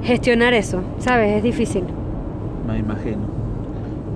gestionar 0.03 0.53
eso, 0.53 0.81
¿sabes? 0.99 1.37
Es 1.37 1.43
difícil. 1.43 1.83
Me 2.67 2.77
imagino. 2.77 3.23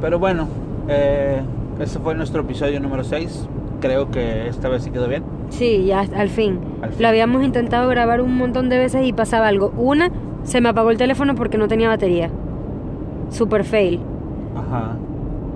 Pero 0.02 0.20
bueno, 0.20 0.48
eh, 0.88 1.42
ese 1.80 2.00
fue 2.00 2.16
nuestro 2.16 2.42
episodio 2.42 2.80
número 2.80 3.04
6. 3.04 3.48
Creo 3.82 4.12
que 4.12 4.48
esta 4.48 4.70
vez 4.70 4.84
sí 4.84 4.92
quedó 4.92 5.08
bien. 5.08 5.24
Sí, 5.50 5.86
ya 5.86 6.02
al 6.02 6.30
fin. 6.30 6.60
Al 6.82 6.92
fin. 6.92 7.02
Lo 7.02 7.08
habíamos 7.08 7.44
intentado 7.44 7.90
grabar 7.90 8.22
un 8.22 8.36
montón 8.36 8.70
de 8.70 8.78
veces 8.78 9.06
y 9.06 9.14
pasaba 9.14 9.48
algo. 9.48 9.72
Una, 9.78 10.12
se 10.44 10.62
me 10.62 10.70
apagó 10.70 10.92
el 10.92 10.98
teléfono 10.98 11.36
porque 11.36 11.58
no 11.58 11.68
tenía 11.68 11.88
batería. 11.88 12.30
Super 13.30 13.64
fail. 13.64 14.00
Ajá. 14.70 14.96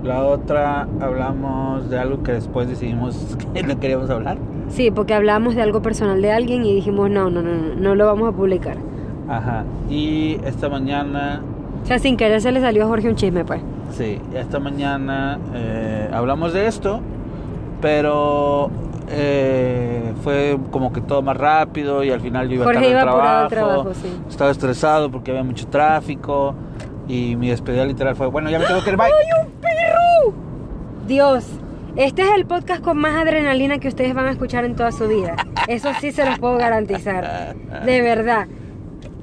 La 0.02 0.22
otra 0.24 0.86
hablamos 1.00 1.88
de 1.88 1.98
algo 1.98 2.22
que 2.22 2.32
después 2.32 2.68
decidimos 2.68 3.36
que 3.54 3.62
no 3.62 3.78
queríamos 3.80 4.10
hablar. 4.10 4.36
Sí, 4.68 4.90
porque 4.90 5.14
hablamos 5.14 5.54
de 5.54 5.62
algo 5.62 5.80
personal 5.82 6.20
de 6.20 6.32
alguien 6.32 6.64
y 6.64 6.74
dijimos, 6.74 7.08
no, 7.10 7.30
no, 7.30 7.42
no, 7.42 7.52
no, 7.54 7.74
no 7.76 7.94
lo 7.94 8.06
vamos 8.06 8.28
a 8.28 8.32
publicar. 8.36 8.76
Ajá. 9.28 9.64
Y 9.88 10.38
esta 10.44 10.68
mañana, 10.68 11.40
O 11.82 11.86
sea, 11.86 11.98
sin 11.98 12.16
querer 12.16 12.40
se 12.40 12.52
le 12.52 12.60
salió 12.60 12.84
a 12.84 12.86
Jorge 12.88 13.08
un 13.08 13.14
chisme, 13.14 13.44
pues. 13.44 13.60
sí, 13.92 14.18
esta 14.34 14.58
mañana 14.58 15.38
eh, 15.54 16.10
hablamos 16.12 16.52
de 16.52 16.66
esto, 16.66 17.00
pero 17.80 18.70
eh, 19.08 20.12
fue 20.22 20.58
como 20.70 20.92
que 20.92 21.00
todo 21.00 21.22
más 21.22 21.36
rápido 21.36 22.02
y 22.04 22.10
al 22.10 22.20
final 22.20 22.48
yo 22.48 22.56
iba 22.56 22.64
Jorge 22.64 22.80
tarde 22.80 22.90
iba 22.90 23.02
al 23.02 23.08
apurado 23.08 23.42
al 23.44 23.48
trabajo. 23.48 23.80
trabajo, 23.82 24.00
sí. 24.02 24.08
Estaba 24.28 24.50
estresado 24.50 25.10
porque 25.10 25.30
había 25.30 25.44
mucho 25.44 25.66
tráfico 25.68 26.54
y 27.08 27.36
mi 27.36 27.50
despedida 27.50 27.84
literal 27.84 28.16
fue, 28.16 28.26
bueno, 28.28 28.50
ya 28.50 28.58
me 28.58 28.66
tengo 28.66 28.82
que 28.82 28.90
ir, 28.90 28.96
bye. 28.96 29.08
Dios, 31.06 31.44
este 31.96 32.22
es 32.22 32.28
el 32.34 32.46
podcast 32.46 32.82
con 32.82 32.96
más 32.96 33.14
adrenalina 33.14 33.78
que 33.78 33.88
ustedes 33.88 34.14
van 34.14 34.26
a 34.26 34.30
escuchar 34.30 34.64
en 34.64 34.74
toda 34.74 34.90
su 34.90 35.06
vida. 35.06 35.36
Eso 35.68 35.90
sí 36.00 36.12
se 36.12 36.24
los 36.24 36.38
puedo 36.38 36.56
garantizar. 36.56 37.54
De 37.84 38.00
verdad. 38.00 38.46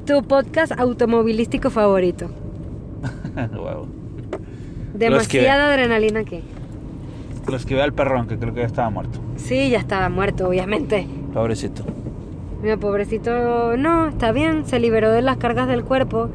tu 0.06 0.24
podcast 0.24 0.72
automovilístico 0.78 1.70
favorito. 1.70 2.30
Wow. 3.54 3.88
Demasiada 4.94 5.72
adrenalina 5.72 6.20
aquí. 6.20 6.44
Lo 7.48 7.56
esquivé 7.56 7.82
al 7.82 7.94
perrón, 7.94 8.28
que 8.28 8.38
creo 8.38 8.54
que 8.54 8.60
ya 8.60 8.66
estaba 8.66 8.90
muerto. 8.90 9.20
Sí, 9.38 9.70
ya 9.70 9.80
estaba 9.80 10.10
muerto, 10.10 10.50
obviamente. 10.50 11.08
Pobrecito. 11.34 11.84
Mi 12.62 12.76
pobrecito, 12.76 13.78
no, 13.78 14.10
está 14.10 14.32
bien, 14.32 14.66
se 14.68 14.80
liberó 14.80 15.12
de 15.12 15.22
las 15.22 15.38
cargas 15.38 15.68
del 15.68 15.84
cuerpo, 15.84 16.30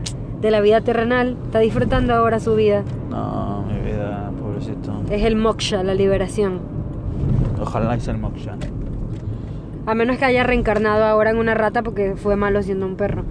de 0.47 0.53
la 0.53 0.61
vida 0.61 0.81
terrenal, 0.81 1.37
está 1.45 1.59
disfrutando 1.59 2.15
ahora 2.15 2.41
su 2.41 2.55
vida. 2.55 2.85
No, 3.11 3.65
mi 3.69 3.81
vida, 3.81 4.31
pobrecito. 4.41 5.03
Es 5.11 5.23
el 5.23 5.37
moksha, 5.37 5.83
la 5.83 5.95
liberación. 5.95 6.61
Ojalá 7.61 7.97
hice 7.97 8.13
el 8.13 8.19
moksha. 8.19 8.57
A 9.87 9.95
menos 9.95 10.19
que 10.19 10.25
haya 10.25 10.45
reencarnado 10.45 11.05
ahora 11.05 11.31
en 11.31 11.39
una 11.39 11.55
rata 11.55 11.83
porque 11.83 12.15
fue 12.17 12.37
malo 12.37 12.63
siendo 12.63 12.87
un 12.87 12.97
perro. 12.97 13.25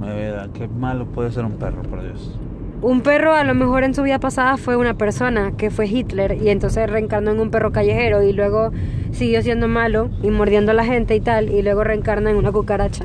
Mi 0.00 0.08
vida, 0.08 0.48
qué 0.52 0.66
malo 0.68 1.06
puede 1.06 1.30
ser 1.30 1.44
un 1.44 1.52
perro, 1.52 1.82
por 1.82 2.02
Dios. 2.02 2.36
Un 2.82 3.02
perro 3.02 3.34
a 3.34 3.44
lo 3.44 3.54
mejor 3.54 3.84
en 3.84 3.94
su 3.94 4.02
vida 4.02 4.18
pasada 4.18 4.56
fue 4.56 4.76
una 4.76 4.94
persona 4.94 5.52
que 5.56 5.70
fue 5.70 5.86
Hitler 5.86 6.42
y 6.42 6.48
entonces 6.48 6.90
reencarnó 6.90 7.30
en 7.30 7.38
un 7.38 7.52
perro 7.52 7.70
callejero 7.70 8.24
y 8.24 8.32
luego 8.32 8.72
siguió 9.12 9.40
siendo 9.42 9.68
malo 9.68 10.10
y 10.20 10.30
mordiendo 10.30 10.72
a 10.72 10.74
la 10.74 10.84
gente 10.84 11.14
y 11.14 11.20
tal 11.20 11.50
y 11.50 11.62
luego 11.62 11.84
reencarna 11.84 12.30
en 12.30 12.36
una 12.36 12.50
cucaracha. 12.50 13.04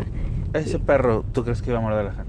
Ese 0.54 0.80
perro, 0.80 1.24
¿tú 1.32 1.44
crees 1.44 1.62
que 1.62 1.70
iba 1.70 1.78
a 1.78 1.82
morder 1.84 2.00
a 2.00 2.04
la 2.06 2.12
gente? 2.14 2.27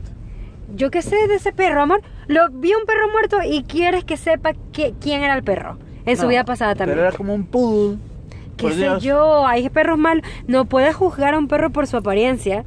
Yo 0.74 0.90
qué 0.90 1.02
sé 1.02 1.16
de 1.28 1.34
ese 1.36 1.52
perro, 1.52 1.82
amor. 1.82 2.02
Lo 2.26 2.50
vi 2.50 2.72
un 2.74 2.84
perro 2.86 3.08
muerto 3.10 3.38
y 3.44 3.62
quieres 3.64 4.04
que 4.04 4.16
sepa 4.16 4.52
que, 4.72 4.94
quién 5.00 5.22
era 5.22 5.34
el 5.34 5.42
perro 5.42 5.78
en 6.04 6.16
su 6.16 6.26
vida 6.28 6.44
pasada 6.44 6.74
también. 6.74 6.96
Pero 6.98 7.08
era 7.08 7.16
como 7.16 7.34
un 7.34 7.44
poodle. 7.46 7.98
¿Qué 8.56 8.70
sé 8.72 8.76
Dios. 8.80 9.02
yo? 9.02 9.46
Hay 9.46 9.68
perros 9.70 9.98
malos. 9.98 10.24
No 10.46 10.64
puedes 10.64 10.94
juzgar 10.94 11.34
a 11.34 11.38
un 11.38 11.48
perro 11.48 11.70
por 11.70 11.86
su 11.86 11.96
apariencia. 11.96 12.64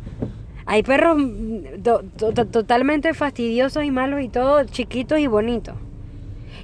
Hay 0.66 0.84
perros 0.84 1.18
mm, 1.18 1.82
to- 1.84 2.04
to- 2.18 2.34
to- 2.34 2.46
totalmente 2.48 3.14
fastidiosos 3.14 3.84
y 3.84 3.92
malos 3.92 4.22
y 4.22 4.30
todo, 4.30 4.64
chiquitos 4.64 5.20
y 5.20 5.28
bonitos. 5.28 5.76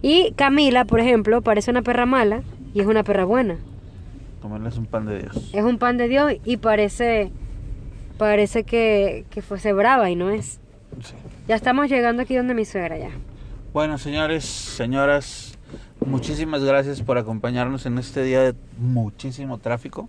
Y 0.01 0.31
Camila, 0.37 0.85
por 0.85 0.99
ejemplo, 0.99 1.41
parece 1.41 1.71
una 1.71 1.81
perra 1.81 2.05
mala 2.05 2.41
y 2.73 2.79
es 2.81 2.85
una 2.87 3.03
perra 3.03 3.25
buena. 3.25 3.57
Comerles 4.41 4.77
un 4.77 4.85
pan 4.85 5.05
de 5.07 5.19
Dios. 5.23 5.49
Es 5.53 5.63
un 5.63 5.77
pan 5.77 5.97
de 5.97 6.07
Dios 6.07 6.33
y 6.45 6.57
parece 6.57 7.31
parece 8.17 8.63
que, 8.63 9.25
que 9.29 9.41
fuese 9.41 9.73
brava 9.73 10.09
y 10.09 10.15
no 10.15 10.29
es. 10.29 10.59
Sí. 11.03 11.13
Ya 11.47 11.55
estamos 11.55 11.89
llegando 11.89 12.21
aquí 12.23 12.35
donde 12.35 12.53
mi 12.53 12.65
suegra 12.65 12.97
ya. 12.97 13.09
Bueno, 13.73 13.97
señores, 13.97 14.43
señoras, 14.45 15.57
muchísimas 16.05 16.63
gracias 16.63 17.01
por 17.01 17.17
acompañarnos 17.17 17.85
en 17.85 17.97
este 17.97 18.23
día 18.23 18.41
de 18.41 18.55
muchísimo 18.79 19.57
tráfico. 19.59 20.07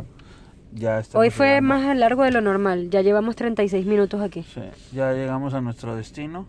Ya 0.74 1.02
Hoy 1.14 1.30
fue 1.30 1.46
llegando. 1.46 1.68
más 1.68 1.96
largo 1.96 2.24
de 2.24 2.30
lo 2.30 2.40
normal. 2.40 2.90
Ya 2.90 3.00
llevamos 3.02 3.36
36 3.36 3.86
minutos 3.86 4.20
aquí. 4.20 4.44
Sí, 4.54 4.60
ya 4.92 5.12
llegamos 5.12 5.54
a 5.54 5.60
nuestro 5.60 5.96
destino. 5.96 6.46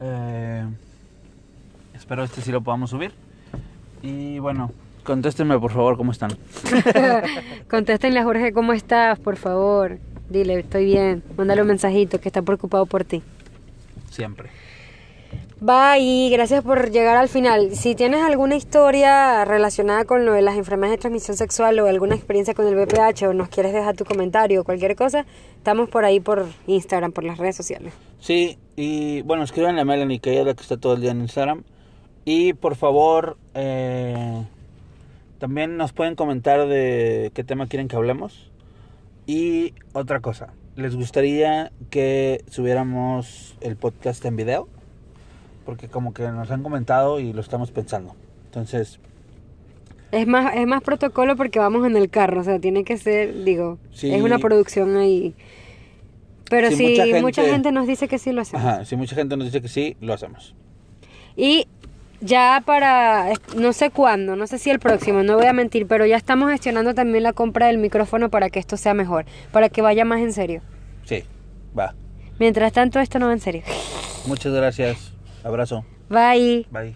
Eh, 0.00 0.64
espero 1.94 2.24
este 2.24 2.40
sí 2.42 2.50
lo 2.52 2.60
podamos 2.62 2.90
subir. 2.90 3.12
Y 4.02 4.38
bueno, 4.38 4.72
contéstenme 5.04 5.58
por 5.58 5.72
favor 5.72 5.96
cómo 5.96 6.12
están. 6.12 6.30
Contéstenle 7.70 8.20
a 8.20 8.24
Jorge 8.24 8.52
cómo 8.52 8.72
estás, 8.72 9.18
por 9.18 9.36
favor. 9.36 9.98
Dile, 10.32 10.60
estoy 10.60 10.86
bien. 10.86 11.22
Mándale 11.36 11.60
un 11.60 11.68
mensajito 11.68 12.20
que 12.20 12.28
está 12.28 12.40
preocupado 12.40 12.86
por 12.86 13.04
ti. 13.04 13.22
Siempre. 14.10 14.48
Bye, 15.60 16.28
gracias 16.30 16.64
por 16.64 16.90
llegar 16.90 17.16
al 17.16 17.28
final. 17.28 17.76
Si 17.76 17.94
tienes 17.94 18.20
alguna 18.22 18.56
historia 18.56 19.44
relacionada 19.44 20.04
con 20.04 20.24
lo 20.24 20.32
de 20.32 20.42
las 20.42 20.56
enfermedades 20.56 20.98
de 20.98 21.02
transmisión 21.02 21.36
sexual 21.36 21.78
o 21.78 21.86
alguna 21.86 22.16
experiencia 22.16 22.52
con 22.52 22.66
el 22.66 22.74
BPH 22.74 23.28
o 23.28 23.32
nos 23.32 23.48
quieres 23.48 23.72
dejar 23.72 23.94
tu 23.94 24.04
comentario 24.04 24.62
o 24.62 24.64
cualquier 24.64 24.96
cosa, 24.96 25.24
estamos 25.56 25.88
por 25.88 26.04
ahí 26.04 26.18
por 26.18 26.46
Instagram, 26.66 27.12
por 27.12 27.22
las 27.22 27.38
redes 27.38 27.54
sociales. 27.54 27.92
Sí, 28.18 28.58
y 28.74 29.22
bueno, 29.22 29.44
escríbanle 29.44 29.82
a 29.82 29.84
Melanie, 29.84 30.18
que 30.18 30.32
ella 30.32 30.40
es 30.40 30.46
la 30.46 30.54
que 30.54 30.62
está 30.62 30.78
todo 30.78 30.94
el 30.94 31.00
día 31.00 31.12
en 31.12 31.20
Instagram. 31.20 31.62
Y 32.24 32.54
por 32.54 32.74
favor, 32.74 33.36
eh, 33.54 34.44
también 35.38 35.76
nos 35.76 35.92
pueden 35.92 36.16
comentar 36.16 36.66
de 36.66 37.30
qué 37.34 37.44
tema 37.44 37.68
quieren 37.68 37.86
que 37.86 37.94
hablemos. 37.94 38.51
Y 39.26 39.74
otra 39.92 40.20
cosa, 40.20 40.52
¿les 40.76 40.96
gustaría 40.96 41.70
que 41.90 42.44
subiéramos 42.50 43.56
el 43.60 43.76
podcast 43.76 44.24
en 44.24 44.36
video? 44.36 44.68
Porque 45.64 45.88
como 45.88 46.12
que 46.12 46.24
nos 46.28 46.50
han 46.50 46.62
comentado 46.62 47.20
y 47.20 47.32
lo 47.32 47.40
estamos 47.40 47.70
pensando. 47.70 48.14
Entonces, 48.46 48.98
Es 50.10 50.26
más, 50.26 50.54
es 50.56 50.66
más 50.66 50.82
protocolo 50.82 51.36
porque 51.36 51.58
vamos 51.58 51.86
en 51.86 51.96
el 51.96 52.10
carro, 52.10 52.40
o 52.40 52.44
sea, 52.44 52.58
tiene 52.58 52.84
que 52.84 52.98
ser, 52.98 53.44
digo, 53.44 53.78
Sí. 53.92 54.12
es 54.12 54.20
una 54.22 54.38
producción 54.38 54.96
ahí. 54.96 55.34
Pero 56.50 56.70
si 56.70 56.86
mucha 56.90 57.20
mucha 57.22 57.40
gente- 57.42 57.52
gente, 57.54 57.72
nos 57.72 57.86
dice 57.86 58.08
que 58.08 58.18
sí 58.18 58.30
lo 58.32 58.42
hacemos. 58.42 58.62
ajá, 58.66 58.84
si 58.84 58.94
mucha 58.96 59.14
gente 59.16 59.36
nos 59.38 59.46
dice 59.46 59.62
que 59.62 59.68
sí, 59.68 59.96
lo 60.02 60.12
hacemos. 60.12 60.54
Y 61.34 61.66
ya 62.22 62.62
para, 62.64 63.32
no 63.56 63.72
sé 63.72 63.90
cuándo, 63.90 64.36
no 64.36 64.46
sé 64.46 64.58
si 64.58 64.70
el 64.70 64.78
próximo, 64.78 65.22
no 65.22 65.36
voy 65.36 65.46
a 65.46 65.52
mentir, 65.52 65.86
pero 65.86 66.06
ya 66.06 66.16
estamos 66.16 66.50
gestionando 66.50 66.94
también 66.94 67.24
la 67.24 67.32
compra 67.32 67.66
del 67.66 67.78
micrófono 67.78 68.30
para 68.30 68.48
que 68.48 68.58
esto 68.58 68.76
sea 68.76 68.94
mejor, 68.94 69.26
para 69.50 69.68
que 69.68 69.82
vaya 69.82 70.04
más 70.04 70.20
en 70.20 70.32
serio. 70.32 70.62
Sí, 71.04 71.24
va. 71.78 71.94
Mientras 72.38 72.72
tanto, 72.72 73.00
esto 73.00 73.18
no 73.18 73.26
va 73.26 73.32
en 73.32 73.40
serio. 73.40 73.62
Muchas 74.26 74.52
gracias. 74.52 75.12
Abrazo. 75.44 75.84
Bye. 76.08 76.66
Bye. 76.70 76.94